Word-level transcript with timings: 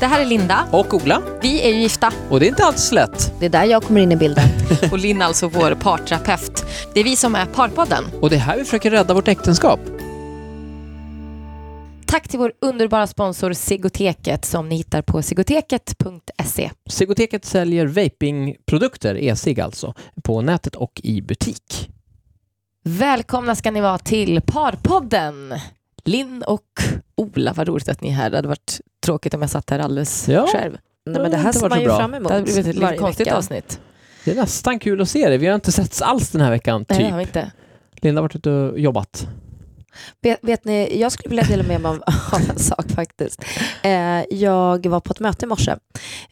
Det 0.00 0.06
här 0.06 0.20
är 0.20 0.24
Linda. 0.24 0.68
Och 0.72 0.94
Ola. 0.94 1.22
Vi 1.42 1.62
är 1.62 1.68
ju 1.68 1.80
gifta. 1.80 2.12
Och 2.30 2.40
det 2.40 2.46
är 2.46 2.48
inte 2.48 2.64
alls 2.64 2.92
lätt. 2.92 3.32
Det 3.40 3.46
är 3.46 3.50
där 3.50 3.64
jag 3.64 3.82
kommer 3.82 4.00
in 4.00 4.12
i 4.12 4.16
bilden. 4.16 4.48
Och 4.92 4.98
Linn 4.98 5.22
alltså 5.22 5.48
vår 5.48 5.74
parterapeut. 5.74 6.64
Det 6.94 7.00
är 7.00 7.04
vi 7.04 7.16
som 7.16 7.34
är 7.34 7.46
Parpodden. 7.46 8.04
Och 8.20 8.30
det 8.30 8.36
är 8.36 8.40
här 8.40 8.58
vi 8.58 8.64
försöker 8.64 8.90
rädda 8.90 9.14
vårt 9.14 9.28
äktenskap. 9.28 9.80
Tack 12.06 12.28
till 12.28 12.38
vår 12.38 12.52
underbara 12.60 13.06
sponsor 13.06 13.52
Sigoteket 13.52 14.44
som 14.44 14.68
ni 14.68 14.76
hittar 14.76 15.02
på 15.02 15.22
sigoteket.se. 15.22 16.70
Sigoteket 16.88 17.44
säljer 17.44 17.86
vapingprodukter, 17.86 19.14
e-cigg 19.18 19.60
alltså, 19.60 19.94
på 20.22 20.42
nätet 20.42 20.74
och 20.76 21.00
i 21.04 21.22
butik. 21.22 21.90
Välkomna 22.84 23.54
ska 23.54 23.70
ni 23.70 23.80
vara 23.80 23.98
till 23.98 24.40
Parpodden. 24.40 25.54
Linn 26.04 26.42
och 26.42 26.62
Ola, 27.16 27.52
vad 27.52 27.68
roligt 27.68 27.88
att 27.88 28.00
ni 28.00 28.08
är 28.08 28.12
här. 28.12 28.30
Det 28.30 28.36
hade 28.36 28.48
varit 28.48 28.80
tråkigt 29.06 29.34
om 29.34 29.40
jag 29.40 29.50
satt 29.50 29.70
här 29.70 29.78
alldeles 29.78 30.28
Ja. 30.28 30.46
själv. 30.52 30.78
Nej, 31.06 31.22
men 31.22 31.30
det 31.30 31.36
här 31.36 31.52
ser 31.52 31.68
man 31.68 31.80
ju 31.80 31.84
bra. 31.86 31.96
fram 31.98 32.14
emot 32.14 32.28
Det 32.28 32.34
hade 32.34 32.44
blivit 32.44 32.66
ett 32.66 32.74
lite 32.76 32.96
konstigt 32.96 33.26
vecka. 33.26 33.36
avsnitt. 33.36 33.80
Det 34.24 34.30
är 34.30 34.34
nästan 34.36 34.78
kul 34.78 35.00
att 35.00 35.08
se 35.08 35.28
det. 35.28 35.38
Vi 35.38 35.46
har 35.46 35.54
inte 35.54 35.72
setts 35.72 36.02
alls 36.02 36.30
den 36.30 36.40
här 36.40 36.50
veckan, 36.50 36.84
Nej, 36.88 36.98
typ. 36.98 37.06
det 37.06 37.10
har 37.12 37.18
vi 37.18 37.22
inte. 37.24 37.50
Linda 37.94 38.18
har 38.18 38.22
varit 38.22 38.36
ute 38.36 38.50
och 38.50 38.78
jobbat. 38.80 39.26
Vet, 40.22 40.38
vet 40.42 40.64
ni, 40.64 41.00
jag 41.00 41.12
skulle 41.12 41.28
vilja 41.28 41.44
dela 41.44 41.62
med 41.62 41.80
mig 41.80 41.90
av 41.90 41.96
av 42.32 42.40
en 42.50 42.58
sak 42.58 42.88
faktiskt. 42.94 43.44
Eh, 43.82 43.90
jag 44.30 44.86
var 44.86 45.00
på 45.00 45.12
ett 45.12 45.20
möte 45.20 45.44
i 45.44 45.48
morse 45.48 45.74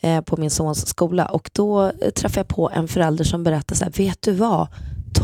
eh, 0.01 0.21
på 0.21 0.37
min 0.37 0.51
sons 0.51 0.87
skola 0.87 1.27
och 1.27 1.51
då 1.53 1.83
eh, 1.87 2.11
träffade 2.11 2.39
jag 2.41 2.49
på 2.49 2.71
en 2.71 2.89
förälder 2.89 3.25
som 3.25 3.45
berättade 3.45 3.79
så 3.79 3.85
här, 3.85 3.93
vet 3.93 4.23
du 4.23 4.33
vad? 4.33 4.67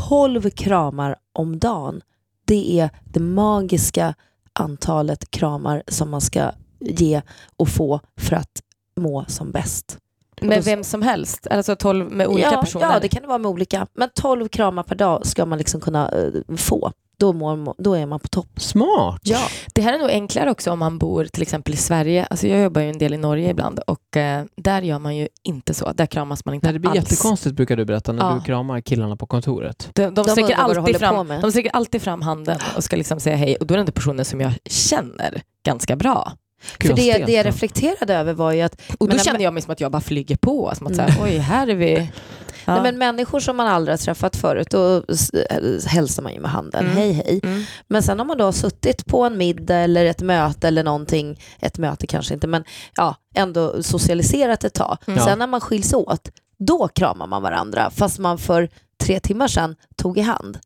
12 0.09 0.51
kramar 0.51 1.17
om 1.33 1.59
dagen. 1.59 2.01
Det 2.45 2.81
är 2.81 2.91
det 3.05 3.21
magiska 3.21 4.15
antalet 4.53 5.31
kramar 5.31 5.83
som 5.89 6.11
man 6.11 6.21
ska 6.21 6.51
ge 6.81 7.23
och 7.57 7.69
få 7.69 8.01
för 8.17 8.37
att 8.37 8.63
må 8.97 9.25
som 9.29 9.51
bäst. 9.53 9.99
Med 10.41 10.65
vem 10.65 10.85
som 10.85 11.03
helst? 11.03 11.47
Alltså 11.51 11.77
12 11.77 12.11
med 12.13 12.27
olika 12.27 12.53
ja, 12.53 12.61
personer? 12.61 12.93
Ja, 12.93 12.99
det 13.01 13.09
kan 13.09 13.23
det 13.23 13.29
vara 13.29 13.39
med 13.39 13.51
olika. 13.51 13.87
Men 13.95 14.09
12 14.15 14.49
kramar 14.49 14.83
per 14.83 14.95
dag 14.95 15.27
ska 15.27 15.47
man 15.47 15.59
liksom 15.59 15.81
kunna 15.81 16.09
eh, 16.09 16.57
få. 16.57 16.93
Då, 17.19 17.33
mår, 17.33 17.75
då 17.83 17.95
är 17.95 18.07
man 18.07 18.21
på 18.21 18.29
topp. 18.29 18.49
Smart. 18.57 19.21
Ja. 19.23 19.39
Det 19.75 19.83
här 19.83 19.93
är 19.95 19.99
nog 19.99 20.11
enklare 20.11 20.51
också 20.51 20.71
om 20.71 20.79
man 20.79 20.99
bor 20.99 21.25
till 21.25 21.43
exempel 21.43 21.75
i 21.75 21.77
Sverige. 21.77 22.25
Alltså 22.25 22.47
jag 22.47 22.63
jobbar 22.63 22.81
ju 22.81 22.91
en 22.91 22.99
del 22.99 23.15
i 23.15 23.17
Norge 23.17 23.51
ibland 23.51 23.79
och 23.79 24.17
eh, 24.17 24.45
där 24.57 24.83
gör 24.83 24.99
man 24.99 25.17
ju 25.17 25.29
inte 25.43 25.75
så. 25.75 25.93
Där 25.93 26.07
kramas 26.07 26.45
man 26.45 26.55
inte 26.55 26.67
Nej, 26.67 26.73
det 26.73 26.79
blir 26.79 26.91
alls. 26.91 26.99
jättekonstigt 26.99 27.57
brukar 27.57 27.77
du 27.77 27.85
berätta 27.85 28.13
när 28.13 28.25
Ja. 28.31 28.35
du 28.35 28.41
kramar 28.41 28.81
killarna 28.81 29.17
på 29.17 29.27
kontoret. 29.27 29.91
De, 29.95 30.03
de, 30.03 30.15
De 30.15 30.25
sträcker 30.25 30.55
alltid 30.55 30.97
fram, 30.99 31.27
med. 31.27 31.41
de 31.43 31.51
sträcker 31.51 31.71
alltid 31.71 32.03
fram 32.03 32.23
handen 32.23 32.59
och 32.77 32.85
ska 32.85 32.97
liksom 32.97 33.21
säga 33.21 33.37
hej 33.37 33.57
och 33.57 33.67
då 33.67 33.75
är 33.75 33.77
det 33.77 33.81
inte 33.81 33.93
personer 33.93 34.25
som 34.25 34.41
jag 34.41 34.53
känner 34.65 35.43
ganska 35.65 35.97
bra. 35.97 36.33
Gud, 36.79 36.89
För 36.91 36.97
det, 36.97 37.03
stelt, 37.13 37.27
det 37.27 37.33
jag 37.33 37.45
ja. 37.47 37.49
reflekterade 37.49 38.15
över 38.15 38.33
var 38.33 38.53
ju 38.53 38.61
att 38.63 38.75
Och 38.99 39.09
då 39.09 39.15
Men- 39.17 39.25
känner 39.25 39.41
jag 39.41 39.53
mig 39.55 39.63
som 39.63 39.73
att 39.73 39.81
jag 39.81 39.93
bara 39.93 40.01
flyger 40.03 40.37
på. 40.37 40.73
Som 40.79 40.87
att 40.87 40.97
så 40.97 41.03
här, 41.03 41.17
oj, 41.25 41.37
här 41.39 41.69
är 41.69 41.75
vi. 41.75 42.11
Ja. 42.65 42.73
nej, 42.75 42.83
men 42.83 42.99
människor 42.99 43.41
som 43.41 43.57
man 43.57 43.67
aldrig 43.67 43.93
har 43.93 43.99
träffat 43.99 44.37
förut, 44.37 44.69
då 44.71 44.97
eh, 44.97 45.87
hälsar 45.87 46.23
man 46.23 46.33
ju 46.35 46.41
med 46.41 46.51
handen, 46.51 46.85
Mm. 46.85 46.97
hej 46.97 47.13
hej. 47.13 47.41
Mm. 47.43 47.63
Men 47.89 48.03
sen 48.03 48.21
om 48.21 48.27
man 48.27 48.39
då 48.39 48.45
har 48.45 48.53
suttit 48.53 49.07
på 49.07 49.25
en 49.25 49.39
middag 49.39 49.75
eller 49.77 50.05
ett 50.05 50.21
möte 50.23 50.69
eller 50.69 50.85
någonting, 50.85 51.41
ett 51.61 51.79
möte 51.79 52.07
kanske 52.07 52.35
inte, 52.35 52.47
men 52.47 52.65
ja, 52.97 53.15
ändå 53.35 53.83
socialiserat 53.83 54.65
ett 54.65 54.75
tag. 54.75 54.99
Mm. 55.07 55.21
Sen 55.21 55.39
när 55.39 55.47
man 55.47 55.61
skiljs 55.61 55.93
åt, 55.95 56.29
då 56.59 56.89
kramar 56.89 57.27
man 57.27 57.43
varandra, 57.43 57.91
fast 57.91 58.19
man 58.19 58.39
för 58.39 58.69
tre 59.03 59.21
timmar 59.21 59.49
sedan 59.49 59.77
tog 59.97 60.19
i 60.19 60.23
hand. 60.23 60.59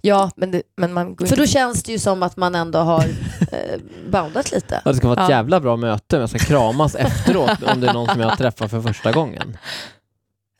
Ja, 0.00 0.30
men, 0.36 0.50
det, 0.50 0.62
men 0.76 0.92
man 0.92 1.14
går 1.16 1.26
För 1.26 1.36
då 1.36 1.46
känns 1.46 1.82
det 1.82 1.92
ju 1.92 1.98
som 1.98 2.22
att 2.22 2.36
man 2.36 2.54
ändå 2.54 2.78
har 2.78 3.04
eh, 3.40 3.80
boundat 4.10 4.52
lite. 4.52 4.82
Ja, 4.84 4.90
det 4.90 4.96
ska 4.96 5.08
vara 5.08 5.22
ett 5.24 5.30
Ja. 5.30 5.36
jävla 5.36 5.60
bra 5.60 5.76
möte, 5.76 6.04
men 6.16 6.20
jag 6.20 6.30
ska 6.30 6.38
kramas 6.38 6.94
efteråt 6.94 7.62
om 7.72 7.80
det 7.80 7.88
är 7.88 7.92
någon 7.92 8.06
som 8.08 8.20
jag 8.20 8.38
träffar 8.38 8.68
för 8.68 8.80
första 8.80 9.12
gången. 9.12 9.56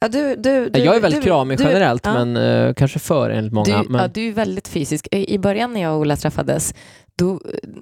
Ja, 0.01 0.09
du, 0.09 0.37
du, 0.37 0.69
du, 0.69 0.81
jag 0.81 0.97
är 0.97 1.01
väldigt 1.01 1.23
du, 1.23 1.27
kramig 1.27 1.59
du- 1.59 1.65
generellt, 1.65 2.07
ja. 2.07 2.25
men 2.25 2.37
eh, 2.37 2.75
kanske 2.75 2.99
för 2.99 3.31
enligt 3.31 3.53
många. 3.53 3.83
Du, 3.83 3.89
men... 3.89 4.01
ja, 4.01 4.09
du 4.09 4.29
är 4.29 4.33
väldigt 4.33 4.69
fysisk. 4.69 5.09
I 5.11 5.39
början 5.39 5.73
när 5.73 5.81
jag 5.81 5.95
och 5.95 6.01
Ola 6.01 6.17
träffades, 6.17 6.75
då, 7.17 7.41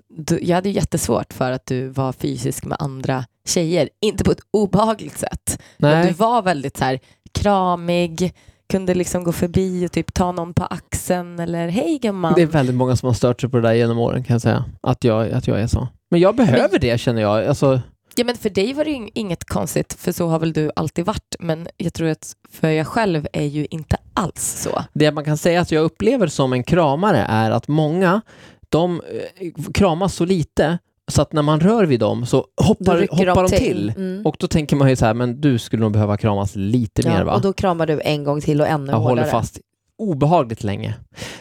då, 0.08 0.38
jag 0.42 0.54
hade 0.54 0.68
ju 0.68 0.74
jättesvårt 0.74 1.32
för 1.32 1.52
att 1.52 1.66
du 1.66 1.88
var 1.88 2.12
fysisk 2.12 2.64
med 2.64 2.76
andra 2.80 3.24
tjejer. 3.46 3.88
Inte 4.00 4.24
på 4.24 4.32
ett 4.32 4.40
obehagligt 4.50 5.18
sätt, 5.18 5.62
men 5.78 5.90
Nej. 5.90 6.06
du 6.06 6.12
var 6.14 6.42
väldigt 6.42 6.76
så 6.76 6.84
här, 6.84 6.98
kramig, 7.32 8.34
kunde 8.68 8.94
liksom 8.94 9.24
gå 9.24 9.32
förbi 9.32 9.86
och 9.86 9.92
typ 9.92 10.14
ta 10.14 10.32
någon 10.32 10.54
på 10.54 10.64
axeln 10.64 11.38
eller 11.38 11.68
hej 11.68 11.98
gumman. 12.02 12.32
Det 12.36 12.42
är 12.42 12.46
väldigt 12.46 12.76
många 12.76 12.96
som 12.96 13.06
har 13.06 13.14
stört 13.14 13.40
sig 13.40 13.50
på 13.50 13.56
det 13.56 13.62
där 13.62 13.74
genom 13.74 13.98
åren 13.98 14.24
kan 14.24 14.34
jag 14.34 14.42
säga. 14.42 14.64
Att 14.80 15.04
jag, 15.04 15.30
att 15.30 15.46
jag 15.46 15.60
är 15.60 15.66
så. 15.66 15.88
Men 16.10 16.20
jag 16.20 16.36
behöver 16.36 16.78
det 16.78 17.00
känner 17.00 17.22
jag. 17.22 17.46
Alltså, 17.46 17.80
Ja, 18.18 18.24
men 18.24 18.36
för 18.36 18.50
dig 18.50 18.72
var 18.72 18.84
det 18.84 18.90
ju 18.90 19.08
inget 19.14 19.44
konstigt, 19.44 19.96
för 19.98 20.12
så 20.12 20.28
har 20.28 20.38
väl 20.38 20.52
du 20.52 20.70
alltid 20.76 21.04
varit. 21.04 21.36
Men 21.38 21.68
jag 21.76 21.94
tror 21.94 22.08
att 22.08 22.32
för 22.50 22.68
jag 22.68 22.86
själv 22.86 23.26
är 23.32 23.44
ju 23.44 23.66
inte 23.70 23.96
alls 24.14 24.62
så. 24.62 24.84
det 24.92 25.12
man 25.12 25.24
kan 25.24 25.36
säga 25.36 25.60
att 25.60 25.72
jag 25.72 25.84
upplever 25.84 26.26
som 26.26 26.52
en 26.52 26.62
kramare 26.62 27.26
är 27.28 27.50
att 27.50 27.68
många, 27.68 28.20
de 28.68 29.00
eh, 29.00 29.52
kramas 29.74 30.14
så 30.14 30.24
lite 30.24 30.78
så 31.08 31.22
att 31.22 31.32
när 31.32 31.42
man 31.42 31.60
rör 31.60 31.84
vid 31.84 32.00
dem 32.00 32.26
så 32.26 32.46
hoppar, 32.62 33.06
hoppar 33.10 33.42
de 33.48 33.56
till. 33.56 33.92
Mm. 33.96 34.26
Och 34.26 34.36
då 34.38 34.48
tänker 34.48 34.76
man 34.76 34.88
ju 34.88 34.96
så 34.96 35.06
här, 35.06 35.14
men 35.14 35.40
du 35.40 35.58
skulle 35.58 35.80
nog 35.82 35.92
behöva 35.92 36.16
kramas 36.16 36.52
lite 36.56 37.08
mer 37.08 37.18
Ja, 37.18 37.24
va? 37.24 37.34
och 37.34 37.40
då 37.40 37.52
kramar 37.52 37.86
du 37.86 38.00
en 38.04 38.24
gång 38.24 38.40
till 38.40 38.60
och 38.60 38.66
ännu 38.68 38.92
jag 38.92 38.98
håller 38.98 39.08
hårdare. 39.22 39.30
fast 39.30 39.60
obehagligt 39.98 40.64
länge. 40.64 40.94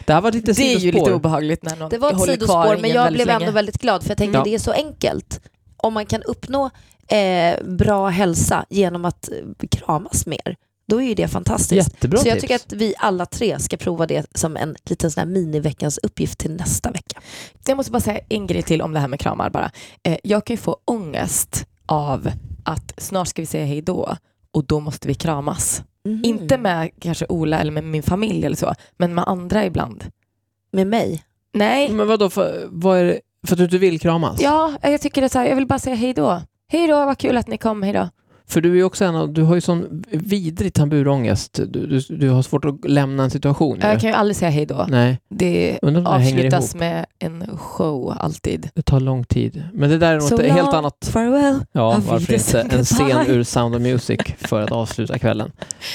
Det 0.04 0.12
här 0.12 0.20
var 0.20 0.32
lite 0.32 0.52
Det 0.52 0.74
är 0.74 0.78
ju 0.78 0.92
lite 0.92 1.12
obehagligt 1.14 1.62
när 1.62 1.76
någon 1.76 1.90
Det 1.90 1.98
var 1.98 2.12
ett 2.12 2.20
sidospår, 2.20 2.76
men 2.80 2.90
jag 2.90 3.12
blev 3.12 3.26
länge. 3.26 3.40
ändå 3.40 3.52
väldigt 3.52 3.78
glad 3.80 4.02
för 4.02 4.10
jag 4.10 4.18
tänkte 4.18 4.38
Ja. 4.38 4.44
det 4.44 4.54
är 4.54 4.58
så 4.58 4.72
enkelt. 4.72 5.40
Om 5.76 5.94
man 5.94 6.06
kan 6.06 6.22
uppnå 6.22 6.70
eh, 7.08 7.64
bra 7.64 8.08
hälsa 8.08 8.64
genom 8.70 9.04
att 9.04 9.28
eh, 9.32 9.66
kramas 9.70 10.26
mer, 10.26 10.56
då 10.88 11.02
är 11.02 11.06
ju 11.08 11.14
det 11.14 11.28
fantastiskt. 11.28 11.72
Jättebra 11.92 12.18
så 12.18 12.28
jag 12.28 12.34
tips. 12.34 12.42
tycker 12.42 12.54
att 12.54 12.72
vi 12.72 12.94
alla 12.98 13.26
tre 13.26 13.58
ska 13.58 13.76
prova 13.76 14.06
det 14.06 14.26
som 14.34 14.56
en 14.56 14.76
liten 14.84 15.10
sån 15.10 15.20
här 15.20 15.26
miniveckans 15.26 15.98
uppgift 15.98 16.38
till 16.38 16.50
nästa 16.50 16.90
vecka. 16.90 17.20
Jag 17.66 17.76
måste 17.76 17.92
bara 17.92 18.00
säga 18.00 18.20
en 18.28 18.46
grej 18.46 18.62
till 18.62 18.82
om 18.82 18.92
det 18.92 19.00
här 19.00 19.08
med 19.08 19.20
kramar 19.20 19.50
bara. 19.50 19.70
Eh, 20.02 20.18
jag 20.22 20.44
kan 20.44 20.54
ju 20.54 20.58
få 20.58 20.76
ångest 20.84 21.66
av 21.86 22.30
att 22.64 22.94
snart 22.98 23.28
ska 23.28 23.42
vi 23.42 23.46
säga 23.46 23.66
hej 23.66 23.82
då 23.82 24.16
och 24.52 24.64
då 24.66 24.80
måste 24.80 25.08
vi 25.08 25.14
kramas. 25.14 25.82
Mhm. 26.04 26.24
Inte 26.24 26.58
med 26.58 26.90
kanske 27.00 27.26
Ola 27.28 27.58
eller 27.58 27.72
med 27.72 27.84
min 27.84 28.02
familj 28.02 28.46
eller 28.46 28.56
så, 28.56 28.74
men 28.96 29.14
med 29.14 29.24
andra 29.28 29.64
ibland. 29.66 30.04
med 30.72 30.86
mig. 30.86 31.22
Nej, 31.54 31.88
Men 31.92 32.08
vadå, 32.08 32.30
för, 32.30 32.66
vad 32.70 32.98
är 32.98 33.04
det, 33.04 33.20
för 33.46 33.54
att 33.54 33.58
du 33.58 33.64
inte 33.64 33.78
vill 33.78 34.00
kramas? 34.00 34.40
ja, 34.40 34.72
jag 34.82 35.00
tycker 35.00 35.20
det 35.20 35.26
är 35.26 35.28
så 35.28 35.38
här, 35.38 35.46
jag 35.46 35.56
vill 35.56 35.66
bara 35.66 35.78
säga 35.78 35.96
hej 35.96 36.14
då. 36.14 36.42
Hej 36.68 36.86
då, 36.86 37.04
vad 37.04 37.18
kul 37.18 37.36
att 37.36 37.46
ni 37.48 37.58
kom, 37.58 37.82
hej 37.82 37.92
då. 37.92 38.08
För 38.48 38.60
du 38.60 38.70
är 38.70 38.74
ju 38.74 38.84
också 38.84 39.04
en 39.04 39.16
av, 39.16 39.32
du 39.32 39.42
har 39.42 39.54
ju 39.54 39.60
sån 39.60 40.04
vidrig 40.10 40.74
tamburångest. 40.74 41.60
Du, 41.66 41.86
du, 41.86 42.00
du 42.16 42.30
har 42.30 42.42
svårt 42.42 42.64
att 42.64 42.90
lämna 42.90 43.24
en 43.24 43.30
situation. 43.30 43.80
ju. 43.80 43.86
Jag 43.86 44.00
kan 44.00 44.10
ju 44.10 44.16
aldrig 44.16 44.36
säga 44.36 44.50
hej 44.50 44.66
då. 44.66 44.86
Nej, 44.88 45.18
Det 45.28 45.78
avslutas 46.06 46.74
med 46.74 47.06
en 47.18 47.58
show 47.58 48.14
alltid. 48.18 48.70
Det 48.74 48.82
tar 48.82 49.00
lång 49.00 49.24
tid. 49.24 49.62
Men 49.72 49.90
det 49.90 49.98
där 49.98 50.12
är 50.12 50.16
något 50.16 50.28
So 50.28 50.42
helt 50.42 50.56
long, 50.56 50.74
annat. 50.74 51.08
Farewell. 51.12 51.60
Ja, 51.72 52.00
varför 52.08 52.34
inte? 52.34 52.76
En 52.76 52.84
scen 52.84 53.26
ur 53.26 53.42
Sound 53.42 53.74
of 53.74 53.82
Music 53.82 54.20
för 54.38 54.62
att 54.62 54.72
avsluta 54.72 55.18
kvällen. 55.18 55.52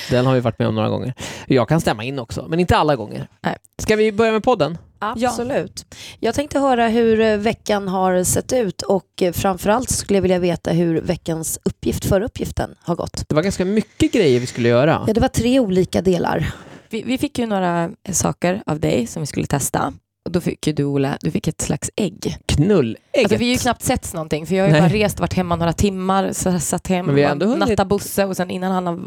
Den 0.09 0.25
har 0.25 0.33
vi 0.33 0.39
varit 0.39 0.59
med 0.59 0.67
om 0.67 0.75
några 0.75 0.89
gånger. 0.89 1.13
Jag 1.47 1.69
kan 1.69 1.81
stämma 1.81 2.03
in 2.03 2.19
också, 2.19 2.45
men 2.49 2.59
inte 2.59 2.77
alla 2.77 2.95
gånger. 2.95 3.27
Nej. 3.43 3.55
Ska 3.81 3.95
vi 3.95 4.11
börja 4.11 4.31
med 4.31 4.43
podden? 4.43 4.77
Absolut. 5.01 5.85
Jag 6.19 6.35
tänkte 6.35 6.59
höra 6.59 6.87
hur 6.87 7.19
eh, 7.19 7.37
veckan 7.37 7.87
har 7.87 8.23
sett 8.23 8.53
ut 8.53 8.81
och 8.81 9.21
eh, 9.21 9.31
framförallt 9.33 9.89
skulle 9.89 10.17
jag 10.17 10.21
vilja 10.21 10.39
veta 10.39 10.71
hur 10.71 11.01
veckans 11.01 11.59
uppgift 11.63 12.05
för 12.05 12.21
uppgiften 12.21 12.75
har 12.83 12.95
gått. 12.95 13.23
Det 13.29 13.35
var 13.35 13.41
ganska 13.43 13.65
mycket 13.65 14.11
grejer 14.11 14.39
vi 14.39 14.45
skulle 14.45 14.69
göra. 14.69 15.03
Ja, 15.07 15.13
det 15.13 15.21
var 15.21 15.27
tre 15.27 15.59
olika 15.59 16.01
delar. 16.01 16.51
Vi, 16.89 17.03
vi 17.03 17.17
fick 17.17 17.39
ju 17.39 17.45
några 17.45 17.89
saker 18.11 18.63
av 18.65 18.79
dig 18.79 19.07
som 19.07 19.21
vi 19.21 19.25
skulle 19.27 19.45
testa. 19.47 19.93
Och 20.25 20.31
då 20.31 20.41
fick 20.41 20.67
ju 20.67 20.73
du 20.73 20.83
Ola, 20.83 21.17
du 21.21 21.31
fick 21.31 21.47
ett 21.47 21.61
slags 21.61 21.91
ägg. 21.95 22.37
Knullägget. 22.45 23.01
Alltså, 23.17 23.35
vi 23.37 23.45
har 23.45 23.51
ju 23.53 23.57
knappt 23.57 23.83
sett 23.83 24.13
någonting 24.13 24.45
för 24.47 24.55
jag 24.55 24.63
har 24.63 24.67
ju 24.67 24.71
Nej. 24.71 24.81
bara 24.81 24.93
rest, 24.93 25.19
varit 25.19 25.33
hemma 25.33 25.55
några 25.55 25.73
timmar, 25.73 26.33
så 26.33 26.59
satt 26.59 26.87
hem, 26.87 27.05
Men 27.05 27.15
vi 27.15 27.23
har 27.23 27.31
ändå 27.31 27.45
hunnit- 27.45 27.69
natta 27.69 27.85
Bosse 27.85 28.25
och 28.25 28.37
sen 28.37 28.51
innan 28.51 28.71
han 28.71 28.87
har 28.87 28.99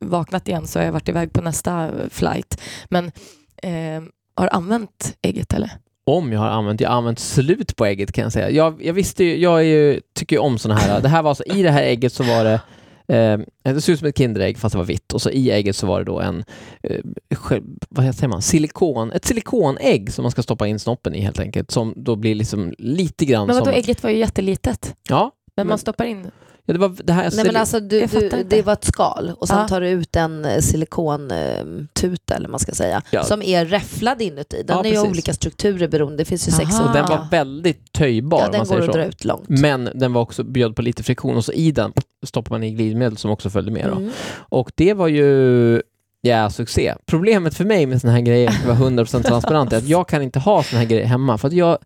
vaknat 0.00 0.48
igen 0.48 0.66
så 0.66 0.78
har 0.78 0.84
jag 0.84 0.92
varit 0.92 1.08
iväg 1.08 1.32
på 1.32 1.40
nästa 1.42 1.90
flight. 2.10 2.60
Men 2.90 3.06
eh, 3.62 4.02
har 4.40 4.48
använt 4.52 5.16
ägget 5.22 5.52
eller? 5.52 5.70
Om 6.06 6.32
jag 6.32 6.40
har 6.40 6.48
använt, 6.48 6.80
jag 6.80 6.88
har 6.90 6.96
använt 6.96 7.18
slut 7.18 7.76
på 7.76 7.86
ägget 7.86 8.12
kan 8.12 8.22
jag 8.22 8.32
säga. 8.32 8.50
Jag, 8.50 8.84
jag 8.84 8.92
visste 8.94 9.24
ju, 9.24 9.36
jag 9.36 9.58
är 9.58 9.64
ju, 9.64 10.00
tycker 10.14 10.36
ju 10.36 10.40
om 10.40 10.58
sådana 10.58 10.80
här, 10.80 11.00
det 11.00 11.08
här 11.08 11.22
var 11.22 11.30
alltså, 11.30 11.44
i 11.44 11.62
det 11.62 11.70
här 11.70 11.82
ägget 11.82 12.12
så 12.12 12.22
var 12.22 12.44
det 12.44 12.60
Eh, 13.12 13.38
det 13.62 13.80
såg 13.80 13.92
ut 13.92 13.98
som 13.98 14.08
ett 14.08 14.18
Kinderägg 14.18 14.58
fast 14.58 14.72
det 14.72 14.78
var 14.78 14.84
vitt 14.84 15.12
och 15.12 15.22
så 15.22 15.30
i 15.30 15.50
ägget 15.50 15.76
så 15.76 15.86
var 15.86 15.98
det 15.98 16.04
då 16.04 16.20
en, 16.20 16.44
eh, 16.82 17.00
vad 17.88 18.14
säger 18.14 18.28
man, 18.28 18.42
silikon, 18.42 19.12
ett 19.12 19.24
silikonägg 19.24 20.12
som 20.12 20.22
man 20.22 20.30
ska 20.30 20.42
stoppa 20.42 20.66
in 20.66 20.78
snoppen 20.78 21.14
i 21.14 21.20
helt 21.20 21.38
enkelt 21.38 21.70
som 21.70 21.94
då 21.96 22.16
blir 22.16 22.34
liksom 22.34 22.74
lite 22.78 23.24
grann 23.24 23.46
Men 23.46 23.56
vadå, 23.56 23.66
som... 23.66 23.74
ägget 23.74 24.02
var 24.02 24.10
ju 24.10 24.16
jättelitet. 24.18 24.94
Ja, 25.08 25.32
Men, 25.44 25.52
Men- 25.56 25.66
man 25.66 25.78
stoppar 25.78 26.04
in 26.04 26.30
Ja, 26.68 26.72
det, 26.74 26.78
var, 26.80 26.96
det, 27.04 27.12
här, 27.12 27.30
Nej, 27.34 27.44
men 27.46 27.56
alltså, 27.56 27.80
du, 27.80 28.06
du, 28.06 28.24
inte. 28.24 28.42
det 28.42 28.62
var 28.62 28.72
ett 28.72 28.84
skal 28.84 29.32
och 29.38 29.48
sen 29.48 29.58
Ja. 29.58 29.68
tar 29.68 29.80
du 29.80 29.88
ut 29.88 30.16
en 30.16 30.44
eh, 30.44 30.58
silikontuta 30.60 32.34
eller 32.34 32.48
man 32.48 32.60
ska 32.60 32.72
säga, 32.72 33.02
Ja. 33.10 33.24
som 33.24 33.42
är 33.42 33.64
räfflad 33.64 34.22
inuti. 34.22 34.62
Den 34.66 34.76
Ja, 34.76 34.80
är 34.84 34.88
ju 34.88 34.94
precis. 34.94 35.10
olika 35.10 35.32
strukturer 35.34 35.88
beroende, 35.88 36.16
det 36.16 36.24
finns 36.24 36.48
ju 36.48 36.52
sex 36.52 36.80
och 36.80 36.92
den 36.92 37.06
var 37.06 37.26
väldigt 37.30 37.92
töjbar 37.92 38.40
Ja, 38.40 38.48
den 38.48 38.58
man 38.58 38.78
går 38.78 38.88
att 38.88 38.94
dra 38.94 39.04
ut 39.04 39.24
långt. 39.24 39.48
Men 39.48 39.88
den 39.94 40.12
var 40.12 40.20
också 40.22 40.42
bjöd 40.44 40.76
på 40.76 40.82
lite 40.82 41.02
friktion 41.02 41.36
och 41.36 41.44
så 41.44 41.52
i 41.52 41.72
den 41.72 41.92
stoppar 42.26 42.50
man 42.54 42.62
i 42.64 42.70
glidmedel 42.70 43.16
som 43.16 43.30
också 43.30 43.50
följde 43.50 43.72
med. 43.72 43.86
Då. 43.90 43.96
Mm. 43.96 44.10
Och 44.38 44.70
det 44.74 44.94
var 44.94 45.08
ju 45.08 45.82
ja, 46.20 46.50
succé. 46.50 46.94
Problemet 47.06 47.54
för 47.54 47.64
mig 47.64 47.86
med 47.86 48.00
såna 48.00 48.12
här 48.12 48.20
grejer, 48.20 48.48
att 48.48 48.64
vara 48.66 48.90
100% 48.90 49.22
transparent, 49.22 49.72
är 49.72 49.76
att 49.76 49.88
jag 49.88 50.08
kan 50.08 50.22
inte 50.22 50.38
ha 50.38 50.62
såna 50.62 50.80
här 50.80 50.86
grejer 50.88 51.06
hemma 51.06 51.38
för 51.38 51.48
att 51.48 51.54
jag 51.54 51.78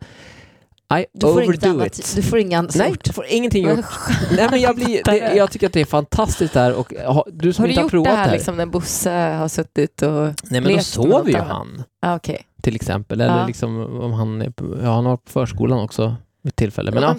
I 1.00 1.06
Du 1.12 1.26
overdo 1.26 1.68
annat, 1.68 1.98
it. 1.98 2.12
du 2.16 2.22
får 2.22 2.38
ingen 2.38 2.68
Nej, 2.74 2.94
får 3.12 3.24
ingenting 3.28 3.68
gjort. 3.68 3.84
Nej, 4.36 4.48
men 4.50 4.60
jag, 4.60 4.74
blir, 4.76 5.00
det, 5.04 5.34
jag 5.36 5.50
tycker 5.50 5.66
att 5.66 5.72
det 5.72 5.80
är 5.80 5.84
fantastiskt 5.84 6.54
där 6.54 6.72
och 6.74 6.92
ha, 7.06 7.26
du 7.32 7.52
som 7.52 7.62
Har 7.62 7.66
du 7.66 7.72
inte 7.72 7.80
har 7.80 7.84
gjort 7.84 7.90
provat 7.90 8.04
det 8.06 8.10
det 8.12 8.16
här 8.16 8.24
här. 8.26 8.32
liksom 8.32 8.56
när 8.56 8.66
Bosse 8.66 9.10
har 9.10 9.48
suttit 9.48 10.02
och... 10.02 10.10
Nej 10.50 10.60
men 10.60 10.72
då 10.72 10.78
sover 10.78 11.30
ju 11.30 11.36
han 11.38 11.82
Ah, 12.02 12.16
Okej. 12.16 12.46
till 12.62 12.76
exempel. 12.76 13.20
Eller 13.20 13.38
Ja. 13.38 13.46
liksom 13.46 14.00
om 14.00 14.12
han 14.12 14.52
ja, 14.82 14.94
han 14.94 15.06
har 15.06 15.16
på 15.16 15.30
förskolan 15.30 15.78
också 15.78 16.14
vid 16.44 16.56
tillfälle. 16.56 16.90
Men 16.90 17.02
ja, 17.02 17.16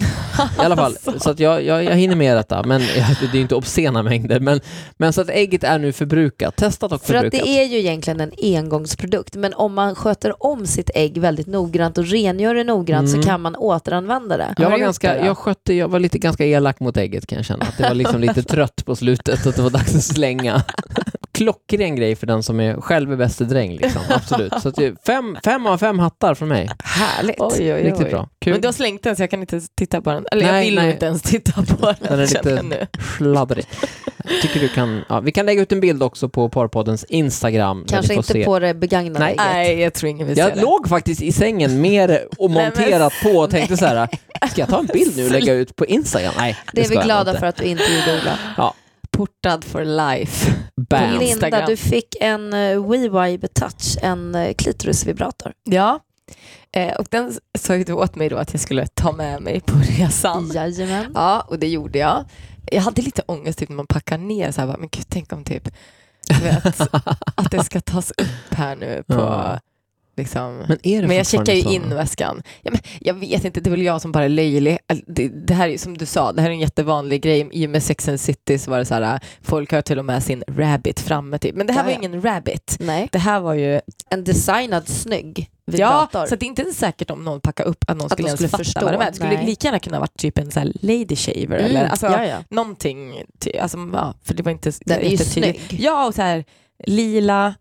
i 0.62 0.64
alla 0.64 0.76
fall, 0.76 0.96
så 1.20 1.30
att 1.30 1.40
jag, 1.40 1.62
jag, 1.64 1.84
jag 1.84 1.94
hinner 1.94 2.16
med 2.16 2.36
detta. 2.36 2.62
Men 2.62 2.80
det 3.20 3.26
är 3.26 3.34
ju 3.34 3.40
inte 3.40 3.54
obscena 3.54 4.02
mängder. 4.02 4.40
Men, 4.40 4.60
men 4.96 5.12
så 5.12 5.20
att 5.20 5.28
ägget 5.30 5.64
är 5.64 5.78
nu 5.78 5.92
förbrukat. 5.92 6.56
Testat 6.56 6.92
och 6.92 7.02
För 7.02 7.14
att 7.14 7.20
förbrukat. 7.22 7.46
det 7.46 7.60
är 7.60 7.64
ju 7.64 7.78
egentligen 7.78 8.20
en 8.20 8.32
engångsprodukt, 8.42 9.36
men 9.36 9.54
om 9.54 9.74
man 9.74 9.94
sköter 9.94 10.46
om 10.46 10.66
sitt 10.66 10.90
ägg 10.94 11.18
väldigt 11.18 11.46
noggrant 11.46 11.98
och 11.98 12.06
rengör 12.06 12.54
det 12.54 12.64
noggrant 12.64 13.08
Mm. 13.08 13.22
så 13.22 13.28
kan 13.28 13.40
man 13.40 13.56
återanvända 13.56 14.36
det. 14.36 14.54
Jag 14.56 14.64
Har 14.64 14.70
var, 14.70 14.78
ganska, 14.78 15.14
det 15.14 15.26
jag, 15.26 15.38
skötte, 15.38 15.74
jag 15.74 15.88
var 15.88 16.00
lite 16.00 16.18
ganska 16.18 16.46
elak 16.46 16.80
mot 16.80 16.96
ägget 16.96 17.26
kan 17.26 17.36
jag 17.36 17.44
känna. 17.44 17.64
Att 17.64 17.78
det 17.78 17.82
var 17.88 17.94
liksom 17.94 18.20
lite 18.20 18.42
trött 18.54 18.84
på 18.84 18.96
slutet 18.96 19.40
och 19.46 19.50
att 19.50 19.56
det 19.56 19.62
var 19.62 19.70
dags 19.70 19.94
att 19.94 20.02
slänga. 20.04 20.62
Klockren 21.34 21.96
grej 21.96 22.16
för 22.16 22.26
den 22.26 22.42
som 22.42 22.60
är 22.60 22.80
själv 22.80 23.12
är 23.12 23.16
bäste 23.16 23.44
dräng. 23.44 23.76
Liksom. 23.76 24.02
Absolut. 24.08 24.52
Så 24.62 24.68
att 24.68 24.74
det, 24.74 24.94
fem, 25.06 25.36
fem 25.44 25.66
av 25.66 25.78
fem 25.78 25.98
hattar 25.98 26.34
från 26.34 26.48
mig. 26.48 26.70
Härligt. 26.84 27.36
Oj, 27.40 27.52
oj, 27.60 27.74
oj. 27.74 27.82
Riktigt 27.82 28.10
bra. 28.10 28.28
Kul. 28.40 28.52
Men 28.52 28.60
du 28.60 28.68
har 28.68 28.72
slängt 28.72 29.02
den 29.02 29.16
så 29.16 29.22
jag 29.22 29.30
kan 29.30 29.40
inte 29.40 29.60
titta 29.78 30.00
på 30.02 30.10
den. 30.10 30.26
Eller 30.32 30.46
Nej, 30.46 30.54
jag 30.54 30.64
vill 30.64 30.74
nej. 30.74 30.90
inte 30.92 31.06
ens 31.06 31.22
titta 31.22 31.52
på 31.62 31.86
den. 31.86 31.94
Den 32.00 32.20
är 32.20 32.26
lite- 32.26 32.76
jag. 32.90 33.02
Sladdrig. 33.18 33.64
Jag 34.24 34.42
tycker 34.42 34.60
du 34.60 34.68
kan, 34.68 35.04
ja, 35.08 35.20
vi 35.20 35.32
kan 35.32 35.46
lägga 35.46 35.62
ut 35.62 35.72
en 35.72 35.80
bild 35.80 36.02
också 36.02 36.28
på 36.28 36.48
Parpoddens 36.48 37.04
Instagram. 37.04 37.84
Kanske 37.88 38.14
inte 38.14 38.32
se. 38.32 38.44
på 38.44 38.58
det 38.58 38.74
begagnade 38.74 39.24
Nej. 39.24 39.34
Nej, 39.38 39.80
jag 39.80 39.94
tror 39.94 40.10
ingen 40.10 40.26
vill 40.26 40.36
se 40.36 40.42
Jag 40.42 40.54
det. 40.54 40.60
låg 40.62 40.88
faktiskt 40.88 41.22
i 41.22 41.32
sängen 41.32 41.80
mer 41.80 42.20
och 42.38 42.50
Nej, 42.50 42.64
monterat 42.64 43.12
på 43.22 43.28
och 43.30 43.50
tänkte 43.50 43.76
så 43.76 43.86
här, 43.86 44.08
ska 44.50 44.60
jag 44.60 44.68
ta 44.68 44.78
en 44.78 44.86
bild 44.86 45.16
nu 45.16 45.24
och 45.24 45.30
lägga 45.30 45.52
ut 45.54 45.76
på 45.76 45.86
Instagram? 45.86 46.34
Nej, 46.38 46.56
Det 46.72 46.80
är 46.80 46.84
ska 46.84 46.90
vi 46.90 46.96
jag 46.96 47.04
glada 47.04 47.30
inte. 47.30 47.40
för 47.40 47.46
att 47.46 47.56
du 47.56 47.64
inte 47.64 47.82
gjorde 47.84 48.20
Ola. 48.22 48.38
Portad 49.16 49.64
for 49.64 49.84
life. 49.84 50.52
Bam. 50.88 51.18
Linda. 51.18 51.66
Du 51.66 51.76
fick 51.76 52.16
en 52.20 52.54
uh, 52.54 52.90
WeVibe 52.90 53.48
Touch, 53.48 53.96
en 54.02 54.34
uh, 54.34 54.54
klitorisvibrator. 54.54 55.52
Ja. 55.64 56.00
Eh, 56.72 56.94
och 56.94 57.06
den 57.10 57.32
sa 57.58 57.76
ju 57.76 57.84
du 57.84 57.92
åt 57.92 58.14
mig 58.14 58.28
då 58.28 58.36
att 58.36 58.52
jag 58.52 58.60
skulle 58.60 58.86
ta 58.86 59.12
med 59.12 59.42
mig 59.42 59.60
på 59.60 59.78
resan. 59.78 60.50
Jajamän. 60.54 61.12
Ja, 61.14 61.40
och 61.40 61.58
det 61.58 61.68
gjorde 61.68 61.98
jag. 61.98 62.24
Jag 62.72 62.82
hade 62.82 63.02
lite 63.02 63.22
ångest 63.26 63.58
typ, 63.58 63.68
när 63.68 63.76
man 63.76 63.86
packar 63.86 64.18
ner, 64.18 64.50
så 64.50 64.60
här, 64.60 64.68
bara, 64.68 64.76
men 64.76 64.88
gud, 64.92 65.04
tänk 65.08 65.32
om 65.32 65.44
typ, 65.44 65.68
vet, 66.42 66.80
att 67.34 67.50
det 67.50 67.64
ska 67.64 67.80
tas 67.80 68.10
upp 68.10 68.54
här 68.54 68.76
nu 68.76 69.04
på... 69.06 69.14
Ja. 69.14 69.60
Liksom. 70.16 70.58
Men 70.68 70.78
är 70.82 71.02
det 71.02 71.08
Men 71.08 71.16
jag 71.16 71.26
checkar 71.26 71.52
ju 71.52 71.62
så? 71.62 71.70
in 71.72 71.94
väskan. 71.94 72.42
Ja, 72.62 72.70
men 72.70 72.80
jag 73.00 73.14
vet 73.14 73.44
inte, 73.44 73.60
det 73.60 73.68
är 73.68 73.70
väl 73.70 73.82
jag 73.82 74.00
som 74.02 74.12
bara 74.12 74.24
är 74.24 74.28
löjlig. 74.28 74.78
Det, 75.06 75.28
det 75.28 75.54
här 75.54 75.68
är 75.68 75.78
som 75.78 75.98
du 75.98 76.06
sa, 76.06 76.32
det 76.32 76.42
här 76.42 76.48
är 76.48 76.52
en 76.54 76.60
jättevanlig 76.60 77.22
grej. 77.22 77.48
I 77.52 77.66
och 77.66 77.70
med 77.70 77.82
Sex 77.82 78.08
and 78.08 78.20
City 78.20 78.58
så 78.58 78.70
var 78.70 78.78
det 78.78 78.84
så 78.84 78.94
här, 78.94 79.20
folk 79.42 79.72
har 79.72 79.82
till 79.82 79.98
och 79.98 80.04
med 80.04 80.22
sin 80.22 80.42
rabbit 80.48 81.00
framme 81.00 81.38
typ. 81.38 81.54
Men 81.54 81.66
det 81.66 81.72
här 81.72 81.80
Ja, 81.80 81.84
var 81.84 81.90
ja. 81.90 81.96
ingen 81.98 82.22
rabbit. 82.22 82.76
Nej, 82.80 83.08
Det 83.12 83.18
här 83.18 83.40
var 83.40 83.54
ju, 83.54 83.80
en 84.10 84.24
designad 84.24 84.88
snygg 84.88 85.50
ja, 85.66 85.72
vibrator. 85.72 86.26
så 86.26 86.34
att 86.34 86.40
det 86.40 86.46
är 86.46 86.48
inte 86.48 86.64
säkert 86.72 87.10
om 87.10 87.24
någon 87.24 87.40
packar 87.40 87.64
upp 87.64 87.84
att 87.88 87.96
någon 87.96 88.06
Att 88.06 88.12
skulle 88.12 88.28
ens 88.28 88.38
skulle 88.38 88.48
fatta 88.48 88.64
förstå, 88.64 88.80
vad 88.84 88.92
det 88.94 88.98
var. 88.98 89.04
Det 89.04 89.12
skulle 89.14 89.30
nej. 89.30 89.46
lika 89.46 89.66
gärna 89.66 89.78
kunna 89.78 90.00
varit 90.00 90.16
typ 90.18 90.38
en 90.38 90.50
så 90.50 90.60
här 90.60 90.72
lady 90.80 91.16
shaver 91.16 91.58
Mm, 91.58 91.64
eller 91.64 91.84
alltså, 91.86 92.06
ja, 92.06 92.26
ja. 92.26 92.36
någonting. 92.50 93.22
Ty, 93.40 93.58
alltså, 93.58 93.78
ja, 93.92 94.14
för 94.24 94.34
det 94.34 94.42
var 94.42 94.52
inte 94.52 94.72
Den 94.86 95.00
är 95.00 95.08
ju 95.10 95.16
snygg. 95.16 95.60
Ja, 95.80 96.06
och 96.06 96.14
så 96.14 96.22
här 96.22 96.44
lila, 96.86 97.54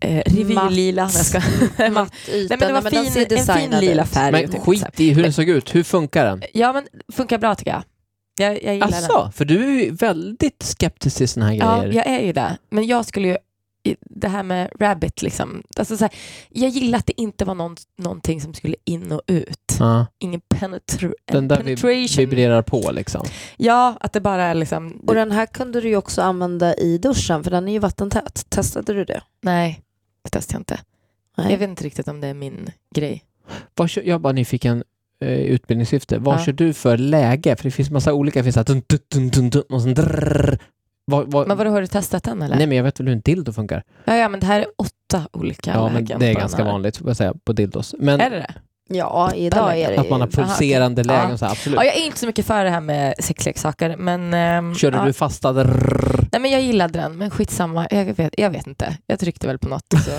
eh, 0.00 0.22
revylila. 0.26 1.02
Matt. 1.04 1.14
Jag 1.14 1.26
ska- 1.26 1.40
Matt 1.90 2.12
yta. 2.28 2.56
Nej, 2.56 2.58
men 2.60 2.68
det 2.68 2.72
var 2.74 2.82
Nej, 2.82 2.90
den 2.92 3.04
fin, 3.04 3.12
ser 3.46 3.52
en 3.54 3.58
fin 3.70 3.80
lila 3.80 4.06
färg. 4.06 4.32
Men 4.32 4.50
säga. 4.50 4.62
skit 4.62 5.00
i 5.00 5.12
hur 5.12 5.22
den 5.22 5.32
såg 5.32 5.48
ut, 5.48 5.74
hur 5.74 5.82
funkar 5.82 6.24
den? 6.24 6.42
Ja, 6.54 6.72
men 6.72 6.86
funkar 7.12 7.38
bra 7.38 7.54
tycker 7.54 7.70
jag. 7.70 7.82
Jag, 8.40 8.62
jag 8.64 8.74
gillar 8.74 8.86
den. 8.86 8.94
Alltså, 8.96 9.30
för 9.34 9.44
du 9.44 9.64
är 9.64 9.84
ju 9.84 9.90
väldigt 9.90 10.62
skeptisk 10.62 11.16
till 11.16 11.28
såna 11.28 11.46
här 11.46 11.54
Ja, 11.54 11.80
grejer. 11.80 11.94
jag 11.94 12.06
är 12.06 12.20
ju 12.26 12.32
det. 12.32 12.58
Men 12.70 12.86
jag 12.86 13.04
skulle 13.06 13.28
ju, 13.28 13.36
det 14.00 14.28
här 14.28 14.42
med 14.42 14.70
rabbit, 14.80 15.22
liksom, 15.22 15.62
alltså 15.76 15.96
så 15.96 16.04
här, 16.04 16.12
jag 16.48 16.70
gillar 16.70 16.98
att 16.98 17.06
det 17.06 17.20
inte 17.20 17.44
var 17.44 17.54
någon, 17.54 17.76
någonting 17.98 18.40
som 18.40 18.54
skulle 18.54 18.76
in 18.84 19.12
och 19.12 19.22
ut. 19.26 19.76
Ja, 19.78 20.06
Ingen 20.18 20.40
penetra- 20.54 21.12
den 21.32 21.48
där 21.48 21.56
penetration. 21.56 22.06
vibrerar 22.16 22.62
på 22.62 22.90
liksom. 22.92 23.26
Ja, 23.56 23.96
att 24.00 24.12
det 24.12 24.20
bara 24.20 24.44
är 24.44 24.54
liksom... 24.54 25.02
Och 25.06 25.14
den 25.14 25.30
här 25.32 25.46
kunde 25.46 25.80
du 25.80 25.88
ju 25.88 25.96
också 25.96 26.22
använda 26.22 26.74
i 26.74 26.98
duschen 26.98 27.44
för 27.44 27.50
den 27.50 27.68
är 27.68 27.72
ju 27.72 27.78
vattentät. 27.78 28.46
Testade 28.48 28.94
du 28.94 29.04
det? 29.04 29.20
Nej, 29.42 29.80
det 30.32 30.52
jag 30.52 30.60
inte. 30.60 30.80
Nej. 31.38 31.50
Jag 31.52 31.58
vet 31.58 31.68
inte 31.68 31.84
riktigt 31.84 32.08
om 32.08 32.20
det 32.20 32.26
är 32.26 32.34
min 32.34 32.70
grej. 32.94 33.24
Vad 33.74 33.90
kör, 33.90 34.02
jag 34.02 34.14
är 34.14 34.18
bara 34.18 34.32
nyfiken 34.32 34.84
eh, 35.20 35.28
utbildningssyfte. 35.40 36.18
Vad 36.18 36.34
Ja. 36.40 36.44
kör 36.44 36.52
du 36.52 36.72
för 36.72 36.96
läge? 36.98 37.56
För 37.56 37.64
det 37.64 37.70
finns 37.70 37.90
massa 37.90 38.12
olika. 38.12 38.38
Det 38.38 38.44
finns 38.44 38.54
så 38.54 38.60
här 38.60 38.64
dun, 38.64 38.82
dun, 38.86 38.98
dun, 39.08 39.28
dun, 39.30 39.50
dun, 39.50 39.62
och 39.68 39.82
sen 39.82 39.94
drrrr. 39.94 40.58
Vad, 41.04 41.32
vad, 41.32 41.48
Men 41.48 41.56
vadå, 41.56 41.70
har 41.70 41.80
du 41.80 41.86
testat 41.86 42.24
den 42.24 42.42
eller? 42.42 42.56
nej 42.56 42.66
men 42.66 42.76
jag 42.76 42.84
vet 42.84 43.00
väl 43.00 43.06
hur 43.06 43.14
en 43.14 43.20
dildo 43.20 43.52
funkar. 43.52 43.82
Ja, 44.04 44.16
ja, 44.16 44.28
men 44.28 44.40
det 44.40 44.46
här 44.46 44.60
är 44.60 44.66
åtta 44.78 45.28
olika 45.32 45.70
Ja, 45.70 45.84
men 45.84 45.94
lägen 45.94 46.20
det 46.20 46.26
är 46.26 46.34
ganska 46.34 46.64
vanligt 46.64 46.96
får 46.96 47.08
jag 47.08 47.16
säga, 47.16 47.34
på 47.44 47.52
dildos. 47.52 47.94
Men 47.98 48.20
Är 48.20 48.30
det 48.30 48.36
det? 48.36 48.54
Ja, 48.88 49.34
idag 49.34 49.78
är 49.78 49.90
det 49.90 50.00
att 50.00 50.10
man 50.10 50.20
har 50.20 50.28
pulserande 50.28 51.02
Aha, 51.08 51.22
lägen, 51.22 51.38
så 51.38 51.44
här, 51.44 51.52
absolut. 51.52 51.76
Ja, 51.76 51.84
jag 51.84 51.96
är 51.96 52.06
inte 52.06 52.18
så 52.18 52.26
mycket 52.26 52.46
för 52.46 52.64
det 52.64 52.70
här 52.70 52.80
med 52.80 53.14
sexleksaker, 53.18 53.96
men... 53.96 54.34
ehm, 54.34 54.74
Körde 54.74 54.96
ja. 54.96 55.04
du 55.04 55.12
fasta? 55.12 55.52
Nej, 55.52 56.40
men 56.40 56.50
jag 56.50 56.60
gillade 56.60 56.98
den, 56.98 57.18
men 57.18 57.30
skitsamma. 57.30 57.86
Jag 57.90 58.04
vet, 58.04 58.34
jag 58.38 58.50
vet 58.50 58.66
inte. 58.66 58.96
Jag 59.06 59.18
tryckte 59.20 59.46
väl 59.46 59.58
på 59.58 59.68
något 59.68 59.84
så 60.04 60.10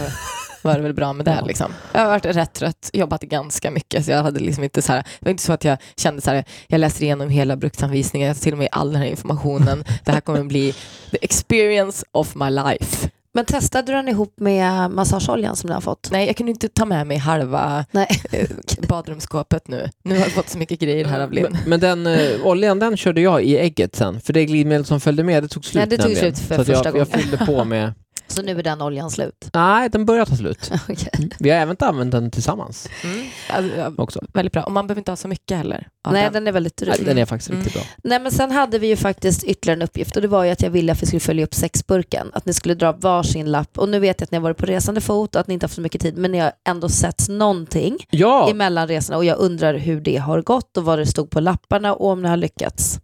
var 0.68 0.75
det 0.75 0.81
väl 0.81 0.94
bra 0.94 1.13
med 1.13 1.25
det. 1.25 1.38
Ja. 1.39 1.45
Liksom. 1.45 1.74
Jag 1.94 2.01
har 2.01 2.07
varit 2.07 2.25
rätt 2.25 2.54
trött, 2.54 2.89
jobbat 2.94 3.21
ganska 3.21 3.71
mycket, 3.71 4.06
så 4.06 4.12
jag 4.12 4.24
hade 4.24 4.39
liksom 4.39 4.63
inte 4.63 4.81
så 4.81 4.92
här, 4.94 4.98
det 5.19 5.25
var 5.25 5.31
inte 5.31 5.44
så 5.44 5.54
att 5.54 5.63
jag 5.63 5.77
kände 5.98 6.21
så 6.21 6.31
här, 6.31 6.44
jag 6.68 6.80
läser 6.80 7.04
igenom 7.04 7.30
hela 7.30 7.56
bruksanvisningen, 7.56 8.27
jag 8.27 8.38
tar 8.38 8.44
till 8.44 8.54
och 8.54 8.60
med 8.60 8.69
all 8.71 8.92
den 8.92 9.01
här 9.01 9.10
informationen. 9.10 9.83
Det 10.06 10.12
här 10.12 10.21
kommer 10.21 10.44
bli 10.44 10.74
the 11.12 11.18
experience 11.21 12.06
of 12.12 12.36
my 12.36 12.50
life. 12.50 13.10
Men 13.40 13.46
testade 13.46 13.92
du 13.92 13.96
den 13.96 14.08
ihop 14.08 14.34
med 14.40 14.92
massageoljan 14.92 15.56
som 15.56 15.68
ni 15.68 15.74
har 15.74 15.82
fått? 15.82 16.10
Nej, 16.12 16.28
jag 16.28 16.36
kunde 16.38 16.50
inte 16.52 16.70
ta 16.70 16.86
med 16.86 17.08
mig 17.08 17.18
halva 17.18 17.86
Nej. 17.92 18.08
eh, 18.32 18.48
badrumsskåpet 18.88 19.68
nu. 19.68 19.90
Nu 20.04 20.16
har 20.16 20.22
jag 20.22 20.32
fått 20.32 20.50
så 20.50 20.58
mycket 20.58 20.80
grejer 20.80 21.06
här 21.06 21.20
av 21.20 21.32
Linn. 21.32 21.48
Men, 21.52 21.60
men 21.70 21.80
den 21.80 22.08
eh, 22.08 22.46
oljan 22.46 22.80
den 22.80 22.98
körde 22.98 23.22
jag 23.22 23.44
i 23.44 23.58
ägget 23.58 23.96
sen, 23.96 24.22
för 24.22 24.34
det 24.34 24.46
glidmedel 24.46 24.86
som 24.86 25.00
följde 25.00 25.24
med 25.24 25.44
det 25.44 25.48
tog 25.50 25.66
slut 25.66 25.76
Nej, 25.76 25.88
det 25.90 25.98
tog 26.04 26.12
nämligen. 26.12 26.36
slut 26.36 26.48
för 26.48 26.56
Så 26.56 26.64
första 26.64 26.74
jag, 26.74 26.86
jag 26.86 26.94
gången. 26.94 27.06
fyllde 27.30 27.46
på 27.46 27.64
med, 27.66 27.94
Så 28.31 28.42
nu 28.42 28.59
är 28.59 28.64
den 28.64 28.81
oljan 28.81 29.09
slut? 29.12 29.50
nej 29.54 29.90
den 29.90 30.06
börjar 30.06 30.26
ta 30.26 30.36
slut. 30.36 30.71
Okej. 30.90 31.30
Vi 31.40 31.50
har 31.50 31.57
även 31.57 31.76
använt 31.80 32.12
den 32.12 32.31
tillsammans 32.31 32.90
Mm. 33.04 33.26
Alltså, 33.50 34.02
också. 34.02 34.21
väldigt 34.33 34.54
bra. 34.54 34.64
Och 34.64 34.71
man 34.71 34.88
behöver 34.88 35.00
inte 35.00 35.12
ha 35.12 35.16
så 35.16 35.28
mycket 35.28 35.57
heller. 35.57 35.88
Nej, 36.12 36.24
den. 36.24 36.33
den 36.33 36.48
är 36.48 36.52
väldigt 36.52 36.78
dryg. 36.78 36.94
Nej, 36.98 37.06
Den 37.06 37.18
är 37.18 37.26
faktiskt 37.26 37.50
Mm. 37.50 37.64
riktigt 37.64 37.81
bra. 37.81 37.92
Nej, 38.04 38.19
men 38.19 38.31
sen 38.31 38.52
hade 38.52 38.80
vi 38.80 38.88
ju 38.88 38.95
faktiskt 38.95 39.44
ytterligare 39.44 39.78
en 39.78 39.81
uppgift 39.81 40.16
och 40.16 40.21
det 40.21 40.28
var 40.28 40.44
ju 40.44 40.52
att 40.52 40.62
jag 40.62 40.69
ville 40.69 40.92
att 40.92 41.02
vi 41.02 41.06
skulle 41.06 41.19
följa 41.19 41.44
upp 41.45 41.54
sexburken. 41.54 42.31
Att 42.33 42.45
ni 42.45 42.54
skulle 42.54 42.74
dra 42.76 42.92
varsin 42.92 43.52
lapp 43.52 43.78
och 43.78 43.90
nu 43.90 44.00
vet 44.00 44.21
jag 44.21 44.26
att 44.26 44.31
ni 44.31 44.38
har 44.38 44.44
varit 44.44 44.57
på 44.57 44.66
resande 44.66 45.02
fot 45.02 45.36
och 45.36 45.42
att 45.42 45.48
ni 45.48 45.54
inte 45.54 45.64
har 45.64 45.68
haft 45.68 45.76
så 45.76 45.81
mycket 45.81 46.02
tid 46.02 46.18
men 46.18 46.31
ni 46.31 46.38
har 46.40 46.52
ändå 46.69 46.90
sett 46.90 47.30
någonting 47.30 47.98
Ja, 48.09 48.50
emellan 48.52 48.88
resorna 48.88 49.18
och 49.18 49.26
jag 49.26 49.38
undrar 49.40 49.74
hur 49.74 50.02
det 50.02 50.18
har 50.18 50.42
gått 50.42 50.78
och 50.78 50.83
vad 50.83 51.00
det 51.00 51.06
stod 51.06 51.30
på 51.30 51.40
lapparna 51.40 51.94
och 51.94 52.07
om 52.09 52.21
ni 52.21 52.30
har 52.30 52.38
lyckats. 52.38 53.00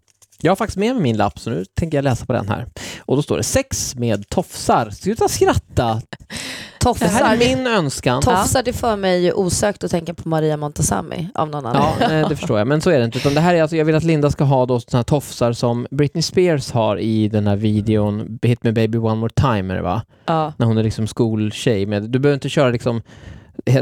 Jag 0.46 0.52
har 0.52 0.56
faktiskt 0.56 0.78
med 0.78 0.96
mig 0.96 1.04
min 1.04 1.18
lapp 1.18 1.40
så 1.40 1.50
nu 1.50 1.66
tänker 1.80 1.98
jag 1.98 2.04
läsa 2.04 2.26
på 2.26 2.34
den 2.34 2.50
här. 2.50 2.66
Och 3.00 3.16
då 3.16 3.22
står 3.22 3.38
det 3.38 3.44
sex 3.44 3.96
med 3.96 4.30
tofsar. 4.30 4.90
Sluta 4.90 5.28
skratta! 5.28 6.02
Det 6.86 6.90
här 6.90 6.94
Tofsar, 6.94 7.34
är 7.34 7.38
min 7.56 7.68
önskan. 7.68 8.22
tofsar 8.22 8.64
det 8.64 8.74
för 8.74 8.96
mig 8.96 9.34
osökt 9.34 9.84
att 9.84 9.92
tänka 9.92 10.14
på 10.14 10.30
Maria 10.30 10.58
Montazami 10.58 11.30
av 11.34 11.50
någon 11.50 11.66
annan. 11.66 11.94
Ja, 12.00 12.08
nej, 12.08 12.26
det 12.30 12.36
förstår 12.36 12.58
jag. 12.58 12.68
Men 12.68 12.82
så 12.82 12.90
är 12.90 13.00
det 13.00 13.06
inte. 13.06 13.18
Utan 13.18 13.34
det 13.34 13.42
här 13.42 13.54
är 13.56 13.62
alltså, 13.62 13.78
jag 13.78 13.86
vill 13.86 13.96
att 13.96 14.04
Linda 14.04 14.32
ska 14.32 14.44
ha 14.44 14.66
då 14.66 14.80
såna 14.80 14.98
här 15.00 15.04
tofsar 15.04 15.54
som 15.54 15.88
Britney 15.92 16.22
Spears 16.22 16.72
har 16.72 16.98
i 16.98 17.28
den 17.28 17.48
här 17.48 17.56
videon 17.56 18.40
Hit 18.42 18.64
Me 18.64 18.72
Baby 18.72 18.98
One 18.98 19.16
More 19.16 19.34
Time, 19.36 19.74
är 19.74 19.78
det 19.78 19.84
va? 19.84 20.02
Ja. 20.26 20.54
När 20.58 20.66
hon 20.66 20.78
är 20.78 20.84
liksom 20.84 21.08
skoltjej. 21.08 21.86
Med, 21.86 22.10
du 22.10 22.20
behöver 22.20 22.36
inte 22.36 22.50
köra 22.50 22.70
liksom 22.70 23.02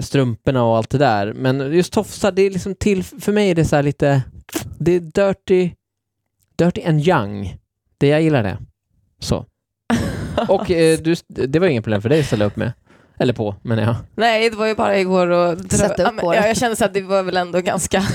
strumporna 0.01 0.63
och 0.63 0.77
allt 0.77 0.89
det 0.89 0.97
där. 0.97 1.33
Men 1.33 1.73
just 1.73 1.93
tofsar, 1.93 2.31
det 2.31 2.41
är 2.41 2.49
liksom 2.49 2.75
till, 2.75 3.03
för 3.03 3.31
mig 3.31 3.49
är 3.49 3.55
det 3.55 3.65
så 3.65 3.75
här 3.75 3.83
lite, 3.83 4.21
det 4.79 4.95
är 4.95 4.99
dirty, 4.99 5.71
dirty 6.57 6.83
and 6.83 7.07
young. 7.07 7.57
Det, 7.97 8.07
jag 8.07 8.21
gillar 8.21 8.43
det. 8.43 8.57
Så. 9.19 9.45
Och 10.47 10.71
eh, 10.71 10.97
du, 10.99 11.15
det 11.27 11.59
var 11.59 11.67
ingen 11.67 11.83
problem 11.83 12.01
för 12.01 12.09
dig 12.09 12.19
att 12.19 12.25
ställa 12.25 12.45
upp 12.45 12.55
med. 12.55 12.71
Eller 13.19 13.33
på, 13.33 13.55
men 13.61 13.77
jag. 13.77 13.95
Nej, 14.15 14.49
det 14.49 14.55
var 14.55 14.65
ju 14.67 14.75
bara 14.75 14.99
igår 14.99 15.27
och... 15.27 15.59
Sätta 15.71 16.09
upp 16.09 16.19
ja, 16.21 16.35
Jag 16.35 16.57
kände 16.57 16.75
så 16.75 16.85
att 16.85 16.93
det 16.93 17.01
var 17.01 17.23
väl 17.23 17.37
ändå 17.37 17.61
ganska... 17.61 18.03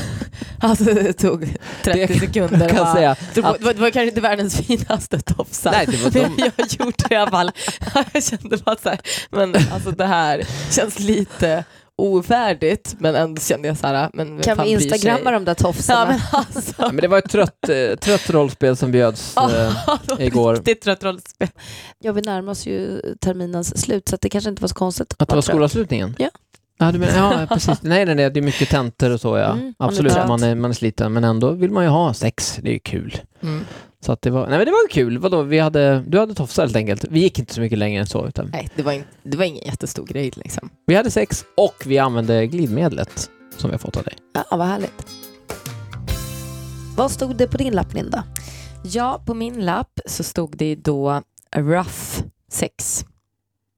Alltså 0.61 0.85
det 0.85 1.13
tog 1.13 1.55
30 1.83 2.07
Det 2.07 2.21
sekunder. 2.21 2.61
Jag 2.61 2.71
kan 2.71 2.95
säga 2.95 3.17
det, 3.35 3.41
var, 3.41 3.51
att- 3.51 3.59
det, 3.59 3.65
var, 3.65 3.75
det 3.75 3.81
var 3.81 3.91
kanske 3.91 4.09
inte 4.09 4.21
världens 4.21 4.57
finaste 4.57 5.21
tofsar. 5.21 5.71
Nej, 5.73 5.87
det 5.87 5.97
var 6.05 6.11
de, 6.11 6.19
jag 6.57 6.67
gjorde 6.79 6.97
det 7.09 7.15
i 7.15 7.17
alla 7.17 7.31
fall. 7.31 7.51
Jag 8.13 8.23
kände 8.25 8.57
bara 8.57 8.77
så 8.77 8.89
här, 8.89 8.99
men 9.31 9.55
alltså 9.73 9.91
det 9.91 10.05
här 10.07 10.43
känns 10.71 10.99
lite 10.99 11.65
ovärdigt. 11.99 12.97
Men 12.99 13.15
ändå 13.15 13.41
kände 13.41 13.69
jag 13.69 13.77
så 13.77 13.87
här, 13.87 14.11
men 14.13 14.41
Kan 14.43 14.59
vi 14.63 14.71
instagramma 14.71 15.31
de 15.31 15.45
där 15.45 15.55
tofsarna? 15.55 16.01
Ja 16.01 16.07
men 16.33 16.45
alltså. 16.57 16.75
Ja, 16.79 16.87
men 16.93 16.97
det 16.97 17.09
var 17.09 17.19
ett 17.19 17.31
trött, 17.31 17.69
eh, 17.69 17.97
trött 17.97 18.31
rollspel 18.31 18.77
som 18.77 18.93
bjöds. 18.93 19.37
Eh, 19.37 19.73
igår. 20.19 20.55
Riktigt 20.55 20.81
trött 20.81 21.05
rollspel. 21.05 21.49
Ja, 21.99 22.13
vi 22.13 22.21
närmar 22.21 22.53
oss 22.53 22.67
ju 22.67 23.01
terminens 23.21 23.83
slut 23.83 24.09
så 24.09 24.17
det 24.21 24.29
kanske 24.29 24.51
inte 24.51 24.63
var 24.63 24.69
så 24.69 24.75
konstigt. 24.75 25.15
att 25.19 25.29
det 25.29 25.35
var 25.35 25.43
skolavslutningen? 25.43 26.15
Ja. 26.19 26.31
Ja, 26.79 26.93
du 26.93 26.99
menar, 26.99 27.41
ja 27.41 27.47
precis. 27.55 27.83
Nej, 27.83 28.07
nej, 28.07 28.15
nej, 28.15 28.31
det 28.31 28.41
är 28.41 28.43
mycket 28.43 28.69
tentor 28.69 29.11
och 29.11 29.21
så 29.21 29.37
ja. 29.37 29.53
Mm, 29.53 29.75
man 29.79 29.89
är 29.89 29.93
Absolut, 29.93 30.13
man 30.29 30.43
är, 30.43 30.55
man 30.55 30.71
är 30.71 30.75
sliten. 30.75 31.13
Men 31.13 31.25
ändå 31.25 31.51
vill 31.51 31.71
man 31.71 31.85
ju 31.85 31.91
ha 31.91 32.15
sex. 32.15 32.59
Det 32.63 32.69
är 32.69 32.73
ju 32.73 32.79
kul. 32.79 33.17
Mm. 33.43 33.65
Så 34.01 34.13
att 34.13 34.23
det 34.23 34.31
var, 34.31 34.47
nej 34.47 34.59
men 34.59 34.65
det 34.67 34.71
var 34.73 34.89
kul. 34.89 35.19
Vadå, 35.19 35.43
vi 35.43 35.59
hade, 35.59 36.05
du 36.07 36.19
hade 36.19 36.35
tofsar 36.35 36.63
helt 36.63 36.77
enkelt. 36.77 37.05
Vi 37.11 37.21
gick 37.21 37.39
inte 37.39 37.55
så 37.55 37.61
mycket 37.61 37.79
längre 37.79 38.01
än 38.01 38.07
så. 38.07 38.27
Utan 38.27 38.51
Nej, 38.53 38.69
det 38.77 38.83
var, 38.83 38.93
in, 38.93 39.05
det 39.23 39.37
var 39.37 39.45
ingen 39.45 39.65
jättestor 39.67 40.07
grej 40.07 40.31
liksom. 40.37 40.71
vi 40.87 40.95
hade 40.95 41.11
sex 41.11 41.45
och 41.57 41.75
vi 41.87 41.99
använde 41.99 42.47
glidmedlet 42.47 43.31
som 43.57 43.71
vi 43.71 43.75
har 43.75 43.79
fått 43.79 43.97
av 43.97 44.03
dig. 44.03 44.15
Ja, 44.35 44.57
vad 44.57 44.67
härligt. 44.67 45.07
Vad 46.97 47.11
stod 47.11 47.37
det 47.37 47.47
på 47.47 47.57
din 47.57 47.73
lapp, 47.73 47.95
Linda? 47.95 48.25
Ja, 48.85 49.23
på 49.27 49.35
min 49.35 49.65
lapp 49.65 50.01
så 50.07 50.23
stod 50.25 50.57
det 50.57 50.75
då 50.75 51.23
rough 51.57 52.23
sex. 52.51 53.05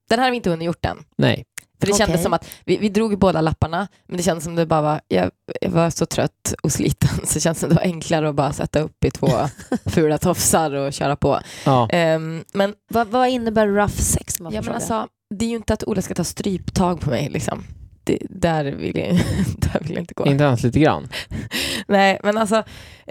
Den 0.09 0.19
här 0.19 0.27
har 0.27 0.31
vi 0.31 0.37
inte 0.37 0.51
hunnit 0.51 0.67
gjort 0.67 0.85
än. 0.85 0.97
Nej. 1.17 1.45
För 1.81 1.87
det 1.87 1.93
Okej. 1.93 2.07
kändes 2.07 2.23
som 2.23 2.33
att 2.33 2.47
vi, 2.65 2.77
vi 2.77 2.89
drog 2.89 3.19
båda 3.19 3.41
lapparna, 3.41 3.89
men 4.07 4.17
det 4.17 4.23
kändes 4.23 4.45
som 4.45 4.55
det 4.55 4.67
bara 4.67 4.83
var, 4.83 5.01
jag, 5.09 5.31
jag 5.61 5.71
var 5.71 5.91
så 5.91 6.07
trött 6.07 6.55
och 6.63 6.73
sliten 6.73 7.11
så 7.25 7.35
det 7.35 7.41
kändes 7.41 7.61
som 7.61 7.69
det 7.69 7.75
var 7.75 7.83
enklare 7.83 8.29
att 8.29 8.35
bara 8.35 8.53
sätta 8.53 8.81
upp 8.81 9.05
i 9.05 9.11
två 9.11 9.29
fula 9.87 10.19
tofsar 10.19 10.75
och 10.75 10.93
köra 10.93 11.17
på. 11.17 11.41
Ja. 11.65 11.89
Ehm, 11.91 12.45
men, 12.53 12.75
Vad, 12.91 13.09
vad 13.09 13.29
innebär 13.29 13.67
rough 13.67 13.97
sex? 13.97 14.41
man 14.41 14.53
ja, 14.53 14.63
men 14.63 14.75
alltså, 14.75 15.07
det 15.35 15.45
är 15.45 15.49
ju 15.49 15.57
inte 15.57 15.73
att 15.75 15.85
Ola 15.85 16.03
ska 16.03 16.15
ta 16.15 16.25
stryptag 16.25 17.01
på 17.01 17.11
mig. 17.11 17.29
Liksom. 17.29 17.65
Det, 18.05 18.19
där, 18.31 18.65
vill 18.65 18.97
jag, 18.99 19.09
där 19.59 19.81
vill 19.81 19.91
jag 19.93 20.03
inte 20.03 20.15
gå. 20.15 20.27
Inte 20.27 20.45
ens 20.45 20.63
lite 20.63 20.79
grann. 20.81 21.09
Nej, 21.89 22.21
men 22.23 22.39
alltså, 22.39 22.57
eh, 22.57 22.65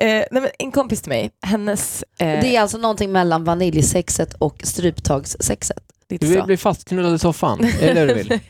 nej, 0.05 0.27
men 0.31 0.47
en 0.59 0.71
kompis 0.71 1.01
till 1.01 1.09
mig, 1.09 1.31
hennes... 1.41 2.03
Eh, 2.19 2.41
Det 2.41 2.55
är 2.55 2.61
alltså 2.61 2.77
någonting 2.77 3.11
mellan 3.11 3.43
vaniljsexet 3.43 4.33
och 4.33 4.59
stryptagssexet. 4.63 5.83
Lite 6.09 6.25
Du 6.25 6.31
vill 6.31 6.39
så. 6.41 6.45
bli 6.45 6.57
fastknullad 6.57 7.15
i 7.15 7.19
soffan. 7.19 7.59
Är 7.81 7.93
det 7.93 8.05
det 8.05 8.05
du 8.05 8.13
vill? 8.13 8.39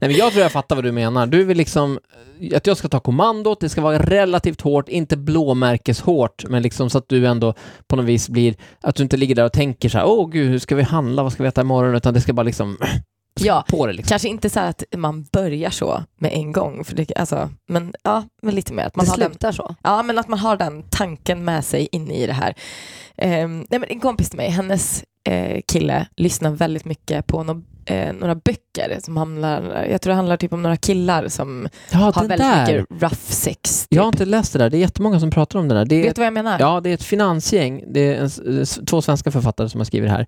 Nej 0.00 0.10
men 0.10 0.12
jag 0.16 0.32
tror 0.32 0.42
jag 0.42 0.52
fattar 0.52 0.76
vad 0.76 0.84
du 0.84 0.92
menar. 0.92 1.26
Du 1.26 1.44
vill 1.44 1.56
liksom 1.56 1.98
att 2.54 2.66
jag 2.66 2.76
ska 2.76 2.88
ta 2.88 3.00
kommandot, 3.00 3.60
det 3.60 3.68
ska 3.68 3.80
vara 3.80 3.98
relativt 3.98 4.60
hårt, 4.60 4.88
inte 4.88 5.16
blåmärkeshårt, 5.16 6.44
men 6.48 6.62
liksom 6.62 6.90
så 6.90 6.98
att 6.98 7.08
du 7.08 7.26
ändå 7.26 7.54
på 7.86 7.96
något 7.96 8.04
vis 8.04 8.28
blir, 8.28 8.54
att 8.80 8.94
du 8.96 9.02
inte 9.02 9.16
ligger 9.16 9.34
där 9.34 9.44
och 9.44 9.52
tänker 9.52 9.88
så 9.88 9.98
här, 9.98 10.06
åh 10.06 10.30
gud, 10.30 10.50
hur 10.50 10.58
ska 10.58 10.76
vi 10.76 10.82
handla, 10.82 11.22
vad 11.22 11.32
ska 11.32 11.42
vi 11.42 11.48
äta 11.48 11.60
imorgon, 11.60 11.94
utan 11.94 12.14
det 12.14 12.20
ska 12.20 12.32
bara 12.32 12.42
liksom 12.42 12.78
Ja, 13.40 13.64
på 13.68 13.86
det 13.86 13.92
liksom. 13.92 14.08
Kanske 14.08 14.28
inte 14.28 14.50
så 14.50 14.60
här 14.60 14.68
att 14.70 14.82
man 14.96 15.24
börjar 15.32 15.70
så 15.70 16.04
med 16.18 16.32
en 16.32 16.52
gång, 16.52 16.84
för 16.84 16.96
det, 16.96 17.12
alltså, 17.16 17.50
men, 17.68 17.94
ja, 18.02 18.24
men 18.42 18.54
lite 18.54 18.72
mer. 18.72 18.84
Att 18.84 18.96
man 18.96 19.04
det 19.04 19.10
har 19.10 19.18
den, 19.18 19.30
slutar 19.30 19.52
så. 19.52 19.74
ja, 19.82 20.02
men 20.02 20.18
att 20.18 20.28
man 20.28 20.38
har 20.38 20.56
den 20.56 20.82
tanken 20.90 21.44
med 21.44 21.64
sig 21.64 21.88
in 21.92 22.10
i 22.10 22.26
det 22.26 22.32
här. 22.32 22.54
Ehm, 23.16 23.66
nej, 23.70 23.80
men 23.80 23.88
en 23.88 24.00
kompis 24.00 24.30
till 24.30 24.36
mig, 24.36 24.50
hennes 24.50 25.04
eh, 25.28 25.60
kille 25.68 26.06
lyssnar 26.16 26.50
väldigt 26.50 26.84
mycket 26.84 27.26
på 27.26 27.42
no, 27.42 27.62
eh, 27.84 28.12
några 28.12 28.34
böcker 28.34 28.98
som 29.02 29.16
handlar, 29.16 29.86
jag 29.90 30.00
tror 30.00 30.10
det 30.10 30.16
handlar 30.16 30.36
typ 30.36 30.52
om 30.52 30.62
några 30.62 30.76
killar 30.76 31.28
som 31.28 31.68
Ja, 31.92 31.98
har 31.98 32.12
väldigt 32.12 32.38
där. 32.38 32.78
mycket 32.78 33.02
rough 33.02 33.14
sex. 33.14 33.80
Typ. 33.82 33.96
Jag 33.96 34.02
har 34.02 34.08
inte 34.08 34.24
läst 34.24 34.52
det 34.52 34.58
där, 34.58 34.70
det 34.70 34.76
är 34.76 34.80
jättemånga 34.80 35.20
som 35.20 35.30
pratar 35.30 35.58
om 35.58 35.68
det 35.68 35.74
där. 35.74 35.84
Det 35.84 35.94
är, 35.94 36.02
Vet 36.02 36.14
du 36.16 36.20
vad 36.20 36.26
jag 36.26 36.34
menar? 36.34 36.56
Ja, 36.60 36.80
det 36.80 36.90
är 36.90 36.94
ett 36.94 37.02
finansgäng. 37.02 37.84
Det 37.92 38.14
är 38.14 38.22
en, 38.22 38.64
två 38.86 39.02
svenska 39.02 39.30
författare 39.30 39.68
som 39.68 39.80
har 39.80 39.84
skrivit 39.84 40.08
det 40.10 40.12
här. 40.16 40.26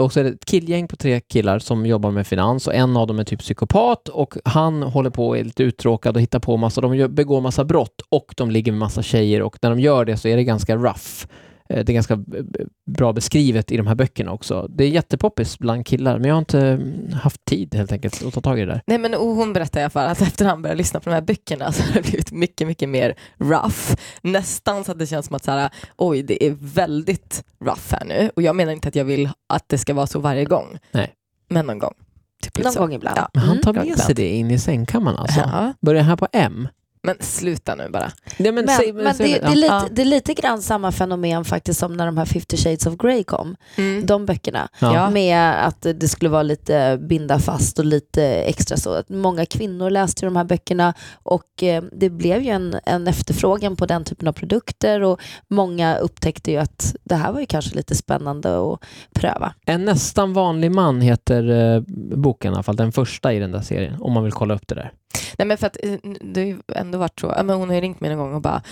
Och 0.00 0.12
så 0.12 0.20
är 0.20 0.24
det 0.24 0.30
ett 0.30 0.44
killgäng 0.44 0.88
på 0.88 0.96
tre 0.96 1.20
killar 1.20 1.58
som 1.58 1.86
jobbar 1.86 2.10
med 2.10 2.26
finans 2.26 2.66
och 2.66 2.74
en 2.74 2.96
av 2.96 3.06
dem 3.06 3.18
är 3.18 3.24
typ 3.24 3.40
psykopat 3.40 4.08
och 4.08 4.34
han 4.44 4.82
håller 4.82 5.10
på 5.10 5.28
och 5.28 5.38
är 5.38 5.44
lite 5.44 5.62
uttråkad 5.62 6.16
och 6.16 6.22
hittar 6.22 6.38
på 6.40 6.56
massa, 6.56 6.80
de 6.80 7.08
begår 7.08 7.40
massa 7.40 7.64
brott 7.64 8.00
och 8.08 8.34
de 8.36 8.50
ligger 8.50 8.72
med 8.72 8.78
massa 8.78 9.02
tjejer 9.02 9.42
och 9.42 9.56
när 9.62 9.70
de 9.70 9.80
gör 9.80 10.04
det 10.04 10.16
så 10.16 10.28
är 10.28 10.36
det 10.36 10.44
ganska 10.44 10.76
rough. 10.76 11.26
Eh, 11.72 11.84
Det 11.84 11.92
är 11.92 11.94
ganska 11.94 12.16
b- 12.16 12.38
bra 12.86 13.12
beskrivet 13.12 13.72
i 13.72 13.76
de 13.76 13.86
här 13.86 13.94
böckerna 13.94 14.32
också. 14.32 14.66
Det 14.70 14.84
är 14.84 14.88
jättepoppis 14.88 15.58
bland 15.58 15.86
killar, 15.86 16.18
men 16.18 16.28
jag 16.28 16.34
har 16.34 16.38
inte 16.38 16.60
mm, 16.68 17.12
haft 17.12 17.44
tid 17.44 17.74
helt 17.74 17.92
enkelt 17.92 18.24
att 18.26 18.34
ta 18.34 18.40
tag 18.40 18.58
i 18.58 18.64
det 18.64 18.72
där. 18.72 18.82
Nej, 18.86 18.98
men, 18.98 19.14
och 19.14 19.26
hon 19.26 19.52
berättade 19.52 19.80
i 19.80 19.82
alla 19.82 19.90
fall 19.90 20.08
att 20.10 20.20
efter 20.20 20.44
han 20.44 20.62
började 20.62 20.78
lyssna 20.78 21.00
på 21.00 21.08
de 21.10 21.14
här 21.14 21.22
böckerna 21.22 21.72
så 21.72 21.82
har 21.82 21.92
det 21.94 22.02
blivit 22.02 22.32
mycket, 22.32 22.66
mycket 22.66 22.88
mer 22.88 23.14
rough. 23.38 23.94
Nästan 24.22 24.84
så 24.84 24.92
att 24.92 24.98
det 24.98 25.06
känns 25.06 25.26
som 25.26 25.36
att 25.36 25.44
så 25.44 25.50
här, 25.50 25.70
oj, 25.96 26.22
det 26.22 26.44
är 26.46 26.56
väldigt 26.60 27.44
rough 27.64 27.90
här 27.90 28.04
nu. 28.04 28.30
Och 28.36 28.42
jag 28.42 28.56
menar 28.56 28.72
inte 28.72 28.88
att 28.88 28.94
jag 28.96 29.04
vill 29.04 29.28
att 29.48 29.68
det 29.68 29.78
ska 29.78 29.94
vara 29.94 30.06
så 30.06 30.18
varje 30.18 30.44
gång. 30.44 30.78
Nej. 30.92 31.12
Men 31.48 31.66
någon 31.66 31.78
gång. 31.78 31.94
Typ 32.42 32.64
Någon 32.64 32.72
så. 32.72 32.80
gång 32.80 32.92
ibland. 32.92 33.18
Ja. 33.18 33.28
Men 33.34 33.42
han 33.42 33.60
tar 33.60 33.70
Mm, 33.72 33.88
med 33.88 33.98
sig 33.98 34.14
det 34.14 34.28
in 34.28 34.50
i 34.50 34.58
sängkammaren 34.58 35.16
alltså. 35.18 35.40
Ja. 35.40 35.72
Börjar 35.80 36.02
här 36.02 36.16
på 36.16 36.28
M. 36.32 36.68
Men 37.04 37.16
sluta 37.20 37.74
nu 37.74 37.88
bara. 37.88 38.12
Men, 38.38 38.68
säg- 38.68 38.92
men, 38.92 39.14
säg- 39.14 39.32
det, 39.40 39.46
är 39.46 39.54
lite, 39.54 39.66
Ja. 39.66 39.84
det 39.90 40.02
är 40.02 40.06
lite 40.06 40.34
grann 40.34 40.62
samma 40.62 40.92
fenomen 40.92 41.44
faktiskt 41.44 41.80
som 41.80 41.96
när 41.96 42.06
de 42.06 42.18
här 42.18 42.24
50 42.24 42.56
shades 42.56 42.86
of 42.86 42.96
Grey 42.96 43.24
kom. 43.24 43.56
Mm. 43.76 44.06
De 44.06 44.26
böckerna. 44.26 44.68
Ja. 44.80 45.10
Med 45.10 45.66
att 45.66 45.86
det 45.94 46.08
skulle 46.08 46.28
vara 46.30 46.42
lite 46.42 46.98
binda 47.08 47.38
fast 47.38 47.78
och 47.78 47.84
lite 47.84 48.24
extra 48.24 48.76
så. 48.76 48.92
Att 48.92 49.08
Många 49.08 49.46
kvinnor 49.46 49.90
läste 49.90 50.26
de 50.26 50.36
här 50.36 50.44
böckerna 50.44 50.94
och 51.22 51.62
eh, 51.62 51.82
det 51.92 52.10
blev 52.10 52.42
ju 52.42 52.50
en, 52.50 52.76
en 52.84 53.06
efterfrågan 53.08 53.76
på 53.76 53.86
den 53.86 54.04
typen 54.04 54.28
av 54.28 54.32
produkter 54.32 55.00
och 55.02 55.20
många 55.48 55.96
upptäckte 55.96 56.50
ju 56.50 56.56
att 56.56 56.94
det 57.04 57.14
här 57.14 57.32
var 57.32 57.40
ju 57.40 57.46
kanske 57.46 57.74
lite 57.76 57.94
spännande 57.94 58.72
att 58.72 58.80
pröva. 59.14 59.54
En 59.66 59.84
nästan 59.84 60.32
vanlig 60.32 60.70
man 60.72 61.00
heter 61.00 61.50
eh, 61.76 61.82
boken 62.16 62.52
i 62.52 62.54
alla 62.54 62.62
fall, 62.62 62.76
den 62.76 62.92
första 62.92 63.32
i 63.32 63.38
den 63.38 63.52
där 63.52 63.60
serien, 63.60 63.96
om 64.00 64.12
man 64.12 64.24
vill 64.24 64.32
kolla 64.32 64.54
upp 64.54 64.68
det 64.68 64.74
där. 64.74 64.92
Nej, 65.38 65.46
men 65.48 65.58
för 65.58 65.66
att 65.66 65.76
eh, 65.82 65.92
det 66.20 66.40
har 66.40 66.46
ju 66.46 66.58
ändå 66.74 66.98
varit 66.98 67.20
så. 67.20 67.26
Men 67.44 67.50
hon 67.50 67.68
har 67.68 67.74
ju 67.74 67.80
ringt 67.80 68.00
mig 68.00 68.10
någon 68.10 68.18
gång 68.18 68.34
och 68.34 68.42
bara 68.42 68.62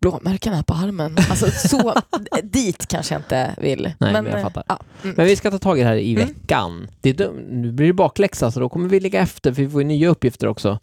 blåmärken 0.00 0.52
här 0.52 0.62
på 0.62 0.74
armen. 0.74 1.16
Alltså 1.30 1.50
så 1.68 1.94
dit 2.42 2.86
kanske 2.88 3.14
jag 3.14 3.20
inte 3.20 3.54
vill. 3.58 3.82
Nej, 3.82 4.12
men 4.12 4.24
men 4.24 4.32
jag 4.32 4.42
fattar. 4.42 4.62
Ja. 4.68 4.78
Mm. 5.04 5.14
Men 5.16 5.26
vi 5.26 5.36
ska 5.36 5.50
ta 5.50 5.58
tag 5.58 5.78
i 5.78 5.82
det 5.82 5.88
här 5.88 5.96
i 5.96 6.14
Mm. 6.14 6.26
veckan. 6.28 6.88
Det 7.00 7.10
är 7.10 7.14
dum. 7.14 7.36
Nu 7.50 7.72
blir 7.72 7.86
det 7.86 7.92
bakläxa, 7.92 8.50
så 8.50 8.60
då 8.60 8.68
kommer 8.68 8.88
vi 8.88 9.00
ligga 9.00 9.20
efter, 9.20 9.52
för 9.52 9.62
vi 9.62 9.68
får 9.70 9.80
ju 9.82 9.86
nya 9.88 10.08
uppgifter 10.08 10.46
också. 10.46 10.78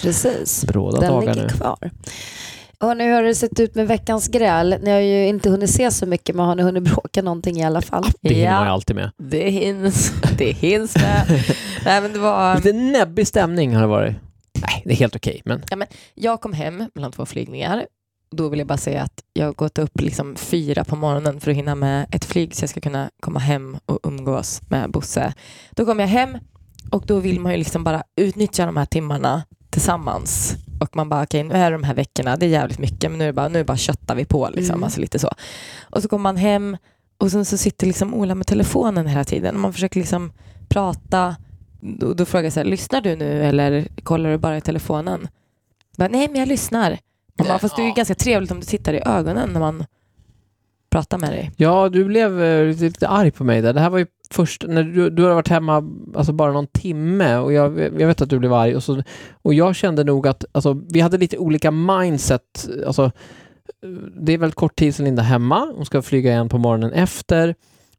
Precis. 0.00 0.64
Bråda 0.64 1.00
Den 1.00 1.10
dagar 1.12 1.34
ligger 1.34 1.48
nu. 1.48 1.54
kvar. 1.54 1.90
Och 2.78 2.96
nu 2.96 3.12
har 3.12 3.22
det 3.22 3.34
sett 3.34 3.60
ut 3.60 3.74
med 3.74 3.88
veckans 3.88 4.28
gräl. 4.28 4.76
Ni 4.82 4.90
har 4.90 4.98
ju 5.00 5.26
inte 5.26 5.50
hunnit 5.50 5.70
se 5.70 5.90
så 5.90 6.06
mycket 6.06 6.36
men 6.36 6.46
har 6.46 6.54
ni 6.54 6.62
hunnit 6.62 6.82
bråka 6.82 7.22
någonting 7.22 7.56
i 7.56 7.64
alla 7.64 7.82
fall? 7.82 8.04
Det 8.20 8.34
hinner 8.34 8.52
Ja. 8.52 8.64
ju 8.64 8.70
alltid 8.70 8.96
med. 8.96 9.10
Det 9.16 9.50
hinns, 9.50 10.12
det 10.38 10.52
hinns 10.52 10.96
med. 10.96 11.22
Nej, 11.84 12.00
men 12.00 12.12
det 12.12 12.18
var, 12.18 12.56
Lite 12.56 12.72
näbbig 12.72 13.26
stämning 13.26 13.74
har 13.74 13.80
det 13.82 13.88
varit. 13.88 14.16
Det 14.86 14.92
är 14.92 14.96
helt 14.96 15.16
okej, 15.16 15.42
men 15.44 15.62
jag 16.14 16.40
kom 16.40 16.52
hem 16.52 16.90
mellan 16.94 17.12
två 17.12 17.26
flygningar. 17.26 17.86
Då 18.30 18.48
vill 18.48 18.58
jag 18.58 18.68
bara 18.68 18.78
säga 18.78 19.02
att 19.02 19.22
jag 19.32 19.46
har 19.46 19.52
gått 19.52 19.78
upp 19.78 20.00
liksom 20.00 20.36
fyra 20.36 20.84
på 20.84 20.96
morgonen 20.96 21.40
för 21.40 21.50
att 21.50 21.56
hinna 21.56 21.74
med 21.74 22.06
ett 22.12 22.24
flyg 22.24 22.54
så 22.54 22.62
jag 22.62 22.70
ska 22.70 22.80
kunna 22.80 23.10
komma 23.20 23.38
hem 23.38 23.78
och 23.86 24.00
umgås 24.02 24.60
med 24.68 24.90
Bosse. 24.90 25.34
Då 25.70 25.84
kom 25.84 26.00
jag 26.00 26.06
hem 26.06 26.38
och 26.90 27.06
då 27.06 27.18
vill 27.20 27.40
man 27.40 27.52
ju 27.52 27.58
liksom 27.58 27.84
bara 27.84 28.02
utnyttja 28.16 28.66
de 28.66 28.76
här 28.76 28.84
timmarna 28.86 29.42
tillsammans. 29.70 30.54
Och 30.80 30.96
man 30.96 31.08
bara, 31.08 31.22
okej 31.22 31.42
nu 31.44 31.54
är 31.54 31.70
det 31.70 31.76
de 31.76 31.84
här 31.84 31.94
veckorna, 31.94 32.36
det 32.36 32.46
är 32.46 32.50
jävligt 32.50 32.78
mycket 32.78 33.10
men 33.10 33.18
nu 33.18 33.24
är 33.24 33.28
det 33.28 33.32
bara, 33.32 33.48
nu 33.48 33.64
bara 33.64 33.76
köttar 33.76 34.14
vi 34.14 34.24
på 34.24 34.50
liksom, 34.54 34.74
Mm. 34.74 34.84
alltså 34.84 35.00
lite 35.00 35.18
så. 35.18 35.30
Och 35.90 36.02
så 36.02 36.08
kommer 36.08 36.22
man 36.22 36.36
hem 36.36 36.76
och 37.18 37.30
sen 37.30 37.44
så 37.44 37.56
sitter 37.56 37.86
liksom 37.86 38.14
Ola 38.14 38.34
med 38.34 38.46
telefonen 38.46 39.06
hela 39.06 39.24
tiden 39.24 39.54
och 39.54 39.60
man 39.60 39.72
försöker 39.72 40.00
liksom 40.00 40.32
prata. 40.68 41.36
Då, 41.80 42.14
då 42.14 42.24
frågar 42.24 42.44
jag 42.44 42.52
så 42.52 42.60
här, 42.60 42.64
lyssnar 42.64 43.00
du 43.00 43.16
nu 43.16 43.42
eller 43.44 43.88
kollar 44.02 44.30
du 44.30 44.38
bara 44.38 44.56
i 44.56 44.60
telefonen? 44.60 45.28
Bara, 45.96 46.08
Nej 46.08 46.28
men 46.28 46.40
jag 46.40 46.48
lyssnar. 46.48 46.98
Man 47.38 47.48
bara, 47.48 47.58
fast 47.58 47.76
det 47.76 47.82
är 47.82 47.86
ju 47.86 47.92
ganska 47.92 48.14
trevligt 48.14 48.50
om 48.50 48.60
du 48.60 48.66
tittar 48.66 48.94
i 48.94 49.02
ögonen 49.06 49.50
när 49.52 49.60
man 49.60 49.84
pratar 50.90 51.18
med 51.18 51.30
dig. 51.30 51.50
ja, 51.56 51.88
du 51.88 52.04
blev 52.04 52.42
eh, 52.42 52.66
lite, 52.66 52.84
lite 52.84 53.08
arg 53.08 53.30
på 53.30 53.44
mig 53.44 53.62
där. 53.62 53.72
Det 53.72 53.80
här 53.80 53.90
var 53.90 53.98
ju 53.98 54.06
först, 54.30 54.64
när 54.68 54.82
du, 54.82 55.10
du 55.10 55.22
har 55.22 55.34
varit 55.34 55.48
hemma 55.48 55.84
alltså 56.14 56.32
bara 56.32 56.52
någon 56.52 56.66
timme 56.66 57.36
och 57.36 57.52
jag, 57.52 57.80
jag 57.80 58.06
vet 58.06 58.20
att 58.22 58.30
du 58.30 58.38
blev 58.38 58.52
arg 58.52 58.76
och, 58.76 58.82
så, 58.82 59.02
och 59.42 59.54
jag 59.54 59.76
kände 59.76 60.04
nog 60.04 60.26
att 60.28 60.44
alltså, 60.52 60.80
vi 60.90 61.00
hade 61.00 61.18
lite 61.18 61.38
olika 61.38 61.70
mindset. 61.70 62.68
Alltså, 62.86 63.10
det 64.20 64.32
är 64.32 64.38
väl 64.38 64.52
kort 64.52 64.76
tid 64.76 64.94
sedan 64.94 65.04
Linda 65.04 65.22
är 65.22 65.26
hemma, 65.26 65.72
hon 65.76 65.86
ska 65.86 66.02
flyga 66.02 66.30
igen 66.30 66.48
på 66.48 66.58
morgonen 66.58 66.92
efter 66.92 67.54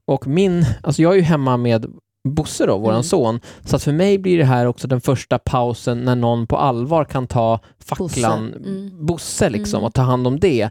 och 0.05 0.27
min, 0.27 0.65
alltså 0.83 1.01
jag 1.01 1.11
är 1.11 1.15
ju 1.15 1.21
hemma 1.21 1.57
med 1.57 1.85
Bosse 2.23 2.65
då, 2.65 2.77
våran 2.77 2.95
Mm. 2.95 3.03
son, 3.03 3.39
så 3.65 3.75
att 3.75 3.83
för 3.83 3.91
mig 3.91 4.17
blir 4.17 4.37
det 4.37 4.45
här 4.45 4.65
också 4.65 4.87
den 4.87 5.01
första 5.01 5.39
pausen 5.39 6.05
när 6.05 6.15
någon 6.15 6.47
på 6.47 6.57
allvar 6.57 7.05
kan 7.05 7.27
ta 7.27 7.59
facklan 7.79 8.51
Bosse. 8.51 8.69
Mm. 8.69 9.05
Bosse 9.05 9.49
liksom 9.49 9.77
Mm. 9.77 9.85
och 9.87 9.93
ta 9.93 10.01
hand 10.01 10.27
om 10.27 10.39
det. 10.39 10.69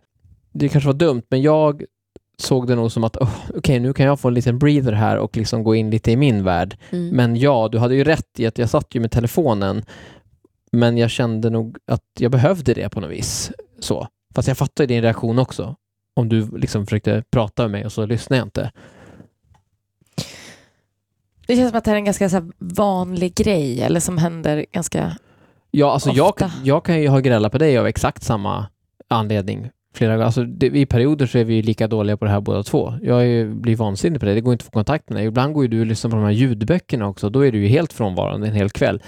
Det 0.53 0.69
kanske 0.69 0.89
var 0.89 0.95
dumt, 0.95 1.23
men 1.31 1.43
jag 1.43 1.83
såg 2.39 2.67
det 2.67 2.75
nog 2.75 2.93
som 2.93 3.05
att 3.05 3.17
oh, 3.17 3.31
okej, 3.57 3.81
nu 3.81 3.93
kan 3.93 4.07
jag 4.07 4.21
få 4.21 4.29
en 4.29 4.35
liten 4.35 4.59
breather 4.59 4.93
här 4.93 5.17
och 5.19 5.37
liksom 5.37 5.65
gå 5.65 5.75
in 5.75 5.91
lite 5.91 6.11
i 6.13 6.17
min 6.17 6.45
värld. 6.45 6.77
Mm. 6.91 7.09
Men 7.09 7.37
ja, 7.37 7.69
du 7.73 7.79
hade 7.79 7.95
ju 7.95 8.05
rätt 8.05 8.41
i 8.41 8.47
att 8.47 8.59
jag 8.59 8.71
satt 8.71 8.95
ju 8.95 9.01
med 9.01 9.11
telefonen, 9.11 9.83
men 10.73 10.97
jag 10.99 11.11
kände 11.11 11.51
nog 11.51 11.77
att 11.93 12.03
jag 12.19 12.31
behövde 12.33 12.75
det 12.75 12.89
på 12.89 13.01
något 13.01 13.11
vis. 13.11 13.51
Så. 13.79 14.09
Fast 14.35 14.49
jag 14.49 14.57
fattar 14.59 14.87
din 14.87 15.03
reaktion 15.03 15.39
också. 15.39 15.77
Om 16.17 16.29
du 16.29 16.59
liksom 16.59 16.87
försökte 16.87 17.23
prata 17.31 17.63
med 17.63 17.71
mig 17.71 17.85
och 17.85 17.93
så 17.93 18.07
lyssnar 18.07 18.37
jag 18.37 18.47
inte. 18.47 18.71
Det 21.47 21.57
känns 21.57 21.71
som 21.71 21.79
att 21.79 21.85
det 21.85 21.91
här 21.91 21.97
är 21.97 21.99
en 21.99 22.05
ganska 22.05 22.29
så 22.29 22.51
vanlig 22.59 23.35
grej 23.35 23.83
eller 23.83 24.01
som 24.01 24.19
händer 24.19 24.67
ganska... 24.73 25.17
Ja, 25.71 25.93
alltså 25.93 26.11
jag, 26.11 26.29
Ofta. 26.29 26.53
jag 26.65 26.85
kan 26.85 27.01
ju 27.03 27.09
ha 27.09 27.19
grällat 27.21 27.53
på 27.53 27.59
dig 27.59 27.79
av 27.79 27.87
exakt 27.87 28.23
samma 28.23 28.67
anledning. 29.09 29.71
Flera 29.95 30.13
gånger. 30.13 30.25
Alltså, 30.27 30.45
det, 30.45 30.67
I 30.67 30.87
perioder 30.87 31.27
så 31.27 31.39
är 31.39 31.45
vi 31.45 31.63
lika 31.63 31.87
dåliga 31.89 32.17
på 32.17 32.25
det 32.25 32.31
här 32.31 32.41
båda 32.41 32.63
två. 32.63 32.95
Jag 33.03 33.21
är, 33.21 33.25
ju- 33.27 33.55
blir 33.55 33.77
vansinnig 33.77 34.21
på 34.21 34.27
det. 34.27 34.35
Det 34.35 34.41
går 34.41 34.53
inte 34.53 34.63
att 34.63 34.67
få 34.67 34.71
kontakt 34.71 35.09
med 35.09 35.19
dig. 35.19 35.27
Ibland 35.27 35.55
går 35.55 35.65
ju 35.65 35.69
du 35.69 35.81
och 35.81 35.87
lyssnar 35.87 36.11
på 36.11 36.17
de 36.17 36.25
här 36.25 36.31
ljudböckerna 36.33 37.07
också. 37.09 37.31
Då 37.31 37.47
är 37.47 37.53
du 37.53 37.59
ju 37.59 37.69
helt 37.69 37.93
frånvarande 37.93 38.47
en 38.47 38.55
hel 38.55 38.71
kväll. 38.71 39.03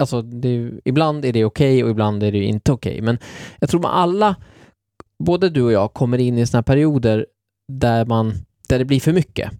Alltså, 0.00 0.22
det 0.22 0.70
ibland 0.84 1.24
är 1.24 1.32
det 1.32 1.44
okej 1.44 1.84
och 1.84 1.90
ibland 1.90 2.22
är 2.22 2.32
det 2.32 2.44
inte 2.44 2.72
okej. 2.72 3.00
Men 3.00 3.18
jag 3.60 3.70
tror 3.70 3.80
att 3.86 3.92
alla, 3.94 4.36
både 5.24 5.48
du 5.50 5.62
och 5.62 5.72
jag, 5.72 5.94
kommer 5.94 6.18
in 6.18 6.38
i 6.38 6.46
sådana 6.46 6.58
här 6.58 6.62
perioder 6.62 7.26
där, 7.72 8.04
man, 8.06 8.32
där 8.68 8.78
det 8.78 8.84
blir 8.84 9.00
för 9.00 9.12
mycket. 9.12 9.50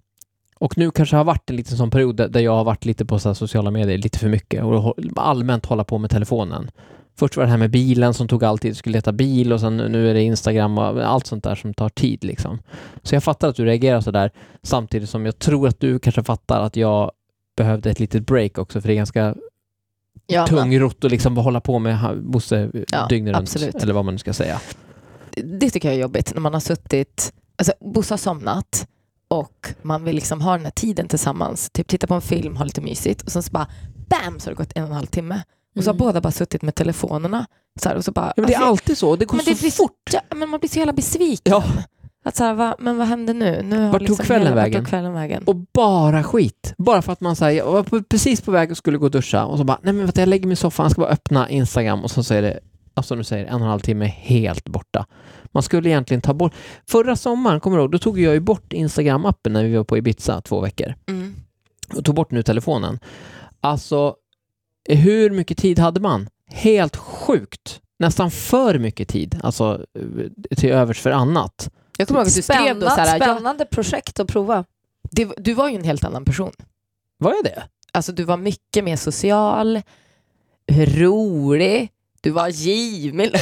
Och 0.60 0.78
nu 0.78 0.90
kanske 0.90 1.16
har 1.16 1.24
varit 1.24 1.50
en 1.50 1.56
liten 1.56 1.76
sån 1.76 1.90
period 1.90 2.16
där- 2.16 2.40
jag 2.40 2.52
har 2.56 2.64
varit 2.64 2.84
lite 2.84 3.04
på 3.04 3.18
så 3.18 3.34
sociala 3.34 3.70
medier 3.70 3.98
lite 3.98 4.18
för 4.18 4.28
mycket 4.28 4.64
och 4.64 4.94
allmänt 5.16 5.66
hålla 5.66 5.84
på 5.84 5.98
med 5.98 6.10
telefonen. 6.10 6.70
Först 7.18 7.36
var 7.36 7.44
det 7.44 7.50
här 7.50 7.56
med 7.58 7.70
bilen 7.70 8.14
som 8.14 8.28
tog 8.28 8.44
alltid, 8.44 8.76
skulle 8.76 8.92
leta 8.98 9.12
bil 9.12 9.52
och 9.52 9.60
sen 9.60 9.76
nu 9.76 10.10
är 10.10 10.14
det 10.14 10.22
Instagram 10.22 10.78
och 10.78 11.02
allt 11.06 11.26
sånt 11.26 11.44
där 11.44 11.54
som 11.54 11.74
tar 11.74 11.88
tid 11.88 12.24
liksom. 12.24 12.58
Så 13.02 13.14
jag 13.14 13.24
fattar 13.24 13.48
att 13.48 13.56
du 13.56 13.64
reagerar 13.64 14.00
så 14.00 14.10
där 14.10 14.30
samtidigt 14.62 15.08
som 15.10 15.26
jag 15.26 15.38
tror 15.38 15.68
att 15.68 15.80
du 15.80 15.98
kanske 15.98 16.22
fattar 16.22 16.60
att 16.60 16.76
jag 16.76 17.12
behövde 17.56 17.90
ett 17.90 18.00
litet 18.00 18.26
break 18.26 18.58
också 18.58 18.80
för 18.80 18.88
det 18.88 18.94
är 18.94 18.96
ganska 18.96 19.34
Ja, 20.26 20.46
tungrott 20.46 21.04
att 21.04 21.10
liksom 21.10 21.36
hålla 21.36 21.60
på 21.60 21.78
med 21.78 22.22
Bosse 22.22 22.70
Ja, 22.92 23.06
dygnet 23.08 23.34
runt, 23.36 23.42
absolut. 23.42 23.74
eller 23.74 23.94
vad 23.94 24.04
man 24.04 24.14
nu 24.14 24.18
ska 24.18 24.32
säga. 24.32 24.60
det 25.44 25.70
tycker 25.70 25.88
jag 25.88 25.96
är 25.96 26.00
jobbigt 26.00 26.34
när 26.34 26.40
man 26.40 26.52
har 26.52 26.60
suttit, 26.60 27.32
alltså 27.56 27.72
Bosse 27.80 28.12
har 28.12 28.18
somnat 28.18 28.86
och 29.28 29.68
man 29.82 30.04
vill 30.04 30.14
liksom 30.14 30.40
ha 30.40 30.52
den 30.52 30.64
här 30.64 30.70
tiden 30.72 31.08
tillsammans, 31.08 31.70
typ 31.70 31.88
titta 31.88 32.06
på 32.06 32.14
en 32.14 32.20
film, 32.20 32.56
ha 32.56 32.64
lite 32.64 32.80
mysigt 32.80 33.22
och 33.22 33.32
sen 33.32 33.42
så 33.42 33.50
bara 33.50 33.66
bam 34.08 34.40
så 34.40 34.46
har 34.50 34.54
det 34.54 34.58
gått 34.58 34.72
en 34.74 34.82
och 34.82 34.88
en 34.88 34.94
halv 34.94 35.06
timme. 35.06 35.42
Och 35.76 35.84
så 35.84 35.88
har 35.90 35.94
Mm. 35.94 36.06
båda 36.06 36.20
bara 36.20 36.30
suttit 36.32 36.62
med 36.62 36.74
telefonerna. 36.74 37.46
Så 37.80 37.88
här, 37.88 37.96
och 37.96 38.04
så 38.04 38.12
bara, 38.12 38.26
Ja, 38.26 38.32
men 38.36 38.46
det 38.46 38.52
är 38.54 38.56
alltså, 38.56 38.70
alltid 38.70 38.98
så, 38.98 39.16
det 39.16 39.24
går 39.24 39.36
men 39.36 39.44
så 39.44 39.50
det 39.50 39.60
blir 39.60 39.70
fort. 39.70 40.10
Ja, 40.12 40.20
men 40.36 40.48
man 40.48 40.60
blir 40.60 40.70
så 40.70 40.78
jävla 40.78 40.92
besviken. 40.92 41.50
Ja. 41.52 41.64
Att 42.24 42.36
så 42.36 42.44
här, 42.44 42.54
va, 42.54 42.76
men 42.78 42.98
vad 42.98 43.06
hände 43.06 43.32
nu? 43.32 43.62
nu 43.62 43.78
har 43.84 43.92
Vart 43.92 44.06
tog 44.06 44.18
kvällen 44.20 44.46
hela- 44.46 44.56
vägen? 44.56 44.80
Tog 44.80 44.88
kvällen 44.88 45.12
vägen? 45.12 45.44
Och 45.46 45.56
bara 45.56 46.22
skit. 46.24 46.74
Bara 46.78 47.02
för 47.02 47.12
att 47.12 47.20
man 47.20 47.36
säger, 47.36 47.58
jag 47.64 47.90
var 47.90 48.00
precis 48.02 48.40
på 48.40 48.50
väg 48.50 48.70
och 48.70 48.76
skulle 48.76 48.98
gå 48.98 49.04
och 49.04 49.10
duscha 49.10 49.44
och 49.44 49.58
så 49.58 49.64
bara, 49.64 49.78
nej 49.82 49.92
men 49.92 50.04
vänta 50.06 50.20
jag 50.20 50.28
lägger 50.28 50.46
mig 50.46 50.52
i 50.52 50.56
soffan, 50.56 50.84
jag 50.84 50.90
ska 50.92 51.00
bara 51.00 51.10
öppna 51.10 51.48
Instagram 51.50 52.04
och 52.04 52.10
så 52.10 52.22
säger 52.22 52.42
det, 52.42 52.60
alltså 52.94 53.16
du 53.16 53.24
säger 53.24 53.46
en 53.46 53.54
och 53.54 53.60
en 53.60 53.66
halv 53.66 53.80
timme 53.80 54.04
helt 54.06 54.64
borta. 54.68 55.06
Man 55.58 55.62
skulle 55.62 55.88
egentligen 55.88 56.20
ta 56.20 56.34
bort, 56.34 56.54
förra 56.86 57.16
sommaren, 57.16 57.60
kommer 57.60 57.76
du 57.76 57.82
ihåg, 57.82 57.90
då 57.92 57.98
tog 57.98 58.20
jag 58.20 58.34
ju 58.34 58.40
bort 58.40 58.72
Instagram-appen 58.72 59.48
när 59.50 59.64
vi 59.64 59.76
var 59.76 59.84
på 59.84 59.98
Ibiza 59.98 60.40
två 60.40 60.60
veckor 60.60 60.94
Mm. 61.08 61.36
och 61.96 62.04
tog 62.04 62.14
bort 62.14 62.30
nu 62.30 62.42
telefonen. 62.42 62.98
Alltså, 63.60 64.14
hur 64.88 65.30
mycket 65.30 65.58
tid 65.58 65.78
hade 65.78 66.00
man? 66.00 66.28
Helt 66.46 66.96
sjukt. 66.96 67.80
Nästan 67.98 68.30
för 68.30 68.78
mycket 68.78 69.08
tid, 69.08 69.40
alltså 69.42 69.84
eh, 69.94 70.56
till 70.56 70.70
övers 70.70 71.00
för 71.00 71.10
annat. 71.10 71.70
Jag 71.98 72.08
kommer 72.08 72.20
ihåg 72.20 72.28
att 72.28 72.34
du 72.34 72.42
skrev 72.42 72.80
då 72.80 72.86
så 72.86 72.94
här, 72.96 73.06
jag, 73.18 73.22
spännande 73.36 73.64
projekt 73.64 74.20
att 74.20 74.28
prova. 74.28 74.64
det, 75.10 75.32
du 75.38 75.54
var 75.54 75.68
ju 75.68 75.76
en 75.76 75.84
helt 75.84 76.04
annan 76.04 76.24
person. 76.24 76.52
Var 77.18 77.34
jag 77.34 77.44
det? 77.44 77.62
Alltså 77.92 78.12
du 78.12 78.24
var 78.24 78.36
mycket 78.36 78.84
mer 78.84 78.96
social, 78.96 79.82
rolig, 80.72 81.88
du 82.20 82.30
var 82.30 82.48
givmild. 82.48 83.36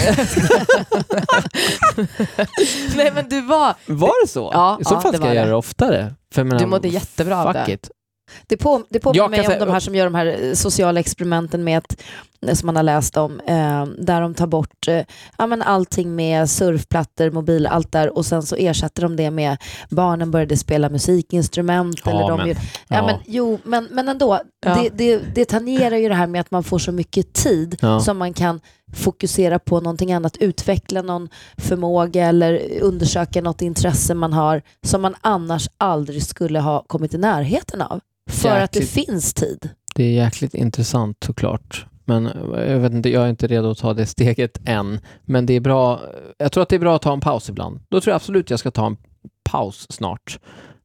Nej 2.97 3.12
men 3.14 3.28
du 3.28 3.40
var, 3.42 3.75
Var 3.87 4.25
det 4.25 4.28
så? 4.28 4.50
Ja, 4.54 4.78
I 4.80 4.85
så 4.85 4.95
ja, 4.95 5.00
fall 5.00 5.14
ska 5.14 5.26
jag 5.26 5.35
göra 5.35 5.47
det. 5.47 5.54
oftare. 5.54 6.14
Menar, 6.37 6.59
Du 6.59 6.66
mådde 6.66 6.88
jättebra 6.88 7.45
av 7.45 7.52
det. 7.52 7.73
It. 7.73 7.90
Det, 8.48 8.56
på, 8.56 8.82
det 8.88 9.00
påminner 9.00 9.28
mig 9.28 9.40
om 9.40 9.46
säga- 9.46 9.64
de 9.64 9.72
här 9.72 9.80
som 9.80 9.94
gör 9.94 10.04
de 10.04 10.14
här 10.14 10.38
eh, 10.42 10.52
sociala 10.52 11.00
experimenten 11.00 11.64
med 11.64 11.78
att, 11.78 12.02
eh, 12.46 12.54
som 12.54 12.66
man 12.66 12.76
har 12.76 12.82
läst 12.82 13.16
om, 13.16 13.40
eh, 13.40 13.84
där 13.98 14.20
de 14.20 14.34
tar 14.34 14.46
bort 14.46 14.88
eh, 14.88 15.02
ja, 15.38 15.46
men 15.46 15.62
allting 15.62 16.16
med 16.16 16.50
surfplattor, 16.50 17.30
mobil, 17.30 17.66
allt 17.66 17.92
där 17.92 18.16
och 18.16 18.26
sen 18.26 18.42
så 18.42 18.56
ersätter 18.56 19.02
de 19.02 19.16
det 19.16 19.30
med 19.30 19.56
barnen 19.90 20.30
började 20.30 20.56
spela 20.56 20.88
musikinstrument. 20.88 22.00
Ja, 22.04 22.11
eller 22.11 22.28
de 22.28 22.37
men- 22.38 22.46
ju- 22.48 22.54
ja, 22.88 22.96
ja. 22.96 23.06
Men, 23.06 23.16
jo, 23.26 23.59
men, 23.64 23.88
men 23.90 24.09
ändå, 24.09 24.40
Ja. 24.66 24.74
det, 24.74 24.88
det, 24.88 25.22
det 25.35 25.44
tangerar 25.44 25.96
ju 25.96 26.09
det 26.09 26.14
här 26.14 26.26
med 26.26 26.40
att 26.40 26.50
man 26.50 26.64
får 26.64 26.78
så 26.78 26.92
mycket 26.92 27.32
tid 27.32 27.76
Ja. 27.82 28.00
som 28.00 28.18
man 28.18 28.32
kan 28.32 28.61
fokusera 28.94 29.59
på 29.59 29.80
någonting 29.80 30.12
annat, 30.12 30.37
utveckla 30.37 31.02
någon 31.02 31.28
förmåga 31.59 32.26
eller 32.26 32.62
undersöka 32.82 33.42
något 33.42 33.62
intresse 33.62 34.14
man 34.14 34.32
har 34.32 34.62
som 34.87 35.02
man 35.02 35.14
annars 35.20 35.68
aldrig 35.78 36.22
skulle 36.22 36.61
ha 36.61 36.85
kommit 36.87 37.14
i 37.14 37.18
närheten 37.18 37.82
av. 37.82 38.00
För 38.30 38.60
att 38.60 38.72
det 38.72 38.78
Jäkligt. 38.80 39.06
finns 39.06 39.34
tid. 39.34 39.70
Det 39.94 40.04
är 40.04 40.12
jäkligt 40.12 40.54
intressant 40.54 41.24
såklart. 41.24 41.86
Men 42.04 42.26
eh, 42.26 42.72
jag 42.72 42.78
vet 42.78 42.92
inte, 42.92 43.08
jag 43.10 43.24
är 43.24 43.28
inte 43.28 43.46
redo 43.46 43.70
att 43.70 43.78
ta 43.78 43.94
det 43.94 44.06
steget 44.06 44.60
än. 44.64 45.00
Men 45.24 45.46
det 45.46 45.54
är 45.54 45.60
bra. 45.60 46.00
Jag 46.38 46.52
tror 46.52 46.62
att 46.62 46.68
det 46.68 46.76
är 46.76 46.80
bra 46.80 46.96
att 46.96 47.02
ta 47.02 47.12
en 47.12 47.20
paus 47.20 47.48
ibland. 47.48 47.80
Då 47.88 48.00
tror 48.00 48.10
jag 48.12 48.16
absolut 48.16 48.50
jag 48.50 48.58
ska 48.58 48.70
ta 48.70 48.86
en 48.86 48.96
paus 49.44 49.86
snart. 49.90 50.38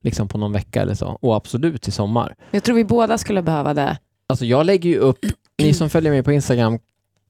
Liksom 0.04 0.28
på 0.28 0.38
någon 0.38 0.52
vecka 0.52 0.82
eller 0.82 0.94
så. 0.94 1.08
Och 1.08 1.36
absolut 1.36 1.88
i 1.88 1.92
sommar. 1.92 2.36
Jag 2.52 2.64
tror 2.64 2.76
vi 2.76 2.86
båda 2.86 3.18
skulle 3.18 3.42
behöva 3.42 3.74
det. 3.74 3.98
Alltså 4.28 4.46
jag 4.46 4.66
lägger 4.66 4.90
ju 4.90 4.98
upp, 4.98 5.20
ni 5.62 5.74
som 5.74 5.90
följer 5.90 6.12
mig 6.12 6.24
på 6.24 6.32
Instagram 6.32 6.80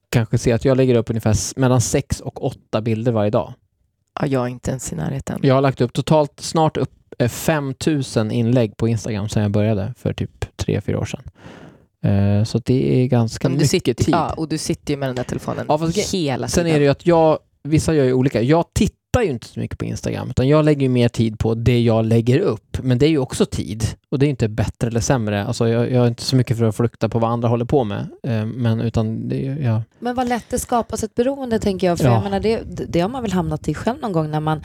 kanske 0.08 0.38
ser 0.38 0.54
att 0.54 0.64
jag 0.64 0.76
lägger 0.76 0.94
upp 0.94 1.10
ungefär 1.10 1.60
mellan 1.60 1.80
sex 1.80 2.20
och 2.20 2.44
åtta 2.44 2.80
bilder 2.80 3.12
varje 3.12 3.30
dag. 3.30 3.54
Ja, 4.20 4.26
jag 4.26 4.42
är 4.44 4.48
inte 4.48 4.70
ens 4.70 4.92
i 4.92 4.96
närheten. 4.96 5.38
Jag 5.42 5.54
har 5.54 5.60
lagt 5.60 5.80
upp 5.80 5.92
totalt 5.92 6.40
snart 6.40 6.76
upp 6.76 6.90
eh, 7.18 7.28
5000 7.28 8.30
inlägg 8.30 8.76
på 8.76 8.88
Instagram 8.88 9.28
sedan 9.28 9.42
jag 9.42 9.52
började 9.52 9.94
för 9.98 10.12
typ 10.12 10.56
tre 10.56 10.80
fyra 10.80 10.98
år 10.98 11.04
sedan. 11.04 11.22
Eh, 12.04 12.44
Så 12.44 12.58
det 12.58 13.02
är 13.02 13.06
ganska 13.06 13.48
mycket 13.48 13.70
sitter, 13.70 13.94
tid. 13.94 14.14
Ja, 14.14 14.32
och 14.32 14.48
du 14.48 14.58
sitter 14.58 14.94
ju 14.94 14.98
med 14.98 15.08
den 15.08 15.16
där 15.16 15.24
telefonen 15.24 15.66
Ja, 15.68 15.76
hela 16.12 16.48
Sen 16.48 16.64
tiden. 16.64 16.74
är 16.76 16.78
det 16.80 16.84
ju 16.84 16.90
att 16.90 17.06
jag, 17.06 17.38
vissa 17.64 17.94
gör 17.94 18.04
ju 18.04 18.12
olika. 18.12 18.42
Jag 18.42 18.64
tittar 18.74 18.96
ju 19.20 19.30
inte 19.30 19.46
så 19.46 19.60
mycket 19.60 19.78
på 19.78 19.84
Instagram, 19.84 20.30
utan 20.30 20.48
jag 20.48 20.64
lägger 20.64 20.82
ju 20.82 20.88
mer 20.88 21.08
tid 21.08 21.38
på 21.38 21.54
det 21.54 21.80
jag 21.80 22.04
lägger 22.04 22.38
upp. 22.38 22.78
Men 22.82 22.98
det 22.98 23.06
är 23.06 23.10
ju 23.10 23.18
också 23.18 23.46
tid. 23.46 23.84
Och 24.10 24.18
det 24.18 24.26
är 24.26 24.30
inte 24.30 24.48
bättre 24.48 24.88
eller 24.88 25.00
sämre. 25.00 25.44
Alltså 25.44 25.68
jag, 25.68 25.90
jag 25.92 26.04
är 26.04 26.08
inte 26.08 26.22
så 26.22 26.36
mycket 26.36 26.58
för 26.58 26.64
att 26.64 26.76
flukta 26.76 27.08
på 27.08 27.18
vad 27.18 27.30
andra 27.30 27.48
håller 27.48 27.64
på 27.64 27.84
med. 27.84 28.06
Eh, 28.22 28.46
Men 28.46 28.80
utan 28.80 29.28
det, 29.28 29.46
är- 29.46 29.56
ja. 29.62 29.82
Men 29.98 30.14
vad 30.14 30.28
lätt 30.28 30.44
det 30.48 30.58
skapas 30.58 31.02
ett 31.04 31.14
beroende 31.14 31.58
tänker 31.58 31.86
jag. 31.86 31.98
För 31.98 32.04
Ja. 32.04 32.12
jag 32.14 32.22
menar, 32.22 32.40
det, 32.40 32.60
det 32.88 33.00
har 33.00 33.08
man 33.08 33.22
väl 33.22 33.32
hamnat 33.32 33.68
i 33.68 33.74
själv 33.74 34.00
någon 34.02 34.12
gång 34.12 34.30
när 34.30 34.40
man, 34.40 34.62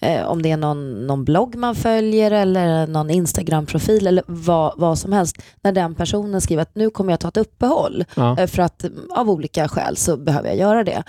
eh, 0.00 0.22
om 0.26 0.42
det 0.42 0.50
är 0.50 0.56
någon, 0.56 1.06
någon 1.06 1.24
blogg 1.24 1.54
man 1.54 1.74
följer 1.74 2.30
eller 2.30 2.86
någon 2.86 3.10
Instagram-profil 3.10 4.06
eller 4.06 4.24
vad, 4.26 4.72
vad 4.76 4.98
som 4.98 5.12
helst. 5.12 5.36
När 5.62 5.72
den 5.72 5.94
personen 5.94 6.40
skriver 6.40 6.62
att 6.62 6.74
nu 6.74 6.90
kommer 6.90 7.12
jag 7.12 7.20
ta 7.20 7.28
ett 7.28 7.36
uppehåll 7.36 8.04
ja. 8.16 8.38
eh, 8.38 8.46
för 8.46 8.62
att 8.62 8.84
av 9.16 9.30
olika 9.30 9.68
skäl 9.68 9.96
så 9.96 10.16
behöver 10.16 10.48
jag 10.48 10.58
göra 10.58 10.84
det. 10.84 11.02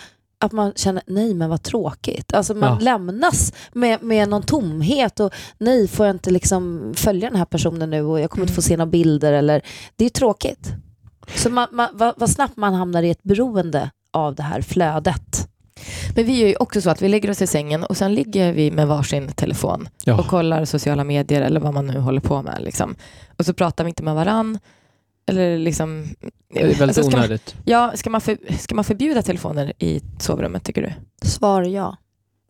Att 0.45 0.51
man 0.51 0.73
känner, 0.75 1.03
nej 1.07 1.33
men 1.33 1.49
vad 1.49 1.63
tråkigt. 1.63 2.33
Alltså 2.33 2.53
man 2.53 2.69
Ja. 2.73 2.79
lämnas 2.79 3.53
med, 3.73 4.03
med 4.03 4.29
någon 4.29 4.43
tomhet 4.43 5.19
och 5.19 5.33
nej 5.57 5.87
får 5.87 6.05
jag 6.05 6.15
inte 6.15 6.31
liksom 6.31 6.93
följa 6.95 7.29
den 7.29 7.37
här 7.37 7.45
personen 7.45 7.89
nu 7.89 8.01
och 8.03 8.19
jag 8.19 8.29
kommer 8.29 8.43
inte 8.43 8.53
få 8.53 8.61
se 8.61 8.77
några 8.77 8.91
bilder 8.91 9.33
eller 9.33 9.61
det 9.95 10.05
är 10.05 10.09
tråkigt. 10.09 10.71
Så 11.35 11.49
man, 11.49 11.67
man, 11.71 11.89
vad, 11.93 12.13
vad 12.17 12.29
snabbt 12.29 12.57
man 12.57 12.73
hamnar 12.73 13.03
i 13.03 13.09
ett 13.09 13.23
beroende 13.23 13.89
av 14.13 14.35
det 14.35 14.43
här 14.43 14.61
flödet. 14.61 15.47
Men 16.15 16.25
vi 16.25 16.43
är 16.43 16.47
ju 16.47 16.55
också 16.55 16.81
så 16.81 16.89
att 16.89 17.01
vi 17.01 17.07
lägger 17.09 17.29
oss 17.31 17.41
i 17.41 17.47
sängen 17.47 17.83
och 17.83 17.97
sen 17.97 18.15
ligger 18.15 18.53
vi 18.53 18.71
med 18.71 18.87
varsin 18.87 19.27
telefon 19.27 19.89
Ja. 20.05 20.19
och 20.19 20.27
kollar 20.27 20.65
sociala 20.65 21.03
medier 21.03 21.41
eller 21.41 21.59
vad 21.59 21.73
man 21.73 21.87
nu 21.87 21.99
håller 21.99 22.21
på 22.21 22.41
med. 22.41 22.57
Liksom. 22.61 22.95
Och 23.37 23.45
så 23.45 23.53
pratar 23.53 23.83
vi 23.83 23.89
inte 23.89 24.03
med 24.03 24.15
varann. 24.15 24.59
Eller 25.27 25.57
liksom, 25.57 26.05
Det 26.53 26.59
är 26.61 26.65
väldigt 26.67 26.81
Alltså, 26.81 27.03
ska 27.03 27.11
man- 27.11 27.19
onödigt. 27.19 27.55
ja, 27.65 27.91
ska, 27.95 28.09
man 28.09 28.21
för, 28.21 28.37
ska 28.59 28.75
man 28.75 28.83
förbjuda 28.83 29.21
telefoner 29.21 29.73
i 29.79 30.01
sovrummet 30.19 30.63
tycker 30.63 30.81
du? 30.81 30.93
Svar 31.27 31.61
ja. 31.63 31.97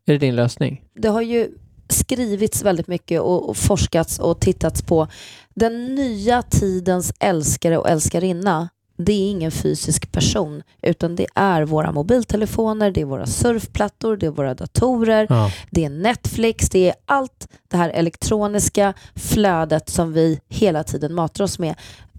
Är 0.05 0.13
det 0.13 0.19
din 0.19 0.35
lösning? 0.35 0.83
Det 0.95 1.07
har 1.07 1.21
ju 1.21 1.49
skrivits 1.89 2.63
väldigt 2.63 2.88
mycket 2.88 3.21
och, 3.21 3.49
och 3.49 3.57
forskats 3.57 4.19
och 4.19 4.39
tittats 4.39 4.81
på. 4.81 5.07
Den 5.55 5.95
nya 5.95 6.41
tidens 6.41 7.13
älskare 7.19 7.77
och 7.77 7.89
älskarinna, 7.89 8.69
det 8.97 9.13
är 9.13 9.29
ingen 9.31 9.51
fysisk 9.51 10.11
person, 10.11 10.63
utan 10.81 11.15
det 11.15 11.27
är 11.35 11.63
våra 11.63 11.91
mobiltelefoner, 11.91 12.91
det 12.91 13.01
är 13.01 13.05
våra 13.05 13.25
surfplattor, 13.25 14.17
det 14.17 14.25
är 14.25 14.29
våra 14.29 14.53
datorer, 14.53 15.27
Ja. 15.29 15.51
det 15.71 15.85
är 15.85 15.89
Netflix, 15.89 16.69
det 16.69 16.89
är 16.89 16.95
allt 17.05 17.47
det 17.67 17.77
här 17.77 17.89
elektroniska 17.89 18.93
flödet 19.15 19.89
som 19.89 20.13
vi 20.13 20.39
hela 20.49 20.83
tiden 20.83 21.13
matar 21.13 21.43
oss 21.43 21.59
med. 21.59 21.75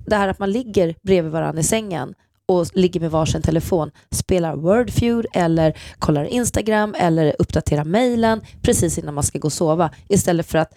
Det 0.07 0.16
här 0.16 0.29
att 0.29 0.38
man 0.38 0.51
ligger 0.51 0.95
bredvid 1.03 1.33
varandra 1.33 1.61
i 1.61 1.64
sängen 1.64 2.14
och 2.49 2.66
ligger 2.75 3.01
med 3.01 3.11
varsin 3.11 3.42
telefon, 3.42 3.90
spelar 4.11 4.57
Wordfeud 4.57 5.27
eller 5.33 5.79
kollar 5.99 6.25
Instagram 6.25 6.95
eller 6.99 7.37
uppdaterar 7.38 7.85
mejlen 7.85 8.40
precis 8.62 8.99
innan 8.99 9.14
man 9.14 9.25
ska 9.25 9.38
gå 9.38 9.47
och 9.47 9.53
sova 9.53 9.90
istället 10.09 10.47
för 10.47 10.59
att 10.59 10.75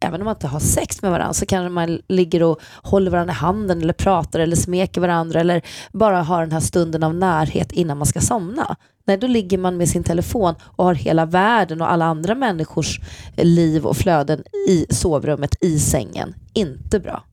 även 0.00 0.20
om 0.20 0.24
man 0.24 0.36
inte 0.36 0.46
har 0.46 0.60
sex 0.60 1.02
med 1.02 1.10
varandra, 1.10 1.34
så 1.34 1.46
kanske 1.46 1.68
man 1.68 2.00
ligger 2.08 2.42
och 2.42 2.60
håller 2.82 3.10
varandra 3.10 3.32
i 3.32 3.36
handen 3.36 3.82
eller 3.82 3.92
pratar 3.92 4.40
eller 4.40 4.56
smeker 4.56 5.00
varandra 5.00 5.40
eller 5.40 5.62
bara 5.92 6.22
har 6.22 6.40
den 6.40 6.52
här 6.52 6.60
stunden 6.60 7.02
av 7.02 7.14
närhet 7.14 7.72
innan 7.72 7.98
man 7.98 8.06
ska 8.06 8.20
somna. 8.20 8.76
Nej, 9.04 9.16
då 9.16 9.26
ligger 9.26 9.58
man 9.58 9.76
med 9.76 9.88
sin 9.88 10.04
telefon 10.04 10.54
och 10.62 10.84
har 10.84 10.94
hela 10.94 11.26
världen 11.26 11.80
och 11.80 11.90
alla 11.90 12.04
andra 12.04 12.34
människors 12.34 13.00
liv 13.36 13.86
och 13.86 13.96
flöden 13.96 14.44
i 14.68 14.86
sovrummet, 14.90 15.56
i 15.60 15.78
sängen. 15.78 16.34
Inte 16.52 17.00
bra. 17.00 17.24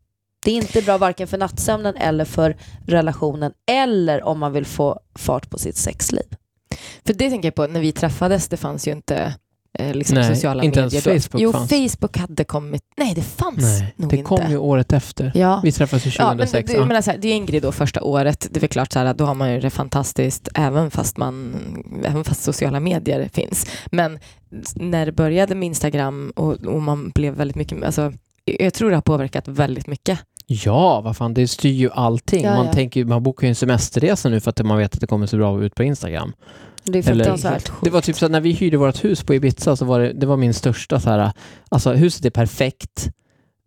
Det 0.49 0.53
är 0.53 0.57
inte 0.57 0.81
bra 0.81 0.97
varken 0.97 1.27
för 1.27 1.37
nattsömnen 1.37 1.95
eller 1.95 2.25
för 2.25 2.57
relationen 2.87 3.51
eller 3.71 4.23
om 4.23 4.39
man 4.39 4.53
vill 4.53 4.65
få 4.65 4.99
fart 5.15 5.49
på 5.49 5.57
sitt 5.59 5.75
sexliv. 5.75 6.23
För 7.05 7.13
det 7.13 7.29
tänker 7.29 7.47
jag 7.47 7.55
på, 7.55 7.67
när 7.67 7.79
vi 7.79 7.91
träffades, 7.91 8.47
det 8.47 8.57
fanns 8.57 8.87
ju 8.87 8.91
inte 8.91 9.33
eh, 9.79 9.93
liksom 9.93 10.15
Nej, 10.15 10.35
sociala 10.35 10.63
inte 10.63 10.81
medier. 10.81 11.07
ens 11.07 11.25
då. 11.25 11.29
Facebook 11.31 11.41
jo, 11.41 11.51
fanns. 11.51 11.69
Facebook 11.93 12.17
hade 12.17 12.43
kommit. 12.43 12.83
Nej, 12.97 13.13
det 13.15 13.21
fanns 13.21 13.57
Nej, 13.61 13.93
nog 13.95 14.09
det 14.09 14.17
inte. 14.17 14.27
kom 14.27 14.49
ju 14.51 14.57
året 14.57 14.93
efter. 14.93 15.31
Ja. 15.35 15.61
Vi 15.63 15.71
träffades 15.71 16.05
ju 16.05 16.11
Ja, 16.17 16.27
men, 16.33 16.47
2006. 16.47 16.71
det, 16.71 17.11
Ja, 17.11 17.17
det 17.21 17.27
är 17.27 17.35
Ingrid 17.35 17.63
då 17.63 17.71
första 17.71 18.01
året, 18.03 18.47
det 18.51 18.57
är 18.57 18.61
väl 18.61 18.69
klart 18.69 18.91
så 18.91 18.99
här, 18.99 19.05
att 19.05 19.17
då 19.17 19.25
har 19.25 19.35
man 19.35 19.53
ju 19.53 19.59
det 19.59 19.69
fantastiskt 19.69 20.49
även 20.55 20.91
fast, 20.91 21.17
man, 21.17 21.55
även 22.05 22.23
fast 22.23 22.43
sociala 22.43 22.79
medier 22.79 23.29
finns. 23.33 23.65
Men 23.85 24.19
när 24.75 25.05
det 25.05 25.11
började 25.11 25.55
med 25.55 25.67
Instagram 25.67 26.33
och, 26.35 26.53
och 26.53 26.81
man 26.81 27.09
blev 27.09 27.33
väldigt 27.33 27.55
mycket, 27.57 27.83
alltså, 27.83 28.13
jag 28.45 28.73
tror 28.73 28.89
det 28.89 28.95
har 28.97 29.01
påverkat 29.01 29.47
väldigt 29.47 29.87
mycket. 29.87 30.19
Ja, 30.51 31.01
vad 31.01 31.17
fan, 31.17 31.33
det 31.33 31.47
styr 31.47 31.71
ju 31.71 31.89
allting. 31.91 32.43
Ja, 32.43 32.55
man, 32.55 32.65
ja. 32.65 32.73
Tänker, 32.73 33.05
man 33.05 33.23
bokar 33.23 33.47
ju 33.47 33.49
en 33.49 33.55
semesterresa 33.55 34.29
nu 34.29 34.39
för 34.39 34.49
att 34.49 34.65
man 34.65 34.77
vet 34.77 34.93
att 34.93 35.01
det 35.01 35.07
kommer 35.07 35.27
så 35.27 35.37
bra 35.37 35.63
ut 35.63 35.75
på 35.75 35.83
Instagram. 35.83 36.33
Det 36.83 36.99
är 36.99 37.03
fruktansvärt. 37.03 37.71
Det 37.83 37.89
var 37.89 38.01
typ 38.01 38.15
så 38.15 38.25
att 38.25 38.31
när 38.31 38.41
vi 38.41 38.51
hyrde 38.51 38.77
vårt 38.77 39.03
hus 39.03 39.23
på 39.23 39.35
Ibiza 39.35 39.75
så 39.75 39.85
var 39.85 39.99
det, 39.99 40.13
det 40.13 40.25
var 40.25 40.37
min 40.37 40.53
största 40.53 40.99
så 40.99 41.09
här, 41.09 41.31
alltså 41.69 41.93
huset 41.93 42.25
är 42.25 42.29
perfekt. 42.29 43.09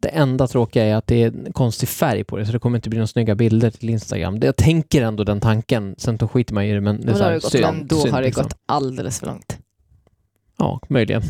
Det 0.01 0.09
enda 0.09 0.47
tråkiga 0.47 0.85
är 0.85 0.95
att 0.95 1.07
det 1.07 1.23
är 1.23 1.53
konstig 1.53 1.89
färg 1.89 2.25
på 2.25 2.37
det 2.37 2.47
så 2.47 2.53
det 2.53 2.59
kommer 2.59 2.79
inte 2.79 2.89
bli 2.89 2.99
några 2.99 3.07
snygga 3.07 3.35
bilder 3.35 3.71
till 3.71 3.91
Instagram. 3.91 4.41
Det, 4.41 4.47
jag 4.47 4.57
tänker 4.57 5.03
ändå 5.03 5.25
den 5.25 5.41
tanken, 5.41 5.95
sen 5.99 6.17
då 6.17 6.29
skiter 6.29 6.55
man 6.55 6.65
i 6.65 6.73
det 6.73 6.81
men 6.81 7.01
det 7.01 7.03
är 7.03 7.07
Men 7.07 7.15
så 7.15 7.19
då 7.19 7.25
har 7.25 7.31
här, 7.31 7.35
det 7.35 7.43
gått, 7.43 7.53
synd, 7.53 7.87
då 7.89 8.01
synd, 8.01 8.15
har 8.15 8.21
det 8.21 8.27
liksom. 8.27 8.43
gått 8.45 8.57
alldeles 8.67 9.19
för 9.19 9.27
långt. 9.27 9.59
Ja, 10.59 10.81
möjligen. 10.89 11.23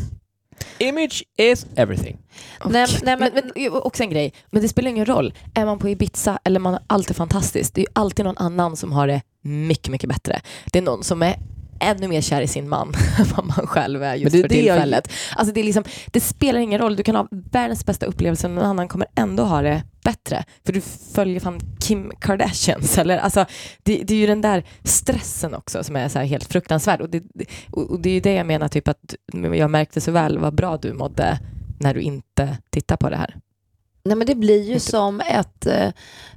Image 0.77 1.23
is 1.37 1.65
everything. 1.75 2.17
Nej, 2.65 2.87
nej, 3.03 3.17
men- 3.19 3.31
men, 3.33 3.71
också 3.73 4.03
en 4.03 4.09
grej, 4.09 4.33
men 4.51 4.61
det 4.61 4.67
spelar 4.67 4.89
ingen 4.89 5.05
roll. 5.05 5.33
Är 5.53 5.65
man 5.65 5.79
på 5.79 5.89
Ibiza 5.89 6.39
eller 6.43 6.59
man 6.59 6.73
har 6.73 6.81
allt 6.87 7.09
är 7.09 7.13
fantastiskt, 7.13 7.73
det 7.75 7.81
är 7.81 7.83
ju 7.83 7.91
alltid 7.93 8.25
någon 8.25 8.37
annan 8.37 8.75
som 8.75 8.91
har 8.91 9.07
det 9.07 9.21
mycket, 9.41 9.91
mycket 9.91 10.09
bättre. 10.09 10.41
Det 10.71 10.77
är 10.79 10.83
någon 10.83 11.03
som 11.03 11.21
är 11.23 11.35
ännu 11.79 12.07
mer 12.07 12.21
kär 12.21 12.41
i 12.41 12.47
sin 12.47 12.69
man 12.69 12.93
än 13.19 13.25
vad 13.35 13.45
man 13.45 13.67
själv 13.67 14.03
är 14.03 14.15
just 14.15 14.31
det 14.31 14.37
är 14.37 14.41
för 14.41 14.49
det 14.49 14.55
jag- 14.61 14.75
tillfället. 14.75 15.11
Alltså 15.35 15.53
det, 15.53 15.59
är 15.59 15.63
liksom, 15.63 15.83
det 16.07 16.19
spelar 16.21 16.59
ingen 16.59 16.79
roll, 16.79 16.95
du 16.95 17.03
kan 17.03 17.15
ha 17.15 17.27
världens 17.31 17.85
bästa 17.85 18.05
upplevelse 18.05 18.47
men 18.47 18.55
någon 18.55 18.65
annan 18.65 18.87
kommer 18.87 19.07
ändå 19.15 19.43
ha 19.43 19.61
det 19.61 19.83
bättre. 20.03 20.43
För 20.65 20.73
du 20.73 20.81
följer 21.13 21.39
fan 21.39 21.59
Kim 21.79 22.11
Kardashians. 22.19 22.97
Eller, 23.03 23.17
alltså, 23.17 23.45
det, 23.83 24.03
det 24.03 24.13
är 24.13 24.17
ju 24.17 24.27
den 24.27 24.41
där 24.41 24.63
stressen 24.83 25.53
också 25.53 25.83
som 25.83 25.95
är 25.95 26.09
så 26.09 26.19
här 26.19 26.25
helt 26.25 26.51
fruktansvärd. 26.51 27.01
Och 27.01 27.09
det, 27.09 27.23
och 27.71 27.99
det 27.99 28.09
är 28.09 28.13
ju 28.13 28.19
det 28.19 28.33
jag 28.33 28.45
menar, 28.45 28.67
typ 28.67 28.87
att 28.87 29.15
jag 29.33 29.69
märkte 29.69 30.01
så 30.01 30.11
väl 30.11 30.37
vad 30.37 30.55
bra 30.55 30.77
du 30.77 30.93
mådde 30.93 31.39
när 31.79 31.93
du 31.93 32.01
inte 32.01 32.57
tittar 32.69 32.97
på 32.97 33.09
det 33.09 33.17
här. 33.17 33.35
Nej, 34.05 34.17
men 34.17 34.27
det 34.27 34.35
blir 34.35 34.63
ju 34.63 34.79
som, 34.79 35.21
ett, 35.21 35.67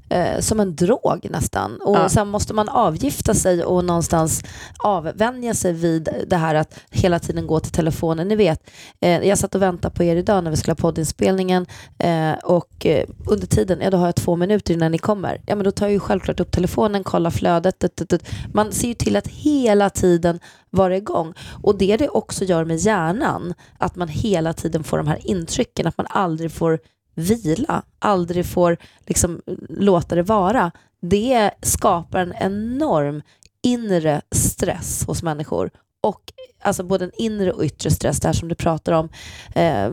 eh, 0.09 0.41
som 0.41 0.61
en 0.61 0.77
drog 0.77 1.27
nästan. 1.31 1.81
Och 1.81 1.97
Ja. 1.97 2.09
sen 2.09 2.29
måste 2.29 2.55
man 2.55 2.69
avgifta 2.69 3.35
sig 3.35 3.65
och 3.65 3.85
någonstans 3.85 4.43
avvänja 4.85 5.55
sig 5.55 5.73
vid 5.73 6.09
det 6.27 6.37
här 6.37 6.55
att 6.55 6.81
hela 6.91 7.19
tiden 7.19 7.47
gå 7.47 7.61
till 7.61 7.73
telefonen. 7.73 8.29
Ni 8.29 8.37
vet, 8.37 8.71
eh, 9.01 9.29
jag 9.29 9.39
satt 9.39 9.55
och 9.55 9.63
väntade 9.63 9.95
på 9.95 10.03
er 10.05 10.17
idag 10.17 10.45
när 10.45 10.51
vi 10.51 10.57
skulle 10.57 10.73
ha 10.73 10.77
poddinspelningen 10.77 11.67
eh, 11.99 12.33
och 12.45 12.87
eh, 12.87 13.05
under 13.27 13.47
tiden, 13.47 13.81
ja 13.83 13.91
då 13.91 13.97
har 13.97 14.07
jag 14.07 14.15
två 14.17 14.37
minuter 14.37 14.75
innan 14.75 14.93
ni 14.93 14.99
kommer. 14.99 15.41
Ja 15.47 15.55
men 15.57 15.65
då 15.65 15.71
tar 15.71 15.87
jag 15.87 15.93
ju 15.93 16.01
självklart 16.01 16.41
upp 16.41 16.51
telefonen, 16.51 17.05
kollar 17.05 17.31
flödet. 17.31 17.79
Tut, 17.79 17.97
tut, 17.97 18.09
tut. 18.09 18.23
Man 18.53 18.73
ser 18.73 18.89
ju 18.89 18.95
till 18.95 19.17
att 19.17 19.27
hela 19.27 19.91
tiden 19.91 20.41
vara 20.71 20.97
igång. 20.97 21.35
Och 21.63 21.79
det 21.79 21.97
det 21.97 22.09
också 22.09 22.45
gör 22.45 22.65
med 22.65 22.77
hjärnan, 22.77 23.55
att 23.79 23.97
man 23.97 24.09
hela 24.09 24.53
tiden 24.53 24.85
får 24.85 24.97
de 24.99 25.07
här 25.07 25.27
intrycken, 25.27 25.87
att 25.87 25.97
man 25.99 26.07
aldrig 26.11 26.53
får 26.53 26.79
vila, 27.17 27.83
aldrig 27.99 28.47
får 28.47 28.77
liksom 29.07 29.41
låta 29.69 30.15
det 30.15 30.23
vara. 30.23 30.71
Det 31.01 31.51
skapar 31.63 32.21
en 32.21 32.35
enorm 32.41 33.23
inre 33.63 34.21
stress 34.35 35.05
hos 35.07 35.23
människor. 35.23 35.71
Och 36.03 36.21
alltså 36.63 36.83
både 36.83 37.05
en 37.05 37.11
inre 37.19 37.53
och 37.53 37.65
yttre 37.65 37.91
stress, 37.91 38.21
det 38.21 38.29
här 38.29 38.33
som 38.33 38.49
du 38.49 38.55
pratar 38.55 38.93
om, 38.93 39.09
eh, 39.55 39.91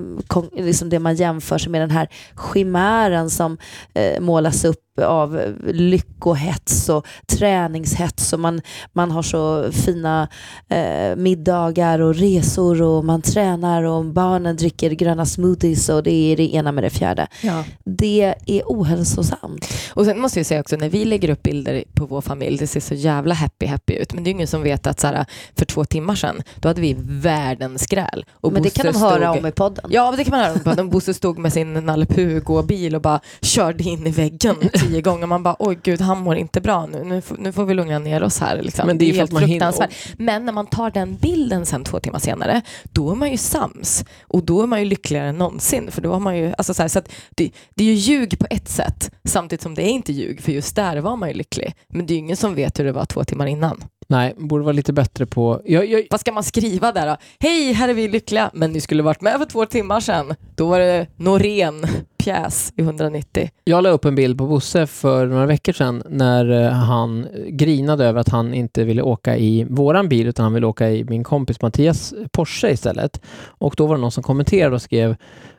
liksom 0.65 0.89
det 0.89 0.99
man 0.99 1.15
jämför 1.15 1.57
sig 1.57 1.71
med 1.71 1.81
den 1.81 1.91
här 1.91 2.09
chimären 2.53 3.29
som 3.29 3.57
eh, 3.93 4.21
målas 4.21 4.65
upp 4.65 4.92
av 5.01 5.41
lyckohets 5.67 6.89
och 6.89 7.06
träningshets 7.27 8.34
och 8.34 8.39
man, 8.39 8.62
man 8.93 9.12
har 9.12 9.21
så 9.23 9.71
fina 9.71 10.27
eh, 10.69 11.15
middagar 11.15 11.99
och 11.99 12.15
resor 12.15 12.82
och 12.82 13.06
man 13.06 13.21
tränar 13.21 13.84
och 13.84 14.06
barnen 14.06 14.56
dricker 14.56 14.91
gröna 14.91 15.25
smoothies 15.25 15.89
och 15.89 16.03
det 16.03 16.12
är 16.32 16.38
det 16.38 16.53
ena 16.56 16.71
med 16.71 16.84
det 16.84 16.89
fjärde. 16.89 17.27
Ja. 17.41 17.63
Det 17.86 18.36
är 18.45 18.62
ohälsosamt. 18.65 19.67
Och 19.93 20.06
sen 20.06 20.19
måste 20.19 20.39
jag 20.39 20.45
säga 20.45 20.60
också, 20.60 20.75
när 20.75 20.89
vi 20.89 21.06
lägger 21.06 21.29
upp 21.29 21.43
bilder 21.43 21.84
på 21.93 22.06
vår 22.06 22.21
familj, 22.21 22.58
det 22.58 22.67
ser 22.67 22.79
så 22.79 22.93
jävla 22.93 23.34
happy 23.36 23.65
happy 23.65 23.93
ut. 23.93 24.13
Men 24.13 24.23
det 24.23 24.29
är 24.29 24.32
ingen 24.32 24.47
som 24.47 24.63
vet 24.63 24.88
att 24.88 24.99
så 24.99 25.08
här, 25.08 25.25
för 25.58 25.65
två 25.65 25.86
timmar 25.86 26.15
sedan, 26.15 26.41
då 26.56 26.67
hade 26.69 26.82
vi 26.82 26.95
världens 26.99 27.82
skräl. 27.84 28.25
Och 28.32 28.53
Men 28.53 28.63
det 28.63 28.69
kan 28.69 28.86
de 28.86 28.91
Bosse 28.91 29.06
höra 29.06 29.32
stod- 29.34 29.39
om 29.43 29.47
i 29.47 29.51
podden. 29.51 29.86
Ja, 29.89 30.12
men 30.12 30.17
det 30.17 30.23
kan 30.23 30.32
man 30.32 30.39
höra 30.39 30.53
om. 30.53 30.60
podden. 30.60 30.89
Bosse 30.89 31.13
stod 31.13 31.38
med 31.38 31.53
sin 31.53 31.73
Nalle 31.73 32.06
Puh-gå-bil 32.06 32.95
och 32.95 33.01
bara 33.01 33.19
körde 33.41 33.84
in 33.84 34.08
i 34.08 34.12
väggen 34.12 34.56
tio 34.87 35.01
gånger. 35.01 35.27
Man 35.27 35.43
bara, 35.43 35.55
oj 35.59 35.79
gud, 35.83 36.01
han 36.01 36.19
mår 36.19 36.35
inte 36.35 36.61
bra 36.61 36.85
nu. 36.85 37.03
Nu 37.03 37.21
nu 37.37 37.51
får 37.51 37.65
vi 37.65 37.73
lugna 37.73 37.99
ner 37.99 38.23
oss 38.23 38.39
här. 38.39 38.61
Liksom. 38.61 38.87
Men 38.87 38.97
det 38.97 39.09
är 39.09 39.13
helt 39.13 39.39
fruktansvärt. 39.39 39.93
Men 40.17 40.45
när 40.45 40.53
man 40.53 40.67
tar 40.67 40.91
den 40.91 41.15
bilden 41.15 41.65
sen 41.65 41.83
två 41.83 41.99
timmar 41.99 42.19
senare, 42.19 42.61
då 42.83 43.11
är 43.11 43.15
man 43.15 43.31
ju 43.31 43.37
sams. 43.37 44.05
Och 44.21 44.43
då 44.43 44.61
är 44.63 44.67
man 44.67 44.79
ju 44.79 44.85
lyckligare 44.85 45.27
än 45.27 45.37
någonsin. 45.37 45.91
För 45.91 46.01
då 46.01 46.11
har 46.11 46.19
man 46.19 46.37
ju, 46.37 46.53
alltså 46.57 46.73
så 46.73 46.81
här, 46.81 46.89
så 46.89 47.01
det, 47.29 47.51
det 47.75 47.83
är 47.83 47.87
ju 47.87 47.93
ljug 47.93 48.39
på 48.39 48.47
ett 48.49 48.69
sätt, 48.69 49.11
samtidigt 49.23 49.61
som 49.61 49.75
det 49.75 49.81
är 49.81 49.89
inte 49.89 50.13
ljug, 50.13 50.41
för 50.41 50.51
just 50.51 50.75
där 50.75 50.97
var 50.97 51.15
man 51.15 51.29
ju 51.29 51.35
lycklig. 51.35 51.75
Men 51.89 52.05
det 52.05 52.13
är 52.13 52.15
ju 52.15 52.19
ingen 52.19 52.37
som 52.37 52.55
vet 52.55 52.79
hur 52.79 52.85
det 52.85 52.91
var 52.91 53.05
två 53.05 53.23
timmar 53.23 53.45
innan. 53.45 53.83
Nej, 54.13 54.34
borde 54.38 54.63
vara 54.63 54.73
lite 54.73 54.93
bättre 54.93 55.26
på... 55.26 55.62
Jag, 55.65 55.86
jag, 55.86 56.08
Vad 56.10 56.19
ska 56.19 56.32
man 56.32 56.43
skriva 56.43 56.91
där 56.91 57.08
då? 57.08 57.17
Hej, 57.39 57.73
här 57.73 57.89
är 57.89 57.93
vi 57.93 58.08
lyckliga, 58.08 58.52
men 58.54 58.71
ni 58.71 58.82
skulle 58.82 59.04
varit 59.04 59.21
med 59.21 59.38
för 59.38 59.45
två 59.45 59.65
timmar 59.65 59.99
sedan. 59.99 60.36
Då 60.56 60.67
var 60.67 60.80
det 60.80 61.08
Norén 61.15 61.86
pjäs 62.23 62.73
i 62.78 62.82
190. 62.82 63.49
Jag 63.63 63.84
la 63.84 63.89
upp 63.89 64.06
en 64.06 64.15
bild 64.15 64.38
på 64.38 64.47
Bosse 64.47 64.88
för 64.88 65.28
några 65.28 65.45
veckor 65.45 65.73
sedan 65.73 66.04
när 66.10 66.65
eh, 66.65 66.71
han 66.71 67.28
grinade 67.47 68.06
över 68.06 68.19
att 68.19 68.30
han 68.30 68.54
inte 68.54 68.84
ville 68.84 69.02
åka 69.02 69.38
i 69.38 69.65
våran 69.69 70.10
bil 70.10 70.28
utan 70.28 70.43
han 70.43 70.54
ville 70.54 70.67
åka 70.67 70.89
i 70.89 71.04
min 71.04 71.23
kompis 71.23 71.62
Mattias 71.62 72.13
Porsche 72.32 72.71
istället. 72.71 73.21
Och 73.45 73.73
då 73.78 73.86
var 73.86 73.95
det 73.95 74.02
någon 74.02 74.12
som 74.12 74.23
kommenterade 74.23 74.76
och 74.76 74.82
skrev 74.82 75.15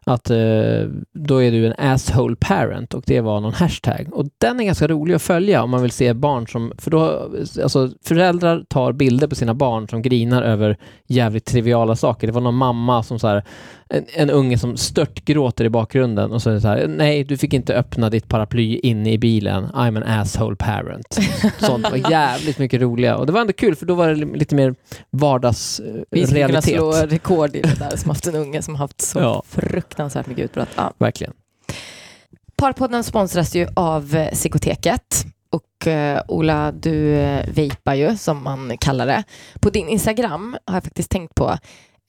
att 0.07 0.31
eh, 0.31 0.37
då 1.13 1.43
är 1.43 1.51
du 1.51 1.67
en 1.67 1.75
asshole 1.79 2.37
parent 2.37 2.95
och 2.95 3.03
det 3.07 3.21
var 3.21 3.41
någon 3.41 3.53
hashtag. 3.53 4.09
Och 4.13 4.27
den 4.39 4.61
är 4.61 4.65
ganska 4.65 4.89
rolig 4.89 5.15
att 5.15 5.23
följa 5.23 5.63
om 5.63 5.71
man 5.71 5.83
vill 5.83 5.91
se 5.91 6.13
barn 6.13 6.49
som, 6.49 6.73
för 6.79 6.91
då, 6.91 7.31
alltså 7.63 7.91
föräldrar 8.05 8.44
tar 8.69 8.93
bilder 8.93 9.27
på 9.27 9.35
sina 9.35 9.55
barn 9.55 9.89
som 9.89 10.03
grinar 10.03 10.43
över 10.43 10.77
jävligt 11.07 11.45
triviala 11.45 11.97
saker. 11.97 12.27
Det 12.27 12.33
var 12.33 12.41
någon 12.41 12.55
mamma 12.55 13.03
som 13.03 13.19
så 13.19 13.29
här, 13.29 13.45
en, 13.89 14.05
en 14.15 14.31
unge 14.31 14.59
som 14.59 14.77
stört 14.77 15.25
gråter 15.25 15.65
i 15.65 15.69
bakgrunden 15.71 16.33
och 16.33 16.43
så 16.43 16.51
är 16.51 16.55
det 16.55 16.61
så 16.61 16.69
här, 16.69 16.87
nej 16.89 17.25
du 17.25 17.37
fick 17.37 17.53
inte 17.55 17.75
öppna 17.75 18.11
ditt 18.11 18.29
paraply 18.29 18.77
inne 18.79 19.13
i 19.13 19.19
bilen, 19.19 19.65
I'm 19.67 19.97
an 19.97 20.03
asshole 20.21 20.57
parent. 20.57 21.19
Sånt 21.59 21.91
var 21.91 22.11
jävligt 22.11 22.59
mycket 22.59 22.81
roliga 22.81 23.17
och 23.17 23.27
det 23.27 23.33
var 23.33 23.41
ändå 23.41 23.53
kul 23.53 23.75
för 23.77 23.87
då 23.87 23.95
var 23.95 24.09
det 24.09 24.15
li- 24.15 24.39
lite 24.39 24.55
mer 24.55 24.69
Vi 24.69 24.77
skulle 24.77 25.11
kunna 25.11 25.29
vardagsrealitet. 25.29 26.63
slå 26.75 26.93
rekord 26.93 27.57
i 27.57 27.61
det 27.61 27.79
där 27.79 27.97
som 27.97 28.11
haft 28.11 28.27
en 28.27 28.35
unge 28.35 28.63
som 28.63 28.75
haft 28.75 29.01
så 29.01 29.19
Ja. 29.19 29.43
fruktansvärt 29.49 30.27
mycket 30.27 30.45
utbrott. 30.45 30.69
Ja. 30.77 30.93
Verkligen. 30.99 31.33
Parpodden 32.57 33.05
sponsras 33.05 33.55
ju 33.57 33.67
av 33.77 34.27
Psykoteket. 34.33 35.25
Och 35.55 35.87
eh, 35.87 36.23
Ola, 36.29 36.73
du 36.73 37.15
eh, 37.15 37.47
vejpar 37.55 37.95
ju 37.95 38.17
som 38.17 38.43
man 38.45 38.77
kallar 38.81 39.07
det. 39.07 39.25
På 39.61 39.71
din 39.71 39.89
Instagram 39.89 40.57
har 40.67 40.75
jag 40.77 40.85
faktiskt 40.85 41.11
tänkt 41.11 41.35
på 41.35 41.59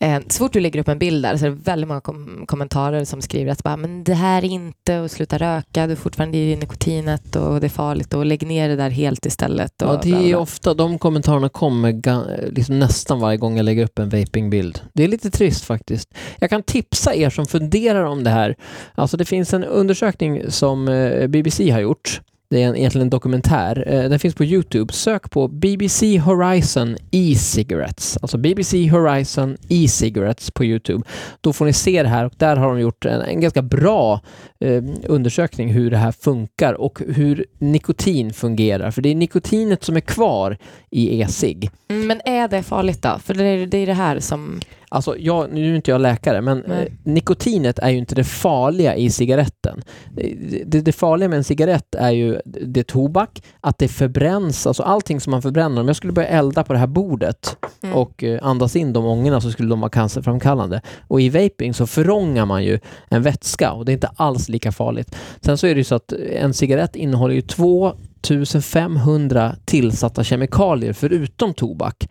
Eh, 0.04 0.20
så 0.28 0.38
fort 0.38 0.54
du 0.54 0.60
lägger 0.60 0.80
upp 0.80 0.88
en 0.88 1.00
bild 1.00 1.24
där 1.24 1.38
så 1.38 1.46
är 1.46 1.50
det 1.50 1.56
väldigt 1.56 1.88
många 1.88 2.02
kom- 2.02 2.44
kommentarer 2.48 3.06
som 3.06 3.22
skriver 3.22 3.52
att 3.52 3.64
bara, 3.64 3.78
men 3.78 4.04
det 4.04 4.14
här 4.14 4.38
är 4.46 4.48
inte 4.48 5.00
och 5.00 5.12
sluta 5.12 5.38
röka, 5.38 5.88
du 5.88 5.92
är 5.92 5.96
fortfarande 5.96 6.38
i 6.38 6.56
nikotinet 6.56 7.36
och 7.36 7.60
det 7.60 7.68
är 7.68 7.70
farligt 7.70 8.14
och 8.14 8.26
lägg 8.26 8.48
ner 8.48 8.70
det 8.70 8.76
där 8.76 8.90
helt 8.90 9.26
istället. 9.26 9.82
Och 9.82 9.88
Ja, 9.90 10.00
det 10.04 10.10
bla, 10.10 10.18
bla, 10.18 10.28
är 10.28 10.30
bla. 10.32 10.38
ofta, 10.40 10.74
de 10.74 11.00
kommentarerna 11.00 11.50
kommer 11.50 11.92
ga- 11.92 12.52
liksom 12.52 12.80
nästan 12.80 13.20
varje 13.20 13.38
gång 13.38 13.58
jag 13.58 13.64
lägger 13.64 13.84
upp 13.84 14.00
en 14.00 14.10
vapingbild. 14.10 14.82
Det 14.94 15.04
är 15.04 15.08
lite 15.08 15.32
trist 15.32 15.64
faktiskt. 15.66 16.14
Jag 16.40 16.50
kan 16.50 16.64
tipsa 16.64 17.16
er 17.16 17.30
som 17.30 17.46
funderar 17.46 18.04
om 18.04 18.24
det 18.24 18.30
här. 18.30 18.56
Alltså 18.96 19.18
det 19.18 19.26
finns 19.26 19.54
en 19.54 19.64
undersökning 19.64 20.52
som 20.52 20.88
eh, 20.88 21.28
BBC 21.28 21.70
har 21.72 21.80
gjort 21.80 22.22
det 22.50 22.64
är 22.64 22.68
en, 22.68 22.76
egentligen 22.76 23.06
en 23.06 23.10
dokumentär. 23.10 23.84
Eh, 23.88 24.10
den 24.10 24.20
finns 24.20 24.36
på 24.36 24.44
Youtube. 24.44 24.94
Sök 24.94 25.30
på 25.30 25.48
BBC 25.48 26.18
Horizon 26.18 26.98
E-cigarettes. 27.12 28.18
Alltså 28.22 28.38
BBC 28.38 28.88
Horizon 28.88 29.58
E-cigarettes 29.70 30.52
på 30.52 30.66
Youtube. 30.66 31.04
Då 31.42 31.54
får 31.54 31.66
ni 31.66 31.74
se 31.74 32.04
det 32.04 32.10
här 32.10 32.26
och 32.26 32.34
där 32.38 32.56
har 32.56 32.68
de 32.68 32.80
gjort 32.80 33.06
en, 33.06 33.22
en 33.22 33.42
ganska 33.42 33.62
bra 33.62 34.22
eh, 34.60 34.84
undersökning 35.08 35.74
hur 35.74 35.92
det 35.92 35.98
här 35.98 36.12
funkar 36.12 36.74
och 36.74 37.02
hur 37.08 37.46
nikotin 37.60 38.34
fungerar. 38.34 38.92
För 38.92 39.02
det 39.02 39.10
är 39.10 39.16
nikotinet 39.16 39.84
som 39.84 39.96
är 39.96 40.02
kvar 40.02 40.58
i 40.92 41.22
e-cigg. 41.22 41.70
Mm, 41.88 42.08
men 42.08 42.22
är 42.26 42.48
det 42.48 42.64
farligt 42.64 43.02
då? 43.02 43.20
För 43.24 43.34
det 43.34 43.44
är 43.44 43.68
det, 43.68 43.78
är 43.78 43.88
det 43.88 43.94
här 43.94 44.20
som... 44.20 44.60
Alltså, 44.96 45.18
jag, 45.18 45.54
nu 45.54 45.72
är 45.72 45.76
inte 45.76 45.92
jag 45.92 46.02
läkare, 46.02 46.42
men 46.42 46.64
Nej. 46.68 46.86
eh, 46.86 46.92
nikotinet 47.12 47.80
är 47.80 47.90
ju 47.90 47.98
inte 47.98 48.16
det 48.16 48.24
farliga 48.24 48.96
i 48.96 49.10
cigaretten. 49.10 49.82
Det, 50.16 50.34
det, 50.66 50.82
det 50.82 50.92
farliga 50.92 51.30
med 51.30 51.38
en 51.38 51.44
cigarett 51.44 51.96
är 51.96 52.12
ju 52.12 52.40
det 52.46 52.84
tobak, 52.88 53.42
att 53.62 53.78
det 53.78 53.88
förbränns, 53.88 54.68
alltså 54.68 54.84
allting 54.84 55.22
som 55.22 55.32
man 55.32 55.42
förbränner. 55.42 55.82
Om 55.82 55.88
jag 55.88 55.96
skulle 55.96 56.14
börja 56.14 56.28
elda 56.28 56.64
på 56.64 56.74
det 56.74 56.80
här 56.80 56.88
bordet 56.88 57.58
Mm. 57.84 57.96
och 57.98 58.24
eh, 58.24 58.40
andas 58.44 58.76
in 58.76 58.94
de 58.94 59.06
ångorna 59.06 59.42
så 59.42 59.52
skulle 59.52 59.70
de 59.70 59.80
vara 59.80 59.90
cancerframkallande. 59.90 60.82
Och 61.08 61.22
i 61.22 61.30
vaping 61.30 61.74
så 61.74 61.88
förångar 61.88 62.46
man 62.46 62.64
ju 62.64 62.80
en 63.10 63.22
vätska 63.22 63.72
och 63.72 63.86
det 63.86 63.92
är 63.92 63.94
inte 63.94 64.10
alls 64.16 64.50
lika 64.50 64.72
farligt. 64.72 65.16
Sen 65.42 65.58
så 65.58 65.68
är 65.68 65.76
det 65.76 65.80
ju 65.80 65.84
så 65.84 65.96
att 65.96 66.14
en 66.14 66.54
cigarett 66.54 66.96
innehåller 66.96 67.36
ju 67.36 67.42
2500 67.42 69.56
tillsatta 69.66 70.24
kemikalier 70.24 70.94
förutom 70.94 71.54
tobak. 71.54 72.08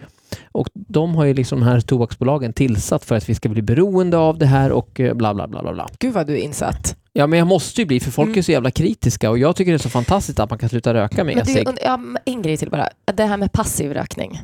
Och 0.53 0.69
de 0.75 1.15
har 1.15 1.25
ju 1.25 1.35
liksom 1.35 1.61
de 1.61 1.67
här 1.67 1.81
tobaksbolagen 1.81 2.53
tillsatt 2.53 3.05
för 3.05 3.15
att 3.17 3.29
vi 3.29 3.35
ska 3.35 3.49
bli 3.49 3.63
beroende 3.63 4.17
av 4.19 4.39
det 4.39 4.47
här 4.47 4.73
och 4.73 5.01
eh, 5.01 5.15
bla 5.15 5.35
bla 5.35 5.49
bla 5.49 5.63
bla 5.63 5.73
bla. 5.73 5.89
Gud 5.99 6.13
vad 6.15 6.27
du 6.27 6.33
är 6.33 6.39
insatt. 6.43 6.97
Ja 7.13 7.27
men 7.27 7.39
jag 7.39 7.49
måste 7.49 7.81
ju 7.81 7.87
bli 7.87 8.01
för 8.01 8.11
folk 8.11 8.27
Mm. 8.27 8.39
är 8.39 8.43
så 8.43 8.53
jävla 8.53 8.71
kritiska 8.71 9.31
och 9.31 9.39
jag 9.39 9.57
tycker 9.57 9.73
det 9.73 9.77
är 9.77 9.79
så 9.79 9.89
fantastiskt 9.89 10.41
att 10.41 10.51
man 10.51 10.59
kan 10.59 10.69
sluta 10.69 10.95
röka 10.95 11.25
med 11.25 11.37
e-cigg. 11.39 11.69
ja, 11.85 12.01
en 12.25 12.43
grej 12.43 12.57
till 12.57 12.71
bara. 12.71 12.89
Det 13.15 13.25
här 13.25 13.37
med 13.37 13.53
passiv 13.53 13.93
rökning. 13.93 14.41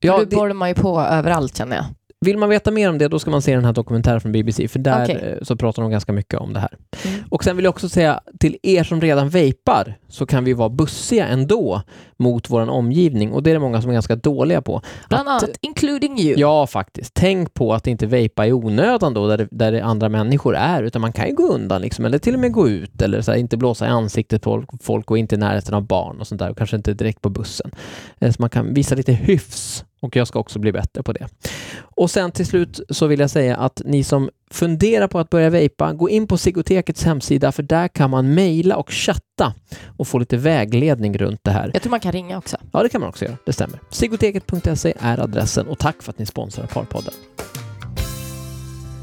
Ja, 0.00 0.18
det 0.28 0.36
borde 0.36 0.54
man 0.54 0.68
ju 0.68 0.74
på 0.74 1.00
överallt 1.00 1.56
känner 1.56 1.76
jag. 1.76 1.84
vill 2.20 2.38
man 2.38 2.48
veta 2.48 2.70
mer 2.70 2.90
om 2.90 2.98
det 2.98 3.08
då 3.08 3.18
ska 3.18 3.30
man 3.30 3.42
se 3.42 3.54
den 3.54 3.64
här 3.64 3.72
dokumentären 3.72 4.20
från 4.20 4.32
BBC 4.32 4.68
för 4.68 4.78
där 4.78 5.04
Okej. 5.04 5.16
eh, 5.38 5.44
så 5.44 5.56
pratar 5.56 5.82
de 5.82 5.90
ganska 5.90 6.12
mycket 6.12 6.40
om 6.40 6.52
det 6.52 6.60
här. 6.60 6.76
Mm. 7.04 7.23
Och 7.34 7.44
sen 7.44 7.56
vill 7.56 7.64
jag 7.64 7.70
också 7.70 7.88
säga 7.88 8.20
till 8.40 8.56
er 8.62 8.84
som 8.84 9.00
redan 9.00 9.28
vejpar 9.28 9.98
så 10.08 10.26
kan 10.26 10.44
vi 10.44 10.52
vara 10.52 10.68
bussiga 10.68 11.26
ändå 11.26 11.82
mot 12.16 12.50
vår 12.50 12.70
omgivning 12.70 13.32
och 13.32 13.42
det 13.42 13.50
är 13.50 13.54
det 13.54 13.60
många 13.60 13.80
som 13.80 13.90
är 13.90 13.94
ganska 13.94 14.16
dåliga 14.16 14.62
på. 14.62 14.82
Bland 15.08 15.28
annat, 15.28 15.58
including 15.60 16.18
you. 16.18 16.40
Ja, 16.40 16.66
faktiskt. 16.66 17.14
Tänk 17.14 17.54
på 17.54 17.74
att 17.74 17.86
inte 17.86 18.06
vejpa 18.06 18.46
i 18.46 18.52
onödan 18.52 19.14
då, 19.14 19.28
där 19.28 19.38
det, 19.38 19.48
där 19.50 19.72
det 19.72 19.84
andra 19.84 20.08
människor 20.08 20.56
är, 20.56 20.82
utan 20.82 21.00
man 21.02 21.12
kan 21.12 21.28
ju 21.28 21.34
gå 21.34 21.48
undan 21.48 21.82
liksom, 21.82 22.04
eller 22.04 22.18
till 22.18 22.34
och 22.34 22.40
med 22.40 22.52
gå 22.52 22.68
ut 22.68 23.02
eller 23.02 23.20
så 23.20 23.30
här, 23.30 23.38
inte 23.38 23.56
blåsa 23.56 23.86
i 23.86 23.88
ansiktet 23.88 24.42
på 24.42 24.50
folk, 24.50 24.70
folk 24.82 25.10
och 25.10 25.18
inte 25.18 25.34
i 25.34 25.38
närheten 25.38 25.74
av 25.74 25.86
barn 25.86 26.20
och 26.20 26.26
sånt 26.26 26.38
där 26.38 26.50
och 26.50 26.58
kanske 26.58 26.76
inte 26.76 26.94
direkt 26.94 27.22
på 27.22 27.28
bussen. 27.28 27.70
Eh, 28.18 28.30
Så 28.30 28.42
man 28.42 28.50
kan 28.50 28.74
visa 28.74 28.94
lite 28.94 29.12
hyfs 29.12 29.84
och 30.00 30.16
jag 30.16 30.28
ska 30.28 30.38
också 30.38 30.58
bli 30.58 30.72
bättre 30.72 31.02
på 31.02 31.12
det. 31.12 31.28
Och 31.76 32.10
sen 32.10 32.30
till 32.30 32.46
slut 32.46 32.80
så 32.90 33.06
vill 33.06 33.20
jag 33.20 33.30
säga 33.30 33.56
att 33.56 33.82
ni 33.84 34.04
som 34.04 34.30
funderar 34.54 35.08
på 35.08 35.18
att 35.18 35.30
börja 35.30 35.50
vejpa, 35.50 35.92
gå 35.92 36.10
in 36.10 36.26
på 36.26 36.38
Sigotekets 36.38 37.04
hemsida 37.04 37.52
för 37.52 37.62
där 37.62 37.88
kan 37.88 38.10
man 38.10 38.34
mejla 38.34 38.76
och 38.76 38.90
chatta 38.90 39.54
och 39.96 40.08
få 40.08 40.18
lite 40.18 40.36
vägledning 40.36 41.18
runt 41.18 41.40
det 41.42 41.50
här. 41.50 41.70
Jag 41.72 41.82
tror 41.82 41.90
man 41.90 42.00
kan 42.00 42.12
ringa 42.12 42.38
också. 42.38 42.56
Ja, 42.72 42.82
det 42.82 42.88
kan 42.88 43.00
man 43.00 43.10
också 43.10 43.24
göra. 43.24 43.36
Det 43.46 43.52
stämmer. 43.52 43.80
Sigoteket.se 43.90 44.94
är 45.00 45.18
adressen 45.20 45.66
och 45.66 45.78
tack 45.78 46.02
för 46.02 46.12
att 46.12 46.18
ni 46.18 46.26
sponsrar 46.26 46.66
Parpodden. 46.66 47.14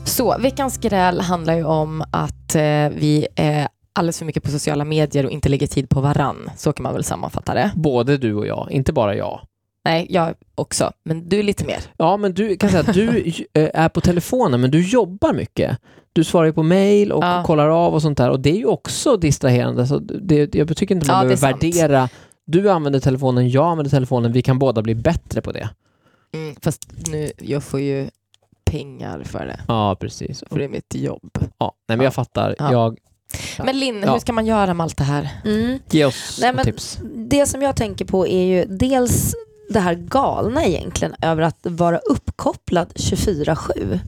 Så 0.06 0.38
veckans 0.40 0.78
gräl 0.78 1.22
handlar 1.22 1.54
ju 1.54 1.64
om 1.64 2.04
att 2.12 2.56
eh, 2.56 2.62
vi 2.96 3.28
är 3.36 3.68
alldeles 3.94 4.20
för 4.20 4.26
mycket 4.26 4.44
på 4.44 4.52
sociala 4.52 4.86
medier 4.86 5.26
och 5.26 5.32
inte 5.32 5.50
lägger 5.50 5.68
tid 5.68 5.90
på 5.90 6.02
varann. 6.02 6.50
Så 6.58 6.74
kan 6.74 6.84
man 6.84 6.94
väl 6.94 7.04
sammanfatta 7.04 7.54
det. 7.54 7.72
Både 7.76 8.18
du 8.18 8.34
och 8.34 8.48
jag, 8.48 8.68
inte 8.72 8.94
bara 8.94 9.16
jag. 9.16 9.42
Nej, 9.86 10.08
jag 10.10 10.34
också, 10.56 10.92
men 11.04 11.30
du 11.30 11.40
är 11.40 11.44
lite 11.44 11.66
mer. 11.66 11.80
Ja, 11.98 12.18
men 12.18 12.34
du 12.34 12.58
kan 12.58 12.70
säga 12.70 12.82
att 12.82 12.94
du 12.94 13.34
eh, 13.54 13.70
är 13.74 13.90
på 13.90 14.02
telefonen, 14.02 14.62
men 14.62 14.72
du 14.72 14.88
jobbar 14.90 15.34
mycket. 15.34 15.78
Du 16.14 16.24
svarar 16.24 16.46
ju 16.46 16.54
på 16.54 16.64
mail 16.64 17.12
och 17.12 17.24
Ja. 17.24 17.44
kollar 17.46 17.70
av 17.70 17.94
och 17.94 18.02
sånt 18.02 18.18
där 18.18 18.30
och 18.30 18.40
det 18.40 18.50
är 18.50 18.56
ju 18.58 18.66
också 18.66 19.18
distraherande. 19.18 19.88
Så 19.88 20.00
det, 20.00 20.56
jag 20.56 20.78
tycker 20.78 20.96
inte 20.96 21.08
man 21.08 21.16
Ja, 21.16 21.22
behöver 21.22 21.36
sant. 21.36 21.64
värdera. 21.64 22.10
Du 22.46 22.70
använder 22.72 23.00
telefonen, 23.00 23.50
jag 23.50 23.66
använder 23.66 23.90
telefonen. 23.90 24.32
Vi 24.32 24.42
kan 24.42 24.60
båda 24.60 24.82
bli 24.82 24.96
bättre 24.96 25.42
på 25.42 25.52
det. 25.52 25.70
Mm, 26.34 26.56
fast 26.62 26.88
nu, 27.12 27.32
jag 27.40 27.64
får 27.64 27.80
ju 27.80 28.10
pengar 28.66 29.24
för 29.24 29.46
det, 29.46 29.60
Ja, 29.68 29.96
precis. 30.00 30.44
för 30.50 30.60
det 30.60 30.66
är 30.66 30.70
mitt 30.70 30.96
jobb. 30.96 31.30
Ja, 31.58 31.74
nej, 31.88 31.98
men 31.98 32.04
Ja. 32.04 32.04
jag 32.04 32.14
fattar. 32.14 32.56
Ja. 32.60 32.72
Jag, 32.72 32.98
Ja. 33.58 33.64
Men 33.64 33.80
Linn, 33.80 34.04
Ja. 34.06 34.14
hur 34.14 34.20
ska 34.20 34.34
man 34.34 34.46
göra 34.46 34.74
med 34.74 34.84
allt 34.84 34.98
det 34.98 35.04
här? 35.04 35.30
Mm. 35.46 35.80
ge 35.90 36.06
oss 36.06 36.40
Nej, 36.42 36.64
tips. 36.64 37.00
Det 37.16 37.46
som 37.46 37.62
jag 37.62 37.76
tänker 37.76 38.06
på 38.06 38.28
är 38.28 38.44
ju 38.44 38.66
dels 38.66 39.34
det 39.72 39.80
här 39.80 39.96
galna 39.96 40.66
egentligen 40.66 41.16
över 41.22 41.42
att 41.42 41.58
vara 41.62 41.98
uppkopplad 41.98 42.94
24-7. 42.96 44.00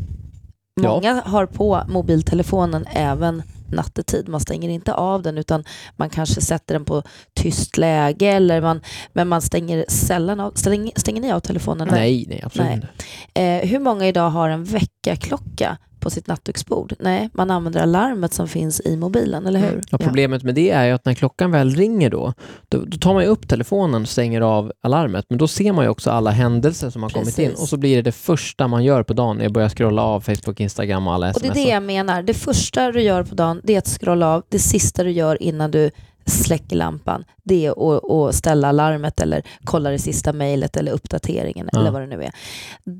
Ja. 0.82 0.89
Många 0.89 1.21
har 1.26 1.45
på 1.45 1.84
mobiltelefonen 1.88 2.86
även 2.91 3.43
nattetid. 3.71 4.30
Man 4.30 4.39
stänger 4.39 4.69
inte 4.69 4.93
av 4.93 5.21
den 5.21 5.38
utan 5.38 5.63
man 5.95 6.10
kanske 6.10 6.41
sätter 6.41 6.73
den 6.76 6.86
på 6.86 7.04
tyst 7.34 7.78
läge 7.78 8.28
eller 8.28 8.62
man, 8.62 8.82
men 9.13 9.28
man 9.28 9.41
stänger 9.41 9.86
sällan 9.88 10.39
av. 10.39 10.52
Stänger, 10.52 10.91
stänger 10.95 11.21
ni 11.21 11.32
av 11.32 11.39
telefonen? 11.39 11.88
Nej, 11.91 12.26
nej, 12.30 12.41
absolut 12.45 12.67
Nej. 12.67 12.76
inte. 12.76 13.65
Eh, 13.65 13.69
hur 13.69 13.80
många 13.80 14.08
idag 14.08 14.30
har 14.30 14.49
en 14.49 14.63
väckarklocka 14.63 15.78
på 16.04 16.10
sitt 16.10 16.28
nattduksbord? 16.28 16.94
Nej, 17.00 17.30
man 17.34 17.52
använder 17.52 17.82
alarmet 17.82 18.34
som 18.34 18.48
finns 18.48 18.82
i 18.86 18.98
mobilen, 18.98 19.46
eller 19.48 19.60
hur? 19.60 19.70
Mm. 19.70 19.82
Ja, 19.89 19.98
problemet 19.98 20.44
med 20.44 20.56
det 20.56 20.70
är 20.72 20.86
ju 20.86 20.92
att 20.92 21.06
när 21.06 21.13
klockan 21.13 21.52
väl 21.52 21.76
ringer 21.76 22.10
då, 22.10 22.34
då, 22.70 22.78
då 22.86 22.98
tar 22.98 23.13
man 23.13 23.24
ju 23.24 23.30
upp 23.30 23.48
telefonen 23.48 24.02
och 24.02 24.08
stänger 24.08 24.42
av 24.42 24.72
alarmet, 24.82 25.26
men 25.30 25.38
då 25.38 25.48
ser 25.48 25.74
man 25.74 25.86
ju 25.86 25.89
också 25.89 26.12
alla 26.12 26.32
händelser 26.32 26.89
som 26.89 27.04
har 27.04 27.10
kommit 27.10 27.39
in 27.39 27.46
Precis. 27.46 27.62
och 27.62 27.70
så 27.70 27.78
blir 27.78 27.96
det 27.96 28.02
det 28.02 28.12
första 28.12 28.68
man 28.68 28.84
gör 28.84 29.04
på 29.04 29.13
dagen 29.13 29.38
när 29.38 29.44
jag 29.44 29.54
börjar 29.54 29.70
scrolla 29.70 30.02
av 30.02 30.22
Facebook, 30.22 30.60
Instagram 30.60 31.08
och 31.08 31.13
alla 31.13 31.28
Och 31.28 31.42
det 31.42 31.48
sms. 31.48 31.58
är 31.58 31.66
det 31.66 31.72
jag 31.74 31.84
menar. 31.84 32.24
Det 32.24 32.34
första 32.34 32.92
du 32.92 33.02
gör 33.02 33.24
på 33.24 33.36
dagen 33.36 33.62
det 33.63 33.74
är 33.74 33.78
att 33.78 33.88
scrolla 33.88 34.28
av. 34.28 34.44
Det 34.50 34.60
sista 34.60 35.04
du 35.04 35.12
gör 35.12 35.44
innan 35.44 35.72
du 35.72 35.92
släcker 36.25 36.75
lampan 36.75 37.23
det 37.43 37.65
är 37.65 38.27
att, 38.27 38.36
ställa 38.36 38.67
alarmet 38.67 39.19
eller 39.19 39.43
kolla 39.63 39.89
det 39.89 39.99
sista 39.99 40.33
mejlet 40.33 40.77
eller 40.77 40.91
uppdateringen 40.91 41.69
Ja. 41.71 41.79
eller 41.79 41.91
vad 41.91 42.01
det 42.01 42.07
nu 42.07 42.23
är. 42.23 42.31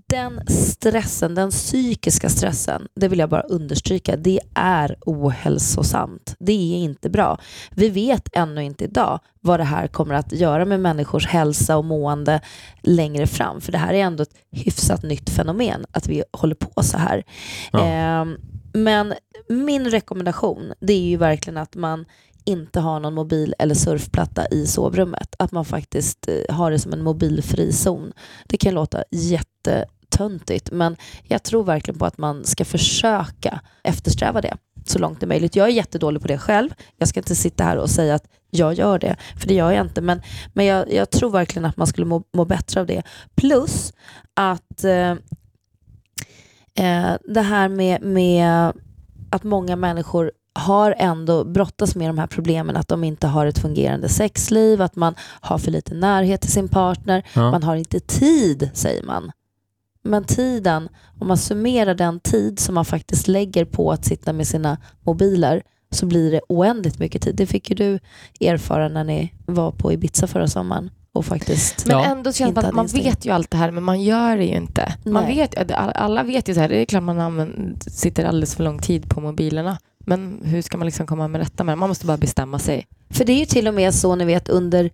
Den 0.10 0.48
stressen, 0.48 1.36
den 1.36 1.52
psykiska 1.52 2.30
stressen, 2.30 2.88
det 2.96 3.08
vill 3.08 3.20
jag 3.20 3.30
bara 3.30 3.42
understryka, 3.42 4.16
det 4.16 4.40
är 4.56 4.96
ohälsosamt. 5.06 6.36
Det 6.40 6.52
är 6.52 6.78
inte 6.78 7.10
bra. 7.10 7.40
Vi 7.72 7.90
vet 7.90 8.30
ännu 8.34 8.64
inte 8.64 8.84
idag 8.84 9.20
vad 9.40 9.60
det 9.60 9.64
här 9.64 9.88
kommer 9.88 10.16
att 10.16 10.32
göra 10.32 10.66
med 10.66 10.80
människors 10.80 11.28
hälsa 11.28 11.78
och 11.78 11.86
mående 11.86 12.42
längre 12.82 13.28
fram. 13.28 13.62
För 13.62 13.72
det 13.72 13.78
här 13.78 13.94
är 13.94 14.00
ändå 14.04 14.24
ett 14.24 14.36
hyfsat 14.52 15.04
nytt 15.04 15.30
fenomen, 15.30 15.86
att 15.92 16.08
vi 16.08 16.24
håller 16.32 16.56
på 16.56 16.84
så 16.84 16.98
här. 16.98 17.24
Ja. 17.72 17.86
Ehm, 17.86 18.38
men 18.74 19.14
min 19.50 19.90
rekommendation 19.90 20.74
det 20.80 20.94
är 20.94 21.02
ju 21.02 21.18
verkligen 21.18 21.58
att 21.58 21.76
man 21.76 22.06
inte 22.46 22.80
har 22.80 23.00
någon 23.00 23.14
mobil 23.14 23.56
eller 23.60 23.76
surfplatta 23.76 24.48
i 24.48 24.68
sovrummet. 24.68 25.36
Att 25.40 25.52
man 25.52 25.66
faktiskt 25.66 26.28
eh, 26.28 26.56
har 26.56 26.72
det 26.72 26.80
som 26.80 26.94
en 26.94 27.04
mobilfri 27.04 27.72
zon. 27.72 28.14
Det 28.46 28.58
kan 28.58 28.74
låta 28.74 29.04
jättetöntigt 29.12 30.72
men 30.72 30.96
jag 31.24 31.44
tror 31.44 31.64
verkligen 31.64 32.00
på 32.00 32.06
att 32.06 32.18
man 32.18 32.46
ska 32.46 32.66
försöka 32.66 33.62
eftersträva 33.84 34.42
det 34.42 34.58
så 34.86 35.00
långt 35.00 35.20
det 35.20 35.26
är 35.26 35.28
möjligt. 35.28 35.56
Jag 35.56 35.68
är 35.68 35.72
jättedålig 35.72 36.22
på 36.22 36.28
det 36.28 36.38
själv. 36.38 36.70
Jag 36.98 37.08
ska 37.08 37.20
inte 37.20 37.36
sitta 37.36 37.64
här 37.64 37.78
och 37.78 37.90
säga 37.90 38.16
att 38.16 38.28
jag 38.50 38.74
gör 38.74 39.00
det, 39.00 39.16
för 39.38 39.48
det 39.48 39.54
gör 39.54 39.72
jag 39.72 39.86
inte. 39.86 40.02
Men, 40.02 40.22
men 40.54 40.66
jag, 40.66 40.94
jag 40.94 41.10
tror 41.10 41.30
verkligen 41.30 41.66
att 41.66 41.78
man 41.78 41.88
skulle 41.88 42.08
må, 42.08 42.24
må 42.34 42.46
bättre 42.46 42.80
av 42.80 42.88
det. 42.88 43.04
Plus 43.36 43.94
att 44.34 44.84
eh, 44.84 45.12
eh 46.76 47.16
det 47.28 47.42
här 47.42 47.70
med, 47.70 48.02
med 48.02 48.74
att 49.30 49.44
många 49.44 49.76
människor 49.76 50.32
har 50.56 50.96
ändå 50.98 51.44
brottas 51.44 51.96
med 51.96 52.10
de 52.10 52.18
här 52.18 52.28
problemen 52.28 52.76
att 52.78 52.88
de 52.88 53.04
inte 53.04 53.28
har 53.28 53.46
ett 53.46 53.60
fungerande 53.60 54.10
sexliv, 54.10 54.82
att 54.82 54.96
man 54.96 55.16
har 55.42 55.58
för 55.58 55.72
lite 55.72 55.94
närhet 55.94 56.42
till 56.42 56.52
sin 56.52 56.68
partner, 56.70 57.24
Ja. 57.36 57.52
man 57.52 57.64
har 57.64 57.76
inte 57.76 58.00
tid 58.00 58.70
säger 58.74 59.04
man. 59.04 59.32
Men 60.04 60.24
tiden, 60.24 60.90
om 61.20 61.28
man 61.28 61.38
summerar 61.38 61.96
den 61.96 62.20
tid 62.20 62.60
som 62.60 62.76
man 62.76 62.86
faktiskt 62.86 63.28
lägger 63.28 63.66
på 63.66 63.92
att 63.92 64.06
sitta 64.06 64.34
med 64.34 64.48
sina 64.48 64.78
mobiler 65.06 65.64
så 65.92 66.06
blir 66.06 66.32
det 66.32 66.42
oändligt 66.50 67.00
mycket 67.00 67.22
tid. 67.22 67.36
Det 67.36 67.46
fick 67.46 67.70
ju 67.70 67.76
du 67.76 68.00
erfara 68.48 68.88
när 68.90 69.04
ni 69.04 69.34
var 69.46 69.72
på 69.72 69.94
Ibiza 69.94 70.28
förra 70.28 70.48
sommaren 70.48 70.90
och 71.14 71.26
faktiskt 71.26 71.86
Men 71.86 71.98
Ja. 71.98 72.06
ändå 72.06 72.32
känns 72.32 72.56
det 72.56 72.62
att 72.62 72.74
man 72.74 72.88
vet 72.88 73.26
ju 73.26 73.32
allt 73.32 73.52
det 73.52 73.58
här 73.58 73.72
men 73.72 73.84
man 73.84 74.02
gör 74.02 74.38
det 74.38 74.44
ju 74.46 74.56
inte. 74.56 74.94
Man 75.06 75.26
vet, 75.26 75.72
alla- 75.72 75.92
alla 75.92 76.24
vet 76.24 76.50
ju 76.50 76.54
så 76.54 76.60
här, 76.60 76.70
det 76.70 76.78
är 76.82 76.86
klart 76.86 77.04
man 77.04 77.20
använder, 77.20 77.76
sitter 77.90 78.26
alldeles 78.26 78.56
för 78.56 78.64
lång 78.64 78.80
tid 78.80 79.10
på 79.10 79.22
mobilerna. 79.22 79.78
Men 80.06 80.42
hur 80.44 80.62
ska 80.62 80.78
man 80.78 80.86
liksom 80.86 81.08
komma 81.08 81.28
med 81.28 81.42
rätta 81.42 81.64
med 81.64 81.72
det? 81.72 81.80
Man 81.80 81.90
måste 81.90 82.06
bara 82.06 82.18
bestämma 82.18 82.60
sig. 82.60 82.88
För 83.10 83.26
det 83.26 83.32
är 83.34 83.40
ju 83.40 83.46
till 83.46 83.68
och 83.68 83.74
med 83.74 83.94
så 83.94 84.16
ni 84.16 84.26
vet 84.26 84.50
under 84.50 84.90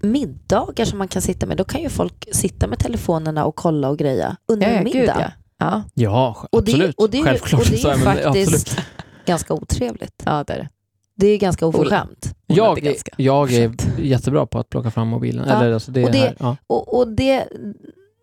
middagar 0.00 0.84
som 0.84 0.98
man 0.98 1.08
kan 1.08 1.22
sitta 1.22 1.46
med, 1.46 1.56
då 1.56 1.64
kan 1.64 1.80
ju 1.82 1.88
folk 1.88 2.28
sitta 2.32 2.66
med 2.66 2.78
telefonerna 2.78 3.44
och 3.44 3.56
kolla 3.56 3.88
och 3.88 3.98
greja 3.98 4.36
under 4.48 4.66
en 4.66 4.84
middag. 4.84 5.00
gud, 5.00 5.08
ja. 5.08 5.30
Ja, 5.58 5.82
Ja, 5.94 6.46
Och 6.52 6.64
det, 6.64 6.72
absolut. 6.72 6.96
och 6.98 7.10
det, 7.10 7.16
är 7.16 7.18
ju- 7.18 7.24
Självklart. 7.24 7.60
och 7.62 7.66
det 7.70 7.74
är 7.84 7.96
ju 7.98 8.04
men 8.04 8.14
faktiskt 8.24 8.52
absolut. 8.68 8.86
ganska 9.26 9.54
otrevligt. 9.54 10.22
ja, 10.24 10.44
det 10.46 10.52
är 10.52 10.58
det. 10.58 10.68
Det 11.16 11.26
är 11.26 11.38
ganska 11.38 11.66
oförskämt. 11.66 12.34
Jag, 12.46 12.94
jag 13.16 13.52
är 13.52 13.72
jättebra 13.98 14.46
på 14.46 14.58
att 14.58 14.70
plocka 14.70 14.90
fram 14.90 15.08
mobilen. 15.08 15.48
Ja, 15.48 15.60
Eller, 15.60 15.72
alltså 15.72 15.90
det 15.90 16.04
och 16.04 16.10
det- 16.12 16.18
här, 16.18 16.36
ja. 16.38 16.56
Och, 16.66 16.98
och 16.98 17.08
det, 17.08 17.48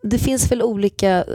det 0.09 0.17
finns 0.17 0.51
väl 0.51 0.61
olika 0.61 1.17
eh, 1.17 1.25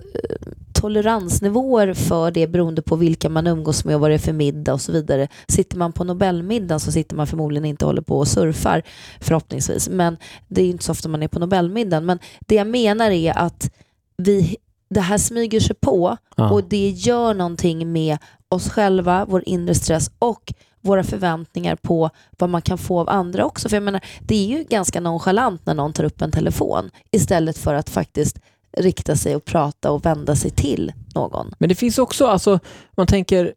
toleransnivåer 0.73 1.95
för 1.95 2.31
det 2.31 2.47
beroende 2.47 2.83
på 2.83 2.97
vilka 2.97 3.29
man 3.29 3.47
umgås 3.47 3.85
med 3.85 3.95
och 3.95 4.01
vad 4.01 4.11
det 4.11 4.15
är 4.15 4.19
för 4.19 4.33
middag 4.33 4.73
och 4.73 4.81
så 4.81 4.93
vidare. 4.93 5.29
Sitter 5.49 5.77
man 5.77 5.93
på 5.93 6.05
Nobelmiddagen 6.05 6.81
så 6.81 6.93
sitter 6.93 7.17
man 7.17 7.27
förmodligen 7.27 7.65
inte 7.65 7.85
och 7.85 7.89
håller 7.89 8.03
på 8.03 8.19
och 8.19 8.29
surfar 8.29 8.83
förhoppningsvis. 9.21 9.89
Men 9.89 10.17
det 10.49 10.63
är 10.63 10.67
inte 10.67 10.85
så 10.85 10.93
ofta 10.93 11.09
man 11.09 11.23
är 11.23 11.29
på 11.29 11.39
Nobelmiddagen. 11.39 12.07
Men 12.07 12.19
det 12.41 12.55
jag 12.55 12.67
menar 12.67 13.11
är 13.11 13.39
att 13.39 13.71
vi, 14.17 14.57
det 14.91 15.01
här 15.01 15.19
smyger 15.19 15.61
sig 15.61 15.77
på 15.81 16.17
Ja. 16.37 16.51
och 16.51 16.65
det 16.65 16.89
gör 16.89 17.35
någonting 17.35 17.93
med 17.93 18.19
oss 18.49 18.69
själva, 18.69 19.27
vår 19.29 19.43
inre 19.47 19.75
stress 19.75 20.11
och 20.19 20.53
våra 20.81 21.05
förväntningar 21.05 21.77
på 21.77 22.11
vad 22.39 22.51
man 22.51 22.63
kan 22.63 22.79
få 22.79 23.01
av 23.01 23.09
andra 23.09 23.45
också. 23.45 23.69
För 23.69 23.77
jag 23.77 23.83
menar, 23.83 24.01
det 24.21 24.35
är 24.35 24.59
ju 24.59 24.65
ganska 24.65 25.01
nonchalant 25.01 25.67
när 25.67 25.75
någon 25.75 25.93
tar 25.93 26.05
upp 26.05 26.23
en 26.23 26.31
telefon 26.33 26.91
istället 27.11 27.59
för 27.59 27.75
att 27.75 27.91
faktiskt 27.91 28.39
rikta 28.77 29.17
sig 29.17 29.37
och 29.37 29.45
prata 29.45 29.91
och 29.91 30.07
vända 30.07 30.37
sig 30.37 30.51
till 30.51 30.93
någon. 31.15 31.55
Men 31.59 31.69
det 31.69 31.75
finns 31.75 31.99
också, 31.99 32.27
alltså, 32.27 32.59
man 32.97 33.07
tänker, 33.07 33.53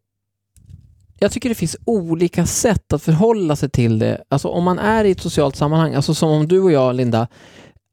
jag 1.20 1.32
tycker 1.32 1.50
det 1.50 1.56
finns 1.56 1.78
olika 1.86 2.46
sätt 2.46 2.94
att 2.94 3.04
förhålla 3.04 3.56
sig 3.56 3.70
till 3.70 4.00
det. 4.00 4.24
Alltså 4.30 4.48
om 4.48 4.64
man 4.64 4.80
är 4.80 5.04
i 5.06 5.12
ett 5.12 5.22
socialt 5.22 5.56
sammanhang, 5.56 5.94
alltså 5.94 6.14
som 6.14 6.30
om 6.30 6.48
du 6.48 6.60
och 6.60 6.72
jag, 6.72 6.96
Linda, 6.96 7.28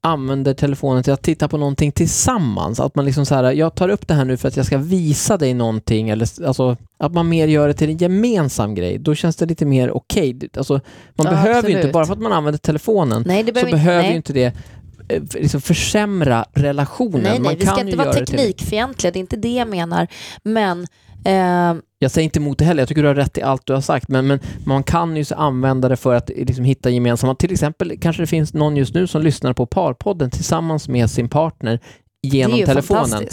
använder 0.03 0.55
telefonen 0.55 1.03
till 1.03 1.13
att 1.13 1.23
titta 1.23 1.49
på 1.49 1.57
någonting 1.57 1.93
tillsammans. 1.93 2.81
Att 2.81 2.95
man 2.95 3.05
liksom 3.05 3.27
så 3.27 3.35
här, 3.35 3.53
jag 3.53 3.75
tar 3.75 3.89
upp 3.89 4.09
det 4.09 4.15
här 4.15 4.25
nu 4.25 4.37
för 4.37 4.49
att 4.49 4.57
jag 4.57 4.67
ska 4.67 4.79
visa 4.79 5.37
dig 5.37 5.55
någonting, 5.55 6.09
eller 6.09 6.47
alltså, 6.47 6.77
att 6.99 7.13
man 7.13 7.29
mer 7.29 7.49
gör 7.49 7.69
det 7.69 7.75
till 7.75 7.91
en 7.91 7.97
gemensam 7.97 8.75
grej. 8.75 8.99
Då 8.99 9.15
känns 9.15 9.37
det 9.37 9.47
lite 9.47 9.67
mer 9.67 9.91
okej. 9.91 10.39
Alltså, 10.57 10.73
man 11.15 11.27
Ja, 11.27 11.31
behöver 11.31 11.69
ju 11.69 11.69
inte, 11.69 11.79
absolut. 11.79 11.93
bara 11.93 12.07
för 12.07 12.13
att 12.13 12.21
man 12.21 12.33
använder 12.33 12.59
telefonen, 12.59 13.25
Nej, 13.27 13.43
det 13.43 13.61
så 13.61 13.67
behöver, 13.67 14.03
nej. 14.03 14.11
ju 14.11 14.17
inte 14.17 14.33
det 14.33 14.57
liksom 15.19 15.61
försämra 15.61 16.45
relationen. 16.53 17.23
Nej, 17.23 17.33
man 17.33 17.43
nej, 17.43 17.57
vi 17.57 17.65
kan 17.65 17.75
ska 17.75 17.85
inte 17.85 17.97
vara 17.97 18.13
det 18.13 18.27
teknikfientliga, 18.27 19.13
det 19.13 19.19
är 19.19 19.21
inte 19.21 19.37
det 19.37 19.55
jag 19.55 19.69
menar. 19.69 20.07
Men 20.43 20.87
eh, 21.25 21.83
Jag 21.99 22.11
säger 22.11 22.25
inte 22.25 22.39
emot 22.39 22.59
det 22.59 22.65
heller, 22.65 22.83
jag 22.83 22.89
tycker 22.89 23.03
du 23.03 23.09
har 23.09 23.15
rätt 23.15 23.39
i 23.39 23.43
allt 23.43 23.67
du 23.67 23.73
har 23.73 23.81
sagt, 23.81 24.09
men, 24.09 24.27
men 24.27 24.41
man 24.67 24.83
kan 24.83 25.17
ju 25.17 25.25
använda 25.37 25.89
det 25.89 25.97
för 25.97 26.15
att 26.15 26.29
liksom 26.29 26.65
hitta 26.65 26.91
gemensamma, 26.91 27.35
till 27.35 27.53
exempel 27.53 27.99
kanske 28.01 28.23
det 28.23 28.27
finns 28.27 28.55
någon 28.55 28.77
just 28.77 28.95
nu 28.95 29.07
som 29.07 29.23
lyssnar 29.23 29.53
på 29.53 29.67
Parpodden 29.67 30.31
tillsammans 30.31 30.89
med 30.89 31.11
sin 31.11 31.29
partner 31.29 31.81
det 32.23 32.29
genom 32.29 32.59
ju 32.59 32.67
telefonen. 32.67 33.29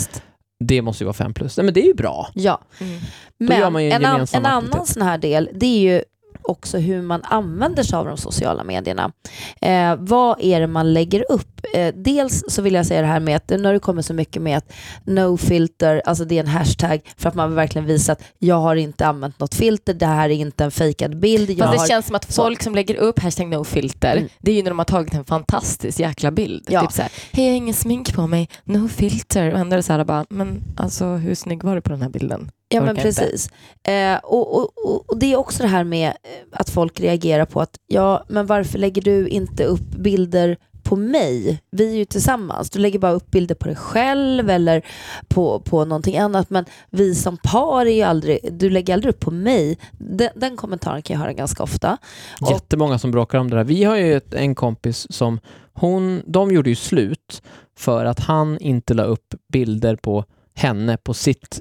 Det 0.59 0.81
måste 0.81 1.03
ju 1.03 1.05
vara 1.05 1.13
fem 1.13 1.33
plus. 1.33 1.57
Nej 1.57 1.65
men 1.65 1.73
det 1.73 1.81
är 1.81 1.87
ju 1.87 1.93
bra. 1.93 2.29
Ja. 2.33 2.61
Mm. 2.79 3.73
man 3.73 3.81
en 3.81 4.05
an, 4.05 4.27
en 4.33 4.45
annan 4.45 4.85
sån 4.85 5.01
här 5.01 5.17
del, 5.17 5.49
det 5.53 5.65
är 5.65 5.79
ju 5.79 6.01
också 6.49 6.77
hur 6.77 7.01
man 7.01 7.23
använder 7.23 7.83
sig 7.83 7.97
av 7.97 8.05
de 8.05 8.17
sociala 8.17 8.63
medierna. 8.63 9.11
Eh, 9.61 9.95
vad 9.99 10.37
är 10.41 10.59
det 10.59 10.67
man 10.67 10.93
lägger 10.93 11.31
upp? 11.31 11.61
Eh, 11.73 11.93
dels 11.95 12.43
så 12.47 12.61
vill 12.61 12.73
jag 12.73 12.85
säga 12.85 13.01
det 13.01 13.07
här 13.07 13.19
med 13.19 13.35
att 13.35 13.51
har 13.51 13.73
det 13.73 13.79
kommit 13.79 14.05
så 14.05 14.13
mycket 14.13 14.41
med 14.41 14.57
att 14.57 14.73
no 15.03 15.37
filter, 15.37 16.01
alltså 16.05 16.25
det 16.25 16.35
är 16.35 16.39
en 16.39 16.47
hashtag 16.47 17.01
för 17.17 17.29
att 17.29 17.35
man 17.35 17.49
vill 17.49 17.55
verkligen 17.55 17.87
visa 17.87 18.11
att 18.11 18.21
jag 18.39 18.55
har 18.59 18.75
inte 18.75 19.07
använt 19.07 19.39
något 19.39 19.55
filter, 19.55 19.93
det 19.93 20.05
här 20.05 20.29
är 20.29 20.33
inte 20.33 20.63
en 20.63 20.71
fejkad 20.71 21.19
bild. 21.19 21.49
Jag 21.49 21.57
Fast 21.57 21.71
det 21.73 21.79
har... 21.79 21.87
känns 21.87 22.05
som 22.07 22.15
att 22.15 22.31
så. 22.31 22.41
folk 22.43 22.63
som 22.63 22.75
lägger 22.75 22.95
upp 22.95 23.19
hashtag 23.19 23.47
no 23.47 23.63
filter, 23.63 24.17
Mm. 24.17 24.29
det 24.39 24.51
är 24.51 24.55
ju 24.55 24.63
när 24.63 24.71
de 24.71 24.77
har 24.79 24.85
tagit 24.85 25.13
en 25.13 25.25
fantastisk 25.25 25.99
jäkla 25.99 26.31
bild. 26.31 26.65
Ja. 26.69 26.81
Typ 26.81 26.91
såhär, 26.91 27.11
hej 27.31 27.45
jag 27.45 27.51
har 27.51 27.57
ingen 27.57 27.73
smink 27.73 28.13
på 28.13 28.27
mig, 28.27 28.49
no 28.63 28.87
filter. 28.87 29.53
Och 29.53 29.59
ändå 29.59 29.73
är 29.73 29.77
det 29.77 29.83
såhär 29.83 30.03
bara, 30.03 30.25
men 30.29 30.63
alltså 30.77 31.05
hur 31.05 31.35
snygg 31.35 31.63
var 31.63 31.75
du 31.75 31.81
på 31.81 31.89
den 31.89 32.01
här 32.01 32.09
bilden? 32.09 32.51
Ja 32.69 32.81
men 32.81 32.95
precis. 32.95 33.49
Eh, 33.83 34.17
och, 34.23 34.55
och, 34.57 35.09
och, 35.09 35.19
det 35.19 35.33
är 35.33 35.35
också 35.37 35.63
det 35.63 35.69
här 35.69 35.83
med 35.83 36.07
eh, 36.07 36.13
att 36.51 36.69
folk 36.69 36.99
reagerar 36.99 37.45
på 37.45 37.61
att 37.61 37.79
ja 37.87 38.23
men 38.27 38.45
varför 38.45 38.79
lägger 38.79 39.01
du 39.01 39.27
inte 39.27 39.63
upp 39.63 39.89
bilder 39.89 40.57
på 40.83 40.95
mig? 40.95 41.61
Vi 41.71 41.91
är 41.91 41.95
ju 41.97 42.05
tillsammans. 42.05 42.69
Du 42.69 42.79
lägger 42.79 42.99
bara 42.99 43.11
upp 43.11 43.31
bilder 43.31 43.55
på 43.55 43.65
dig 43.67 43.75
själv 43.75 44.49
eller 44.49 44.85
på, 45.27 45.59
på 45.59 45.85
någonting 45.85 46.17
annat 46.17 46.49
men 46.49 46.65
vi 46.89 47.15
som 47.15 47.37
par 47.37 47.85
är 47.85 47.91
ju 47.95 48.01
aldrig, 48.01 48.39
du 48.51 48.69
lägger 48.69 48.93
aldrig 48.93 49.13
upp 49.13 49.19
på 49.19 49.31
mig. 49.31 49.77
Den, 49.91 50.29
den 50.35 50.57
kommentaren 50.57 51.01
kan 51.01 51.13
jag 51.13 51.21
höra 51.21 51.33
ganska 51.33 51.63
ofta. 51.63 51.97
Och- 52.41 52.51
Jättemånga 52.51 52.99
som 52.99 53.11
bråkar 53.11 53.37
om 53.39 53.49
det 53.49 53.55
där. 53.55 53.63
Vi 53.63 53.83
har 53.83 53.95
ju 53.95 54.17
ett, 54.17 54.33
en 54.33 54.55
kompis 54.55 55.07
som, 55.09 55.39
hon, 55.73 56.21
de 56.25 56.51
gjorde 56.51 56.69
ju 56.69 56.75
slut 56.75 57.41
för 57.77 58.05
att 58.05 58.19
han 58.19 58.57
inte 58.59 58.93
la 58.93 59.03
upp 59.03 59.33
bilder 59.53 59.95
på 59.95 60.25
henne 60.55 60.97
på 60.97 61.13
sitt 61.13 61.59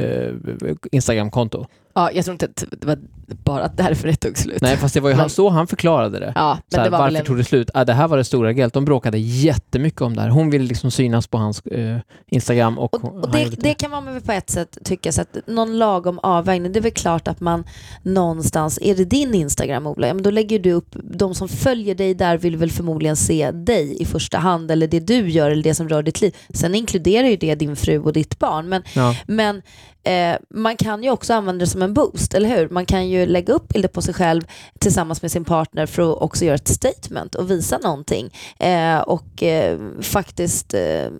Eh, 0.00 0.74
Instagramkonto. 0.90 1.66
Ja, 2.00 2.10
jag 2.14 2.24
tror 2.24 2.32
inte 2.32 2.44
att 2.46 2.64
det 2.80 2.86
var 2.86 2.98
bara 3.44 3.68
därför 3.68 4.08
det 4.08 4.16
tog 4.16 4.38
slut. 4.38 4.62
Nej, 4.62 4.76
fast 4.76 4.94
det 4.94 5.00
var 5.00 5.08
ju 5.10 5.14
Men- 5.14 5.20
han, 5.20 5.30
så 5.30 5.48
han 5.48 5.66
förklarade 5.66 6.18
det. 6.20 6.32
Ja, 6.34 6.58
men 6.70 6.78
här, 6.80 6.84
det 6.84 6.90
var 6.90 6.98
varför 6.98 7.16
en... 7.18 7.24
tog 7.24 7.36
det 7.36 7.44
slut? 7.44 7.70
Ah, 7.74 7.84
det 7.84 7.92
här 7.92 8.08
var 8.08 8.16
det 8.16 8.24
stora 8.24 8.52
grejet. 8.52 8.72
De 8.72 8.84
bråkade 8.84 9.18
jättemycket 9.18 10.00
om 10.00 10.16
det 10.16 10.22
här. 10.22 10.28
Hon 10.28 10.50
ville 10.50 10.64
liksom 10.64 10.90
synas 10.90 11.26
på 11.26 11.38
hans 11.38 11.60
eh, 11.66 11.96
Instagram 12.30 12.78
och, 12.78 12.94
Och, 12.94 13.14
och 13.24 13.30
det, 13.30 13.48
det 13.58 13.74
kan 13.74 13.90
man 13.90 14.04
väl 14.04 14.20
på 14.20 14.32
ett 14.32 14.50
sätt 14.50 14.78
tycka 14.84 15.12
så 15.12 15.20
att 15.22 15.36
någon 15.46 15.78
lagom 15.78 16.18
avvägning, 16.22 16.72
det 16.72 16.78
är 16.78 16.82
väl 16.82 16.92
klart 16.92 17.28
att 17.28 17.40
man 17.40 17.64
någonstans, 18.02 18.78
är 18.82 18.94
det 18.96 19.04
din 19.04 19.34
Instagram 19.34 19.86
Ola, 19.86 20.06
ja, 20.06 20.14
men 20.14 20.22
då 20.22 20.30
lägger 20.30 20.58
du 20.58 20.72
upp, 20.72 20.96
de 21.04 21.34
som 21.34 21.48
följer 21.48 21.94
dig 21.94 22.14
där 22.14 22.38
vill 22.38 22.56
väl 22.56 22.70
förmodligen 22.70 23.16
se 23.16 23.50
dig 23.50 24.02
i 24.02 24.04
första 24.04 24.38
hand 24.38 24.70
eller 24.70 24.86
det 24.88 25.00
du 25.00 25.28
gör 25.30 25.50
eller 25.50 25.62
det 25.62 25.74
som 25.74 25.88
rör 25.88 26.02
ditt 26.02 26.20
liv. 26.20 26.36
Sen 26.54 26.74
inkluderar 26.74 27.28
ju 27.28 27.36
det 27.36 27.54
din 27.54 27.76
fru 27.76 27.98
och 27.98 28.12
ditt 28.12 28.38
barn 28.38 28.68
men, 28.68 28.82
Ja. 28.94 29.16
men 29.26 29.62
eh, 30.02 30.36
man 30.54 30.76
kan 30.76 31.02
ju 31.02 31.10
också 31.10 31.34
använda 31.34 31.60
det 31.64 31.70
som 31.70 31.82
en 31.82 31.89
boost, 31.90 32.34
eller 32.34 32.48
hur? 32.48 32.68
Man 32.68 32.86
kan 32.86 33.08
ju 33.08 33.26
lägga 33.26 33.54
upp 33.54 33.68
bilder 33.68 33.88
på 33.88 34.02
sig 34.02 34.14
själv 34.14 34.42
tillsammans 34.78 35.22
med 35.22 35.32
sin 35.32 35.44
partner 35.44 35.86
för 35.86 36.12
att 36.12 36.22
också 36.22 36.44
göra 36.44 36.54
ett 36.54 36.68
statement 36.68 37.34
och 37.34 37.50
visa 37.50 37.78
någonting 37.78 38.30
eh, 38.58 38.98
och 38.98 39.42
eh, 39.42 39.78
faktiskt 40.00 40.74
eh, 40.74 41.10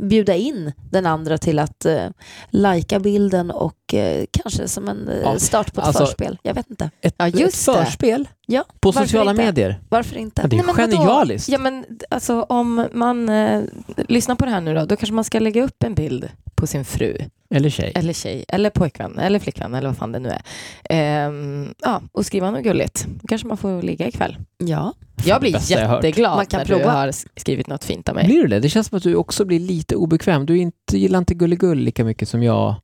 bjuda 0.00 0.34
in 0.34 0.72
den 0.90 1.06
andra 1.06 1.38
till 1.38 1.58
att 1.58 1.84
eh, 1.84 2.06
lajka 2.50 3.00
bilden 3.00 3.50
och 3.50 3.77
eh, 3.94 4.24
kanske 4.30 4.68
som 4.68 4.88
en 4.88 5.08
eh, 5.08 5.18
Ja, 5.22 5.38
start 5.38 5.74
på 5.74 5.80
ett 5.80 5.86
alltså- 5.86 6.06
förspel. 6.06 6.38
Jag 6.42 6.54
vet 6.54 6.70
inte. 6.70 6.90
Ett, 7.00 7.14
Ja, 7.18 7.28
just 7.28 7.68
ett 7.68 7.74
det. 7.74 7.84
förspel 7.84 8.28
Ja, 8.46 8.64
på 8.80 8.90
varför 8.90 9.06
sociala 9.06 9.30
inte? 9.30 9.44
medier. 9.44 9.80
Varför 9.88 10.16
inte? 10.16 10.42
Ja, 10.42 10.48
det 10.48 10.56
är 10.56 10.58
Nej, 10.58 10.66
men 10.66 10.76
vadå? 10.90 10.96
genialiskt. 11.04 11.48
Ja, 11.48 11.58
men 11.58 11.84
alltså 12.10 12.42
om 12.42 12.86
man 12.92 13.28
eh, 13.28 13.62
lyssnar 14.08 14.34
på 14.34 14.44
det 14.44 14.50
här 14.50 14.60
nu 14.60 14.74
då, 14.74 14.84
då 14.84 14.96
kanske 14.96 15.14
man 15.14 15.24
ska 15.24 15.38
lägga 15.38 15.64
upp 15.64 15.82
en 15.82 15.94
bild 15.94 16.28
på 16.54 16.66
sin 16.66 16.84
fru, 16.84 17.16
Eller 17.54 17.70
tjej. 17.70 17.92
eller 17.94 18.12
tjej, 18.12 18.44
eller 18.48 18.70
pojkvän, 18.70 19.18
eller 19.18 19.38
flickvän, 19.38 19.74
eller 19.74 19.88
vad 19.88 19.96
fan 19.96 20.12
det 20.12 20.18
nu 20.18 20.28
är. 20.28 20.42
Ehm, 20.90 21.74
ja, 21.82 22.02
och 22.12 22.26
skriva 22.26 22.50
något 22.50 22.62
gulligt. 22.62 23.06
Då 23.22 23.26
kanske 23.28 23.46
man 23.48 23.56
får 23.56 23.82
ligga 23.82 24.08
ikväll. 24.08 24.36
Ja. 24.58 24.94
Jag 25.24 25.40
blir 25.40 25.52
bästa 25.52 25.74
jag 25.80 25.88
hört. 25.88 26.04
jätteglad 26.04 26.36
Man 26.36 26.46
kan 26.46 26.58
när 26.58 26.64
prova. 26.64 26.82
du 26.82 26.88
har 26.88 27.12
skrivit 27.40 27.66
något 27.66 27.84
fint 27.84 28.08
av 28.08 28.14
mig. 28.14 28.24
Blir 28.26 28.42
du 28.42 28.48
det? 28.48 28.60
Det 28.60 28.68
känns 28.68 28.86
som 28.88 28.96
att 28.96 29.02
du 29.02 29.14
också 29.14 29.44
blir 29.44 29.60
lite 29.60 29.96
obekväm. 29.96 30.46
Du 30.46 30.58
inte, 30.58 30.98
gillar 30.98 31.18
inte 31.18 31.34
gulligull 31.34 31.78
lika 31.78 32.04
mycket 32.04 32.28
som 32.28 32.42
jag. 32.42 32.74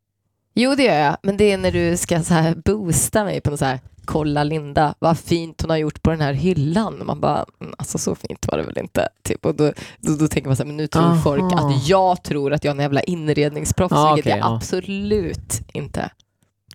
Jo, 0.55 0.75
det 0.75 0.83
gör 0.83 0.95
jag, 1.01 1.17
men 1.23 1.37
det 1.37 1.53
är 1.53 1.59
när 1.59 1.71
du 1.73 1.97
ska 1.97 2.23
så 2.23 2.35
här 2.35 2.55
boosta 2.65 3.25
mig 3.25 3.41
på 3.41 3.51
något 3.51 3.59
så 3.59 3.65
här 3.65 3.81
kolla 4.05 4.45
Linda, 4.45 4.95
vad 4.99 5.19
fint 5.19 5.61
hon 5.61 5.71
har 5.71 5.77
gjort 5.77 6.03
på 6.03 6.11
den 6.11 6.21
här 6.21 6.33
hyllan. 6.33 7.03
Man 7.07 7.21
bara, 7.21 7.45
"Mm, 7.61 7.75
alltså 7.79 7.99
så 7.99 8.15
fint 8.15 8.47
var 8.51 8.59
det 8.59 8.65
väl 8.65 8.79
inte. 8.79 9.09
Typ. 9.23 9.47
Och 9.47 9.55
då, 9.55 9.73
då, 10.01 10.17
då 10.17 10.29
tänker 10.29 10.49
man 10.49 10.57
så 10.57 10.63
här, 10.63 10.67
men 10.67 10.77
nu 10.77 10.87
tror 10.87 11.03
Aha. 11.03 11.23
folk 11.23 11.53
att 11.55 11.89
jag 11.89 12.23
tror 12.23 12.53
att 12.53 12.65
jag 12.65 12.71
är 12.71 12.75
en 12.75 12.81
jävla 12.83 13.03
inredningsproffs, 13.03 13.93
Ja, 13.93 14.15
vilket 14.15 14.33
okej, 14.33 14.41
jag 14.41 14.51
ja. 14.51 14.57
absolut 14.57 15.61
inte. 15.73 16.11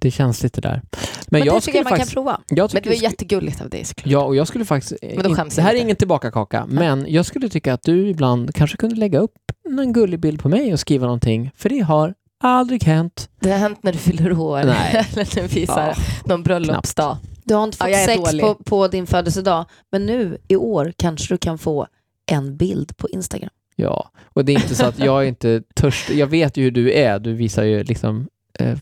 Det 0.02 0.12
känns 0.12 0.44
lite 0.44 0.62
där. 0.62 0.82
Men, 1.28 1.40
Men, 1.40 1.44
jag 1.44 1.64
tycker 1.64 1.80
jag 1.80 1.84
man 1.84 1.90
faktiskt... 1.92 2.14
kan 2.14 2.24
prova. 2.24 2.42
Jag 2.48 2.74
Men 2.74 2.84
det 2.84 2.90
var 2.90 2.96
jättegulligt 2.96 3.62
av 3.62 3.70
dig 3.70 3.86
såklart. 3.86 4.12
Ja, 4.12 4.20
och 4.20 4.36
jag 4.36 4.48
skulle 4.48 4.66
faktiskt... 4.66 4.94
Men 5.16 5.24
då 5.24 5.36
skäms 5.36 5.56
det 5.56 5.62
här 5.62 5.70
är 5.70 5.74
inte. 5.74 5.84
ingen 5.84 5.96
tillbakakaka, 5.96 6.66
men 6.70 7.06
jag 7.10 7.26
skulle 7.26 7.50
tycka 7.50 7.74
att 7.74 7.84
du 7.84 8.08
ibland 8.10 8.56
kanske 8.56 8.78
kunde 8.78 8.96
lägga 8.96 9.20
upp 9.20 9.36
en 9.80 9.94
gullig 9.94 10.20
bild 10.20 10.40
på 10.42 10.50
mig 10.50 10.74
och 10.74 10.80
skriva 10.80 11.06
någonting, 11.06 11.52
för 11.56 11.70
det 11.70 11.80
har 11.80 12.14
aldrig 12.48 12.84
hänt. 12.84 13.30
Det 13.40 13.52
har 13.52 13.58
hänt 13.58 13.84
när 13.84 13.92
du 13.92 13.98
fyller 13.98 14.40
år, 14.40 14.64
Nej. 14.64 14.92
eller 15.14 15.36
när 15.36 15.42
du 15.42 15.48
visar 15.48 15.88
Ja, 15.88 15.96
någon 16.26 16.44
bröllopsdag. 16.44 17.18
Du 17.44 17.56
har 17.56 17.64
inte 17.64 17.78
Ja, 17.80 17.86
fått 17.86 17.96
är 17.96 18.06
sex 18.06 18.40
på, 18.42 18.56
på 18.56 18.88
din 18.88 19.08
födelsedag, 19.08 19.66
men 19.92 20.06
nu 20.06 20.38
i 20.48 20.56
år 20.56 20.94
kanske 20.98 21.34
du 21.34 21.38
kan 21.38 21.58
få 21.58 21.88
en 22.32 22.58
bild 22.58 22.98
på 22.98 23.10
Instagram. 23.10 23.50
Ja, 23.76 24.12
och 24.34 24.46
det 24.46 24.52
är 24.52 24.56
inte 24.56 24.76
så 24.76 24.86
att 24.86 25.00
jag 25.00 25.24
är 25.24 25.28
inte 25.28 25.64
törst. 25.76 26.10
Jag 26.10 26.28
vet 26.28 26.58
ju 26.58 26.64
hur 26.64 26.72
du 26.72 26.94
är. 26.94 27.20
Du 27.20 27.34
visar 27.34 27.64
ju 27.64 27.84
liksom 27.84 28.28
eh, 28.60 28.78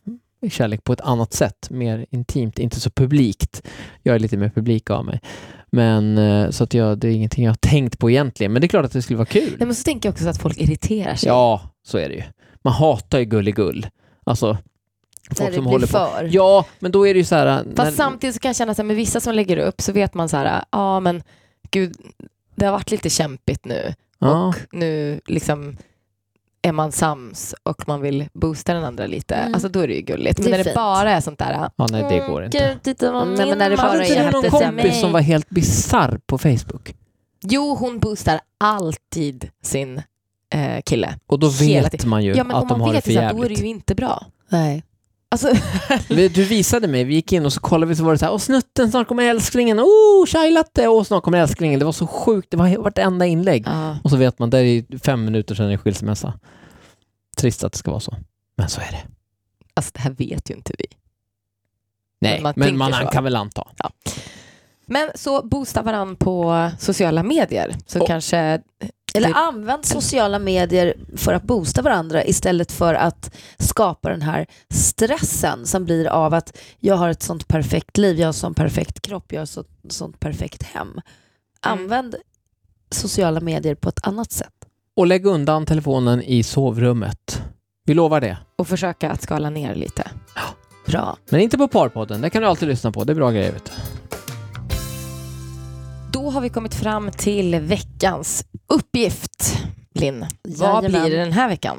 kärlek 0.49 0.83
på 0.83 0.93
ett 0.93 1.01
annat 1.01 1.33
sätt, 1.33 1.67
mer 1.69 2.05
intimt, 2.09 2.59
inte 2.59 2.79
så 2.79 2.89
publikt. 2.89 3.61
Jag 4.03 4.15
är 4.15 4.19
lite 4.19 4.37
mer 4.37 4.49
publik 4.49 4.89
av 4.89 5.05
mig. 5.05 5.21
Men 5.71 6.17
eh, 6.17 6.49
så 6.49 6.63
att 6.63 6.73
jag, 6.73 6.97
det 6.97 7.07
är 7.07 7.11
ingenting 7.11 7.43
jag 7.45 7.51
har 7.51 7.57
tänkt 7.61 7.99
på 7.99 8.09
egentligen. 8.09 8.53
Men 8.53 8.61
det 8.61 8.65
är 8.65 8.69
klart 8.69 8.85
att 8.85 8.91
det 8.91 9.01
skulle 9.01 9.17
vara 9.17 9.25
kul. 9.25 9.55
Nej, 9.57 9.65
men 9.67 9.75
så 9.75 9.83
tänker 9.83 10.09
jag 10.09 10.13
också 10.13 10.29
att 10.29 10.41
folk 10.41 10.57
irriterar 10.57 11.15
sig. 11.15 11.27
Ja, 11.27 11.61
så 11.87 11.97
är 11.97 12.09
det 12.09 12.15
ju. 12.15 12.23
Man 12.67 12.73
hatar 12.73 13.19
ju 13.19 13.25
gulligull. 13.25 13.87
Alltså, 14.23 14.57
folk 15.37 15.49
det 15.49 15.55
som 15.55 15.65
håller 15.65 15.87
på. 15.87 15.91
för. 15.91 16.29
Ja, 16.31 16.65
men 16.79 16.91
då 16.91 17.07
är 17.07 17.13
det 17.13 17.17
ju 17.17 17.23
så 17.25 17.35
här... 17.35 17.63
Fast 17.63 17.77
när- 17.77 17.91
samtidigt 17.91 18.35
så 18.35 18.39
kan 18.39 18.49
jag 18.49 18.55
känna 18.55 18.71
att 18.71 18.85
med 18.85 18.95
vissa 18.95 19.19
som 19.19 19.33
lägger 19.35 19.57
upp 19.57 19.81
så 19.81 19.91
vet 19.91 20.13
man 20.13 20.29
så 20.29 20.37
här, 20.37 20.63
ja 20.71 20.99
men 20.99 21.23
gud, 21.71 21.95
det 22.55 22.65
har 22.65 22.71
varit 22.71 22.91
lite 22.91 23.09
kämpigt 23.09 23.65
nu 23.65 23.93
ja. 24.19 24.47
och 24.47 24.55
nu 24.71 25.21
liksom 25.25 25.77
är 26.61 26.71
man 26.71 26.91
sams 26.91 27.55
och 27.63 27.87
man 27.87 28.01
vill 28.01 28.25
boosta 28.33 28.73
den 28.73 28.83
andra 28.83 29.07
lite, 29.07 29.35
Mm. 29.35 29.53
alltså 29.53 29.69
då 29.69 29.79
är 29.79 29.87
det 29.87 29.93
ju 29.93 30.01
gulligt. 30.01 30.39
Men 30.39 30.45
Det 30.45 30.49
är 30.49 30.51
när 30.51 30.57
det 30.57 30.63
fint. 30.63 30.75
bara 30.75 31.11
är 31.11 31.21
sånt 31.21 31.39
där, 31.39 31.69
Ja, 31.77 31.87
nej 31.91 32.05
det 32.09 32.27
går 32.27 32.43
inte. 32.45 32.57
Gud, 32.57 32.83
titta 32.83 33.11
vad 33.11 33.27
Nej, 33.27 33.37
men 33.37 33.49
min 33.49 33.57
när 33.57 33.69
det 33.69 33.77
bara 33.77 33.87
Hade 33.87 34.07
inte 34.07 34.25
du 34.25 34.31
någon 34.31 34.43
kompis 34.49 35.01
som 35.01 35.11
var 35.11 35.21
helt 35.21 35.49
bisarr 35.49 36.19
på 36.25 36.37
Facebook? 36.37 36.95
Jo, 37.41 37.75
hon 37.79 37.99
boostar 37.99 38.39
alltid 38.57 39.49
sin 39.63 40.01
eh, 40.53 40.81
kille. 40.85 41.15
Och 41.27 41.39
då 41.39 41.49
vet 41.49 42.05
man 42.05 42.23
ju 42.23 42.35
Ja, 42.35 42.43
men 42.43 42.55
att 42.55 42.61
om 42.61 42.67
de 42.67 42.73
man 42.79 42.81
har 42.81 42.87
det 42.87 42.93
vet 42.97 43.03
för 43.03 43.11
det, 43.11 43.15
så 43.17 43.21
här, 43.21 43.33
då 43.33 43.37
är 43.43 43.49
det 43.49 43.53
jävligt. 43.53 43.63
ju 43.63 43.67
inte 43.67 43.95
bra. 43.95 44.25
Nej. 44.49 44.83
Alltså, 45.29 45.51
Du 46.07 46.43
visade 46.43 46.87
mig, 46.87 47.03
vi 47.03 47.13
gick 47.13 47.33
in 47.33 47.45
och 47.45 47.53
så 47.53 47.59
kollade 47.59 47.89
vi 47.89 47.95
så 47.95 48.03
var 48.03 48.11
det 48.11 48.17
så 48.17 48.25
här, 48.25 48.31
åh 48.33 48.37
snutten, 48.39 48.91
snart 48.91 49.07
kommer 49.07 49.23
älsklingen, 49.23 49.79
oh 49.79 50.25
chai 50.27 50.51
latte, 50.51 50.87
och 50.87 51.07
snart 51.07 51.23
kommer 51.23 51.37
älsklingen. 51.37 51.79
Det 51.79 51.85
var 51.85 51.91
så 51.91 52.07
sjukt, 52.07 52.51
det 52.51 52.57
var 52.57 52.77
vartenda 52.77 53.25
inlägg. 53.25 53.63
ja. 53.67 53.97
Och 54.03 54.09
så 54.09 54.17
vet 54.17 54.39
man, 54.39 54.49
där 54.49 54.63
är 54.63 54.97
fem 54.99 55.25
minuter 55.25 55.55
sedan 55.55 55.71
en 55.71 55.77
skilsmässa. 55.77 56.33
Trist 57.37 57.63
att 57.63 57.71
det 57.71 57.77
ska 57.77 57.91
vara 57.91 57.99
så. 58.01 58.15
Men 58.57 58.69
så 58.69 58.81
är 58.81 58.91
det. 58.91 59.03
alltså 59.73 59.91
det 59.93 59.99
här 59.99 60.11
vet 60.11 60.49
ju 60.49 60.53
inte 60.55 60.73
vi. 60.77 60.85
Nej, 62.21 62.41
man 62.41 62.53
men 62.55 62.65
tänker 62.67 62.77
man, 62.77 62.93
så. 62.93 63.07
kan 63.11 63.23
väl 63.23 63.35
anta. 63.35 63.67
Men 64.85 65.09
så 65.15 65.41
boosta 65.47 65.81
varann 65.81 66.15
på 66.15 66.69
sociala 66.79 67.23
medier. 67.23 67.75
Så 67.87 68.01
Och- 68.01 68.07
kanske, 68.07 68.61
Eller 69.13 69.27
Det- 69.27 69.35
använd 69.35 69.85
sociala 69.85 70.39
medier 70.39 70.93
för 71.17 71.33
att 71.33 71.43
boosta 71.43 71.81
varandra 71.81 72.23
istället 72.25 72.71
för 72.71 72.93
att 72.93 73.35
skapa 73.59 74.09
den 74.09 74.21
här 74.21 74.45
stressen 74.69 75.65
som 75.65 75.85
blir 75.85 76.07
av 76.07 76.33
att 76.33 76.57
jag 76.79 76.95
har 76.95 77.09
ett 77.09 77.23
sånt 77.23 77.47
perfekt 77.47 77.97
liv, 77.97 78.17
jag 78.19 78.25
har 78.25 78.29
en 78.29 78.33
sån 78.33 78.53
perfekt 78.53 79.01
kropp, 79.01 79.25
jag 79.31 79.39
har 79.39 79.43
ett 79.43 79.65
sånt, 79.93 80.19
perfekt 80.19 80.63
hem. 80.63 81.01
Använd 81.61 82.15
sociala 82.91 83.39
medier 83.41 83.75
på 83.75 83.89
ett 83.89 84.07
annat 84.07 84.31
sätt. 84.31 84.53
Och 84.95 85.07
lägg 85.07 85.25
undan 85.25 85.65
telefonen 85.65 86.21
i 86.23 86.43
sovrummet. 86.43 87.41
Vi 87.85 87.93
lovar 87.93 88.21
det. 88.21 88.37
och 88.55 88.67
försöka 88.67 89.11
att 89.11 89.21
skala 89.21 89.49
ner 89.49 89.75
lite. 89.75 90.07
Bra. 90.87 91.17
Men 91.29 91.39
inte 91.41 91.57
på 91.57 91.67
Parpodden, 91.67 92.21
det 92.21 92.29
kan 92.29 92.41
du 92.41 92.47
alltid 92.47 92.67
lyssna 92.69 92.91
på. 92.91 93.03
Det 93.03 93.13
är 93.13 93.15
bra 93.15 93.31
grejer 93.31 93.51
vet 93.51 93.65
du. 93.65 93.71
Har 96.37 96.41
vi 96.41 96.49
kommit 96.49 96.75
fram 96.75 97.11
till 97.11 97.59
veckans 97.59 98.45
uppgift. 98.67 99.57
Linn, 99.93 100.25
vad 100.43 100.85
blir 100.85 101.09
det 101.09 101.17
den 101.17 101.31
här 101.31 101.49
veckan? 101.49 101.77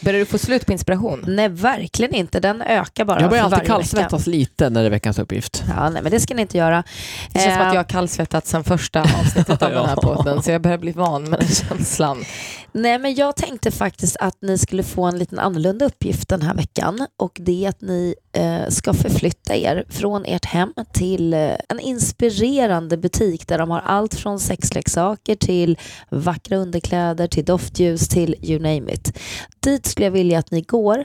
Börjar 0.00 0.20
du 0.20 0.26
få 0.26 0.38
slut 0.38 0.66
på 0.66 0.72
inspiration? 0.72 1.24
Nej, 1.26 1.48
verkligen 1.48 2.14
inte. 2.14 2.40
Den 2.40 2.62
ökar 2.62 3.04
bara 3.04 3.20
Jag 3.20 3.30
börjar 3.30 3.44
alltid 3.44 3.58
varje 3.58 3.62
vecka. 3.62 3.74
kallsvettas 3.74 4.26
lite 4.26 4.70
när 4.70 4.80
det 4.80 4.86
är 4.86 4.90
veckans 4.90 5.18
uppgift. 5.18 5.64
Ja, 5.76 5.90
nej, 5.90 6.02
men 6.02 6.12
det 6.12 6.20
ska 6.20 6.34
ni 6.34 6.42
inte 6.42 6.58
göra. 6.58 6.84
Det 7.32 7.38
känns 7.38 7.54
som 7.54 7.62
Eh, 7.62 7.68
att 7.68 7.74
jag 7.74 7.78
har 7.80 7.88
kallsvettats 7.88 8.50
sedan 8.50 8.64
första 8.64 9.00
avsnittet 9.00 9.62
av 9.62 9.70
den 9.72 9.86
här 9.86 9.96
podden, 9.96 10.42
så 10.42 10.50
jag 10.50 10.60
börjar 10.62 10.78
bli 10.78 10.92
van 10.92 11.30
med 11.30 11.40
den 11.40 11.48
känslan. 11.48 12.24
Nej, 12.72 12.98
men 12.98 13.14
jag 13.14 13.36
tänkte 13.36 13.70
faktiskt 13.70 14.16
att 14.16 14.42
ni 14.42 14.58
skulle 14.58 14.82
få 14.82 15.04
en 15.04 15.18
liten 15.18 15.38
annorlunda 15.38 15.84
uppgift 15.84 16.28
den 16.28 16.42
här 16.42 16.54
veckan 16.54 17.06
och 17.16 17.38
det 17.40 17.64
är 17.64 17.68
att 17.68 17.80
ni 17.80 18.14
eh, 18.32 18.68
ska 18.68 18.94
förflytta 18.94 19.56
er 19.56 19.84
från 19.88 20.24
ert 20.24 20.44
hem 20.44 20.72
till 20.92 21.34
eh, 21.34 21.54
en 21.68 21.80
inspirerande 21.80 22.96
butik 22.96 23.48
där 23.48 23.58
de 23.58 23.70
har 23.70 23.80
allt 23.80 24.14
från 24.14 24.40
sexleksaker 24.40 25.34
till 25.34 25.78
vackra 26.08 26.56
underkläder 26.56 27.26
till 27.26 27.44
doftljus 27.44 28.08
till 28.08 28.34
you 28.42 28.58
name 28.58 28.92
it. 28.92 29.18
Dit 29.60 29.86
skulle 29.86 30.06
jag 30.06 30.10
vilja 30.10 30.38
att 30.38 30.50
ni 30.50 30.60
går 30.60 31.04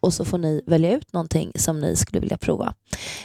och 0.00 0.12
så 0.14 0.24
får 0.24 0.38
ni 0.38 0.62
välja 0.66 0.92
ut 0.96 1.12
någonting 1.12 1.52
som 1.54 1.80
ni 1.80 1.96
skulle 1.96 2.20
vilja 2.20 2.36
prova. 2.36 2.74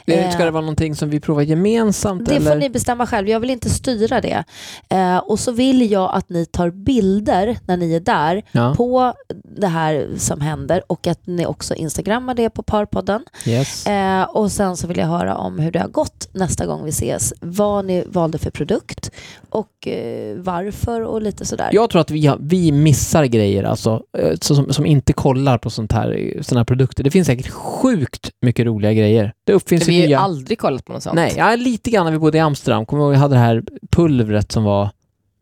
Eh, 0.06 0.30
Ska 0.30 0.44
det 0.44 0.50
vara 0.50 0.60
någonting 0.60 0.94
som 0.96 1.10
vi 1.10 1.20
provar 1.20 1.42
gemensamt? 1.42 2.26
Det 2.26 2.34
eller? 2.36 2.50
får 2.50 2.58
ni 2.58 2.70
bestämma 2.70 3.06
själv. 3.06 3.28
Jag 3.28 3.40
vill 3.40 3.50
inte 3.50 3.70
styra 3.70 4.20
det. 4.20 4.44
Eh, 4.88 5.16
och 5.18 5.40
så 5.40 5.52
vill 5.52 5.90
jag 5.90 6.10
att 6.14 6.28
ni 6.28 6.46
tar 6.46 6.70
bilder 6.70 7.58
när 7.66 7.76
ni 7.76 7.94
är 7.94 8.00
där 8.00 8.42
Ja. 8.52 8.74
på 8.76 9.12
det 9.56 9.66
här 9.66 10.08
som 10.16 10.40
händer 10.40 10.82
och 10.86 11.06
att 11.06 11.26
ni 11.26 11.46
också 11.46 11.74
instagrammar 11.74 12.34
det 12.34 12.50
på 12.50 12.62
Parpodden. 12.62 13.24
Yes. 13.46 13.86
Eh, 13.86 14.22
och 14.22 14.52
sen 14.52 14.76
så 14.76 14.86
vill 14.86 14.98
jag 14.98 15.06
höra 15.06 15.36
om 15.36 15.58
hur 15.58 15.70
det 15.72 15.78
har 15.78 15.88
gått 15.88 16.28
nästa 16.32 16.66
gång 16.66 16.84
vi 16.84 16.90
ses. 16.90 17.32
Vad 17.40 17.84
ni 17.84 18.04
valde 18.06 18.38
för 18.38 18.50
produkt 18.50 19.10
och 19.48 19.88
eh, 19.88 20.36
varför 20.36 21.00
och 21.00 21.22
lite 21.22 21.46
sådär. 21.46 21.68
Jag 21.72 21.90
tror 21.90 22.00
att 22.00 22.10
vi, 22.10 22.32
vi 22.40 22.72
missar 22.72 23.24
grejer 23.24 23.64
alltså, 23.64 24.02
eh, 24.18 24.34
så- 24.40 24.54
som, 24.54 24.72
som 24.72 24.86
inte 24.86 25.12
kollar 25.12 25.58
på 25.58 25.70
sånt 25.70 25.92
här, 25.92 26.36
här 26.48 26.64
produkter. 26.64 27.04
Det 27.04 27.10
finns 27.10 27.26
säkert 27.26 27.48
sjukt 27.48 28.30
mycket 28.42 28.66
roliga 28.66 28.92
grejer. 28.92 29.32
Det 29.46 29.52
uppfinns 29.52 29.88
Vi 29.88 29.94
ju 29.94 30.00
har 30.00 30.06
nya... 30.06 30.18
aldrig 30.18 30.58
kollat 30.58 30.84
på 30.84 30.92
något 30.92 31.02
sånt. 31.02 31.14
Nej, 31.14 31.34
ja, 31.36 31.56
lite 31.56 31.90
grann 31.90 32.04
när 32.04 32.12
vi 32.12 32.18
bodde 32.18 32.38
i 32.38 32.40
Amsterdam. 32.40 32.86
Kommer 32.86 33.02
du 33.02 33.06
ihåg, 33.06 33.14
jag 33.14 33.20
hade 33.20 33.34
det 33.34 33.40
här 33.40 33.62
pulvret 33.90 34.52
som 34.52 34.64
var... 34.64 34.90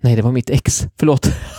Nej, 0.02 0.16
det 0.16 0.22
var 0.22 0.32
mitt 0.32 0.50
ex. 0.50 0.86
Förlåt. 0.98 1.30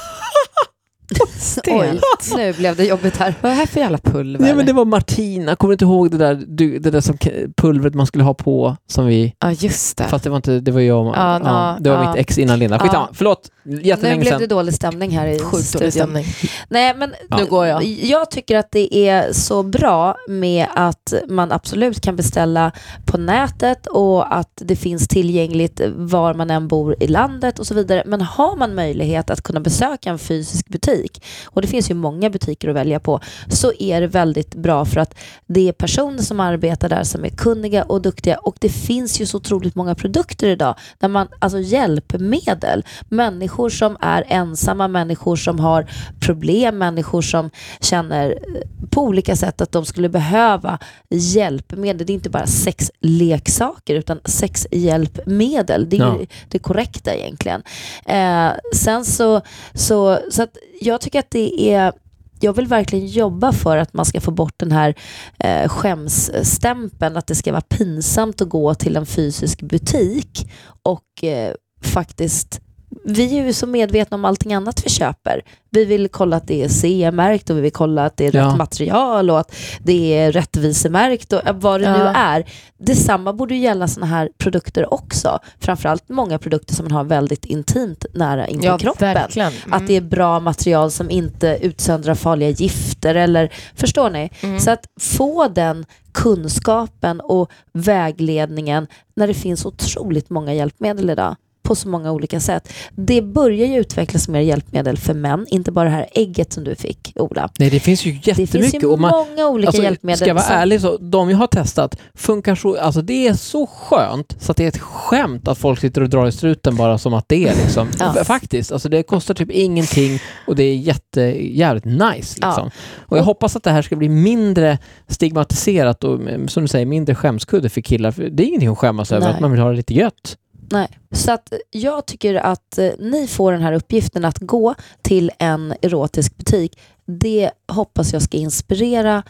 Oj, 1.67 1.99
nu 2.37 2.53
blev 2.53 2.75
det 2.75 2.85
jobbigt 2.85 3.17
här. 3.17 3.33
Vad 3.41 3.51
är 3.51 3.55
det 3.55 3.59
här 3.59 3.65
för 3.67 3.79
jävla 3.79 3.97
pulver? 3.97 4.43
Nej, 4.45 4.55
men 4.55 4.65
det 4.65 4.73
var 4.73 4.85
Martina. 4.85 5.55
Kommer 5.55 5.69
du 5.69 5.73
inte 5.73 5.85
ihåg 5.85 6.11
det 6.11 6.17
där, 6.17 6.43
du, 6.47 6.79
det 6.79 6.91
där 6.91 7.01
som, 7.01 7.17
pulvret 7.57 7.93
man 7.93 8.07
skulle 8.07 8.23
ha 8.23 8.33
på 8.33 8.77
som 8.87 9.05
vi... 9.05 9.33
Ja, 9.39 9.51
just 9.51 9.97
det. 9.97 10.03
Fast 10.03 10.23
det 10.23 10.29
var 10.29 10.37
inte, 10.37 10.59
det 10.59 10.71
var 10.71 10.79
jag 10.81 11.07
och, 11.07 11.13
Ja, 11.15 11.39
ja, 11.43 11.71
nå, 11.73 11.77
Det 11.83 11.89
var 11.89 12.03
ja. 12.03 12.09
mitt 12.11 12.19
ex 12.19 12.37
innan 12.37 12.59
Linda. 12.59 12.79
Skitsamma, 12.79 13.07
Ja. 13.09 13.13
förlåt. 13.13 13.49
Nu 13.63 13.81
Jättelänge 13.81 14.19
blev 14.21 14.29
sedan. 14.31 14.39
det 14.39 14.47
dålig 14.47 14.73
stämning 14.73 15.11
här 15.11 15.27
i 15.27 15.39
Sjukt 15.39 15.65
studion. 15.65 15.91
stämning. 15.91 16.25
Nej, 16.69 16.95
men 16.97 17.13
Ja. 17.29 17.37
Nu 17.37 17.45
går 17.45 17.65
jag. 17.65 17.83
Jag 17.83 18.31
tycker 18.31 18.57
att 18.57 18.71
det 18.71 18.95
är 19.09 19.33
så 19.33 19.63
bra 19.63 20.15
med 20.27 20.67
att 20.75 21.13
man 21.29 21.51
absolut 21.51 22.01
kan 22.01 22.15
beställa 22.15 22.71
på 23.05 23.17
nätet 23.17 23.87
och 23.87 24.35
att 24.35 24.51
det 24.65 24.75
finns 24.75 25.07
tillgängligt 25.07 25.81
var 25.95 26.33
man 26.33 26.49
än 26.49 26.67
bor 26.67 26.95
i 26.99 27.07
landet 27.07 27.59
och 27.59 27.67
så 27.67 27.73
vidare. 27.73 28.03
Men 28.05 28.21
har 28.21 28.55
man 28.55 28.75
möjlighet 28.75 29.29
att 29.29 29.41
kunna 29.41 29.59
besöka 29.59 30.09
en 30.09 30.19
fysisk 30.19 30.67
butik, 30.67 30.98
och 31.45 31.61
det 31.61 31.67
finns 31.67 31.89
ju 31.91 31.93
många 31.95 32.29
butiker 32.29 32.69
att 32.69 32.75
välja 32.75 32.99
på, 32.99 33.19
så 33.49 33.71
är 33.79 34.01
det 34.01 34.07
väldigt 34.07 34.55
bra 34.55 34.85
för 34.85 34.99
att 34.99 35.15
det 35.47 35.67
är 35.69 35.71
personer 35.73 36.23
som 36.23 36.39
arbetar 36.39 36.89
där 36.89 37.03
som 37.03 37.25
är 37.25 37.29
kunniga 37.29 37.83
och 37.83 38.01
duktiga 38.01 38.37
och 38.37 38.55
det 38.59 38.69
finns 38.69 39.21
ju 39.21 39.25
så 39.25 39.37
otroligt 39.37 39.75
många 39.75 39.95
produkter 39.95 40.47
idag, 40.47 40.75
där 40.97 41.07
man, 41.07 41.27
alltså 41.39 41.59
hjälpmedel, 41.59 42.85
människor 43.09 43.69
som 43.69 43.97
är 44.01 44.23
ensamma, 44.27 44.87
människor 44.87 45.35
som 45.35 45.59
har 45.59 45.85
problem, 46.19 46.77
människor 46.77 47.21
som 47.21 47.49
känner 47.81 48.29
eh, 48.31 48.87
på 48.89 49.01
olika 49.03 49.35
sätt 49.35 49.61
att 49.61 49.71
de 49.71 49.85
skulle 49.85 50.09
behöva 50.09 50.79
hjälpmedel. 51.09 52.07
Det 52.07 52.11
är 52.13 52.15
inte 52.15 52.29
bara 52.29 52.47
sexleksaker 52.47 53.95
utan 53.95 54.19
sexhjälpmedel. 54.25 55.89
Det 55.89 55.95
är 55.97 55.99
Ja. 55.99 56.17
ju 56.19 56.25
det 56.49 56.59
korrekta 56.59 57.15
egentligen. 57.15 57.63
Eh, 58.05 58.49
sen 58.75 59.05
så, 59.05 59.41
så, 59.73 60.19
så 60.31 60.43
att 60.43 60.57
jag 60.81 61.01
tycker 61.01 61.19
att 61.19 61.31
det 61.31 61.73
är 61.73 61.93
jag 62.41 62.53
vill 62.53 62.67
verkligen 62.67 63.07
jobba 63.07 63.51
för 63.51 63.77
att 63.77 63.93
man 63.93 64.05
ska 64.05 64.21
få 64.21 64.31
bort 64.31 64.53
den 64.57 64.71
här 64.71 64.95
eh, 65.39 65.69
skämsstämpeln, 65.69 67.17
att 67.17 67.27
det 67.27 67.35
ska 67.35 67.51
vara 67.51 67.61
pinsamt 67.61 68.41
att 68.41 68.49
gå 68.49 68.75
till 68.75 68.95
en 68.95 69.05
fysisk 69.05 69.61
butik 69.61 70.51
och 70.83 71.23
eh, 71.23 71.53
faktiskt 71.83 72.61
vi 73.05 73.39
är 73.39 73.45
ju 73.45 73.53
så 73.53 73.67
medvetna 73.67 74.15
om 74.15 74.25
allting 74.25 74.53
annat 74.53 74.85
vi 74.85 74.89
köper. 74.89 75.41
Vi 75.71 75.85
vill 75.85 76.09
kolla 76.09 76.37
att 76.37 76.47
det 76.47 76.63
är 76.63 76.67
CE-märkt 76.69 77.49
och 77.49 77.57
vi 77.57 77.61
vill 77.61 77.71
kolla 77.71 78.05
att 78.05 78.17
det 78.17 78.25
är 78.27 78.35
Ja. 78.35 78.47
rätt 78.47 78.57
material 78.57 79.29
och 79.29 79.39
att 79.39 79.55
det 79.83 80.17
är 80.17 80.31
rättvisemärkt 80.31 81.33
och 81.33 81.41
vad 81.53 81.81
det 81.81 81.91
nu 81.91 81.97
Ja. 81.99 82.13
är. 82.13 82.45
Detsamma 82.77 83.33
borde 83.33 83.55
ju 83.55 83.61
gälla 83.61 83.87
sådana 83.87 84.07
här 84.15 84.29
produkter 84.37 84.93
också. 84.93 85.39
Framförallt 85.59 86.09
många 86.09 86.37
produkter 86.39 86.75
som 86.75 86.85
man 86.85 86.91
har 86.91 87.03
väldigt 87.03 87.45
intimt 87.45 88.05
nära 88.13 88.47
in 88.47 88.61
Ja, 88.63 88.77
kroppen. 88.77 89.13
verkligen. 89.13 89.51
Att 89.71 89.87
det 89.87 89.93
är 89.95 90.01
bra 90.01 90.39
material 90.39 90.91
som 90.91 91.09
inte 91.09 91.59
utsöndrar 91.61 92.15
farliga 92.15 92.49
gifter 92.49 93.15
eller, 93.15 93.53
förstår 93.75 94.09
ni? 94.09 94.29
Mm. 94.41 94.59
Så 94.59 94.71
att 94.71 94.85
få 94.99 95.47
den 95.47 95.85
kunskapen 96.11 97.19
och 97.21 97.51
vägledningen 97.73 98.87
när 99.15 99.27
det 99.27 99.33
finns 99.33 99.65
otroligt 99.65 100.29
många 100.29 100.53
hjälpmedel 100.53 101.09
idag 101.09 101.35
på 101.61 101.75
så 101.75 101.87
många 101.89 102.11
olika 102.11 102.39
sätt. 102.39 102.73
Det 102.91 103.21
börjar 103.21 103.67
ju 103.67 103.75
utvecklas 103.79 104.27
mer 104.27 104.39
hjälpmedel 104.39 104.97
för 104.97 105.13
män, 105.13 105.45
inte 105.49 105.71
bara 105.71 105.85
det 105.85 105.91
här 105.95 106.07
ägget 106.11 106.53
som 106.53 106.63
du 106.63 106.75
fick, 106.75 107.11
Ola. 107.15 107.49
Nej, 107.59 107.69
det 107.69 107.79
finns 107.79 108.05
ju 108.05 108.11
Det 108.11 108.35
finns 108.35 108.53
jättemycket. 108.53 108.83
ju 108.83 108.97
man, 108.97 109.11
många 109.29 109.47
olika 109.47 109.67
alltså, 109.67 109.83
hjälpmedel. 109.83 110.17
Ska 110.17 110.27
jag 110.27 110.35
vara 110.35 110.43
som- 110.45 110.55
ärlig 110.55 110.81
så, 110.81 110.97
de 110.97 111.29
jag 111.29 111.37
har 111.37 111.47
testat 111.47 111.95
funkar 112.15 112.55
så, 112.55 112.77
alltså 112.77 113.01
det 113.01 113.27
är 113.27 113.33
så 113.33 113.67
skönt 113.67 114.35
så 114.39 114.51
att 114.51 114.57
det 114.57 114.63
är 114.63 114.67
ett 114.67 114.77
skämt 114.79 115.47
att 115.47 115.57
folk 115.57 115.79
sitter 115.79 116.01
och 116.01 116.09
drar 116.09 116.27
i 116.27 116.31
struten 116.31 116.75
bara 116.75 116.97
som 116.97 117.13
att 117.13 117.25
det 117.27 117.47
är 117.47 117.55
liksom. 117.55 117.87
Ja. 117.99 118.23
Faktiskt, 118.23 118.71
alltså 118.71 118.89
det 118.89 119.03
kostar 119.03 119.33
typ 119.33 119.51
ingenting 119.51 120.19
och 120.47 120.55
det 120.55 120.63
är 120.63 120.75
jätte, 120.75 121.21
jävligt 121.57 121.85
nice 121.85 122.35
liksom. 122.35 122.69
Och 122.97 123.17
jag 123.17 123.21
Och- 123.21 123.25
hoppas 123.25 123.55
att 123.55 123.63
det 123.63 123.71
här 123.71 123.81
ska 123.81 123.95
bli 123.95 124.09
mindre 124.09 124.77
stigmatiserat 125.07 126.03
och 126.03 126.13
mm, 126.15 126.47
som 126.47 126.63
du 126.63 126.67
säger, 126.67 126.85
mindre 126.85 127.15
skämskudde 127.15 127.69
för 127.69 127.81
killar. 127.81 128.11
För 128.11 128.23
det 128.23 128.43
är 128.43 128.47
ingenting 128.47 128.69
att 128.69 128.77
skämmas 128.77 129.11
över 129.11 129.25
Nej. 129.25 129.33
att 129.35 129.39
man 129.39 129.51
vill 129.51 129.59
ha 129.59 129.69
det 129.69 129.75
lite 129.75 129.93
gött. 129.93 130.37
Nej. 130.71 130.87
Så 131.11 131.31
att 131.31 131.53
jag 131.71 132.05
tycker 132.05 132.35
att 132.35 132.77
eh, 132.77 132.89
ni 132.99 133.27
får 133.27 133.51
den 133.51 133.61
här 133.61 133.73
uppgiften 133.73 134.25
att 134.25 134.37
gå 134.37 134.75
till 135.01 135.31
en 135.39 135.73
erotisk 135.81 136.37
butik. 136.37 136.79
Det 137.05 137.51
hoppas 137.71 138.13
jag 138.13 138.21
ska 138.21 138.37
inspirera 138.37 139.23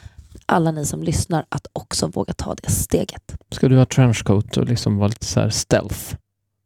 alla 0.46 0.72
ni 0.72 0.86
som 0.86 1.04
lyssnar 1.04 1.46
att 1.50 1.68
också 1.74 2.08
våga 2.08 2.34
ta 2.34 2.56
det 2.56 2.70
steget. 2.72 3.34
Ska 3.52 3.68
du 3.68 3.78
ha 3.78 3.86
trenchcoat 3.86 4.58
och 4.58 4.66
liksom 4.66 4.98
vara 4.98 5.08
lite 5.08 5.26
så 5.26 5.40
här 5.40 5.50
stealth? 5.50 6.16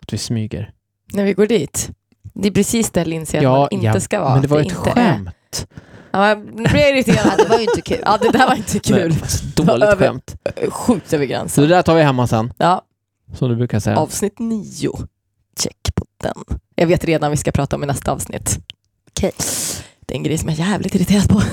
Att 0.02 0.14
vi 0.14 0.18
smyger? 0.18 0.72
När 1.14 1.24
vi 1.24 1.34
går 1.34 1.48
dit. 1.48 1.90
Det 2.34 2.48
är 2.48 2.52
precis 2.52 2.92
där 2.92 3.06
Linn 3.06 3.26
säger 3.26 3.44
Ja, 3.44 3.66
att 3.66 3.72
man 3.72 3.82
inte 3.82 3.86
ja, 3.98 4.00
ska 4.00 4.20
vara. 4.20 4.34
Men 4.34 4.42
det 4.42 4.48
var 4.48 4.58
för 4.64 4.66
ett 4.66 4.72
är. 4.72 4.92
skämt. 4.92 5.68
Ja, 6.12 6.36
nu 6.36 6.52
blir 6.52 6.76
jag 6.82 6.90
Ja, 6.92 6.96
irriterad. 6.96 7.38
det 7.38 7.46
var 7.50 7.58
ju 7.58 7.64
inte 7.64 7.82
kul. 7.82 8.00
Ja, 8.06 8.18
det 8.22 8.30
där 8.32 8.48
var 8.48 8.56
inte 8.56 8.80
kul. 8.80 9.10
Nej, 9.10 9.18
dåligt 9.56 9.84
Över- 9.84 9.96
skämt. 10.08 10.36
Sjukt 10.70 11.14
över 11.14 11.26
Så 11.26 11.30
gränsen. 11.30 11.64
det 11.64 11.68
där 11.70 11.82
tar 11.82 11.96
vi 11.96 12.02
hemma 12.02 12.28
sen, 12.28 12.54
Ja, 12.58 12.82
som 13.34 13.50
du 13.50 13.56
brukar 13.56 13.80
säga. 13.80 13.98
avsnitt 13.98 14.40
nio. 14.40 14.92
Check 15.60 15.96
på 15.96 16.06
den. 16.22 16.58
Jag 16.76 16.88
vet 16.88 17.06
redan 17.06 17.32
vi 17.32 17.38
ska 17.38 17.52
prata 17.52 17.76
om 17.76 17.84
i 17.84 17.86
nästa 17.86 18.12
avsnitt. 18.12 18.60
Okej. 19.10 19.32
Det 20.06 20.14
är 20.14 20.18
en 20.18 20.24
grej 20.24 20.38
som 20.38 20.50
jag 20.50 20.60
är 20.60 20.64
jävligt 20.70 20.96
irriterad 20.96 21.30
på. 21.30 21.42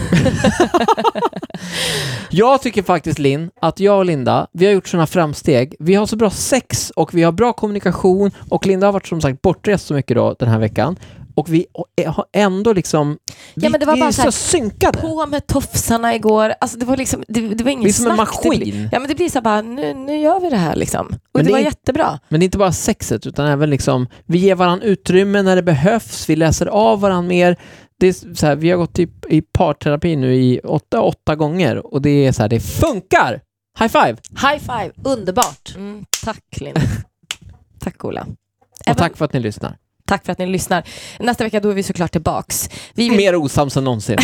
Jag 2.31 2.63
tycker 2.63 2.83
faktiskt 2.83 3.19
Linn, 3.19 3.51
att 3.61 3.81
jag 3.81 3.99
och 3.99 4.05
Linda, 4.05 4.47
vi 4.53 4.67
har 4.67 4.73
gjort 4.73 4.89
sådana 4.89 5.07
framsteg. 5.07 5.75
Vi 5.79 5.95
har 5.95 6.07
så 6.07 6.17
bra 6.17 6.31
sex 6.31 6.91
och 6.91 7.15
vi 7.15 7.23
har 7.23 7.33
bra 7.33 7.53
kommunikation 7.53 8.31
och 8.49 8.67
Linda 8.67 8.87
har 8.87 8.93
varit 8.93 9.07
som 9.07 9.21
sagt 9.21 9.43
bortrest 9.43 9.87
så 9.87 9.95
mycket 9.95 10.17
då 10.17 10.37
den 10.39 10.49
här 10.49 10.59
veckan. 10.59 10.97
Och 11.41 11.49
vi 11.53 11.67
har 12.07 12.25
ändå 12.33 12.73
liksom, 12.73 13.19
vi, 13.55 13.65
Ja, 13.67 13.71
men 13.71 13.81
det 13.81 13.87
var 13.87 13.95
vi 13.95 14.01
bara 14.01 14.09
är 14.09 14.13
så 14.13 14.23
här, 14.23 14.31
så 14.31 14.39
synkade. 14.51 14.99
På 15.01 15.27
med 15.27 15.47
tofsarna 15.47 16.15
igår. 16.15 16.55
Alltså 16.61 16.79
det 16.79 16.85
var 16.87 16.97
liksom, 16.97 17.25
det, 17.29 17.41
det 17.55 17.65
var 17.65 17.71
inget 17.71 17.85
Vi 17.87 17.89
är 17.89 17.93
som 17.93 18.07
en 18.11 18.17
snack. 18.17 18.43
Det 18.43 18.49
blir- 18.49 18.59
maskin. 18.73 18.89
Ja 18.93 18.99
men 18.99 19.09
det 19.09 19.15
blir 19.15 19.29
så 19.29 19.35
här 19.39 19.43
bara, 19.43 19.63
nu, 19.63 19.95
nu 19.95 20.19
gör 20.19 20.41
vi 20.41 20.51
det 20.51 20.57
här 20.57 20.77
liksom. 20.77 21.07
Och 21.07 21.13
Men 21.35 21.45
det, 21.45 21.49
det 21.49 21.53
var 21.53 21.59
är- 21.61 21.65
jättebra. 21.65 22.19
Men 22.29 22.41
det 22.41 22.45
är 22.45 22.47
inte 22.47 22.59
bara 22.59 22.73
sexet 22.73 23.27
utan 23.27 23.47
även 23.47 23.71
liksom, 23.71 24.07
vi 24.27 24.39
ger 24.39 24.55
varandra 24.55 24.87
utrymme 24.87 25.43
när 25.43 25.57
det 25.57 25.63
behövs, 25.63 26.29
vi 26.29 26.37
läser 26.37 26.67
av 26.67 27.01
varandra 27.01 27.29
mer. 27.29 27.57
Det 28.01 28.07
är 28.07 28.35
så 28.35 28.47
här, 28.47 28.57
vi 28.57 28.71
har 28.71 28.77
gått 28.79 28.99
i, 28.99 29.09
i 29.29 29.43
parterapi 29.43 30.17
nu 30.17 30.35
i 30.35 30.61
åtta, 30.65 31.01
åtta 31.01 31.37
gånger 31.37 31.87
och 31.95 32.03
det 32.03 32.27
är 32.27 32.33
så 32.33 32.43
här, 32.43 32.49
det 32.49 32.61
funkar! 32.61 33.41
High 33.79 33.89
five! 33.93 34.17
High 34.31 34.59
five, 34.59 34.91
underbart. 35.05 35.73
Mm, 35.77 36.05
tack 36.25 36.45
Linn. 36.61 36.75
tack 37.81 38.05
Ola. 38.05 38.21
Och 38.21 38.27
Även- 38.87 38.97
tack 38.97 39.17
för 39.17 39.25
att 39.25 39.33
ni 39.33 39.41
lyssnar. 39.41 39.77
Tack 40.11 40.25
för 40.25 40.33
att 40.33 40.39
ni 40.39 40.47
lyssnar. 40.47 40.83
Nästa 41.19 41.45
vecka 41.45 41.61
då 41.61 41.71
är 41.71 41.75
vi 41.75 41.83
såklart 41.83 42.13
tillbaks. 42.13 42.71
Vi 42.95 43.09
vill, 43.09 43.17
Mer 43.17 43.37
osams 43.37 43.77
än 43.77 43.85
någonsin. 43.85 44.19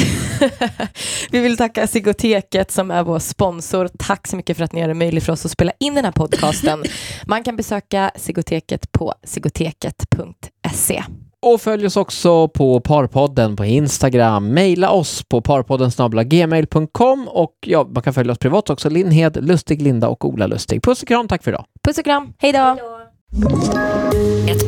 vi 1.31 1.41
vill 1.41 1.57
tacka 1.57 1.87
Sigoteket 1.87 2.71
som 2.71 2.91
är 2.91 3.03
vår 3.03 3.19
sponsor. 3.19 3.89
Tack 3.99 4.27
så 4.27 4.37
mycket 4.37 4.57
för 4.57 4.65
att 4.65 4.73
ni 4.73 4.81
gör 4.81 4.89
det 4.89 4.95
möjligt 4.95 5.25
för 5.25 5.33
oss 5.33 5.45
att 5.45 5.51
spela 5.51 5.73
in 5.81 5.95
den 5.95 6.05
här 6.05 6.13
podcasten. 6.13 6.85
Man 7.27 7.45
kan 7.45 7.57
besöka 7.57 8.11
Sigoteket 8.17 8.93
på 8.93 9.15
sigoteket.se. 9.25 11.03
Och 11.43 11.61
följ 11.61 11.87
oss 11.87 11.97
också 11.97 12.49
på 12.49 12.81
Parpodden 12.81 13.57
på 13.57 13.65
Instagram. 13.65 14.55
Maila 14.55 14.91
oss 14.91 15.23
på 15.29 15.41
parpodden 15.41 15.91
gmail.com 16.25 17.29
och 17.29 17.55
ja, 17.67 17.89
man 17.95 18.03
kan 18.03 18.15
följa 18.15 18.33
oss 18.33 18.39
privat 18.39 18.71
också. 18.71 18.89
Linn 18.89 19.11
Hed, 19.11 19.45
Lustig 19.45 19.83
Linda 19.83 20.09
och 20.09 20.25
Ola 20.25 20.47
Lustig. 20.47 20.83
Puss 20.83 21.03
och 21.03 21.09
kram, 21.09 21.29
tack 21.29 21.43
för 21.43 21.51
idag. 21.51 21.65
Puss 21.85 21.99
och 21.99 22.05
kram, 22.05 22.33
hej 22.39 22.53
då! 22.53 22.77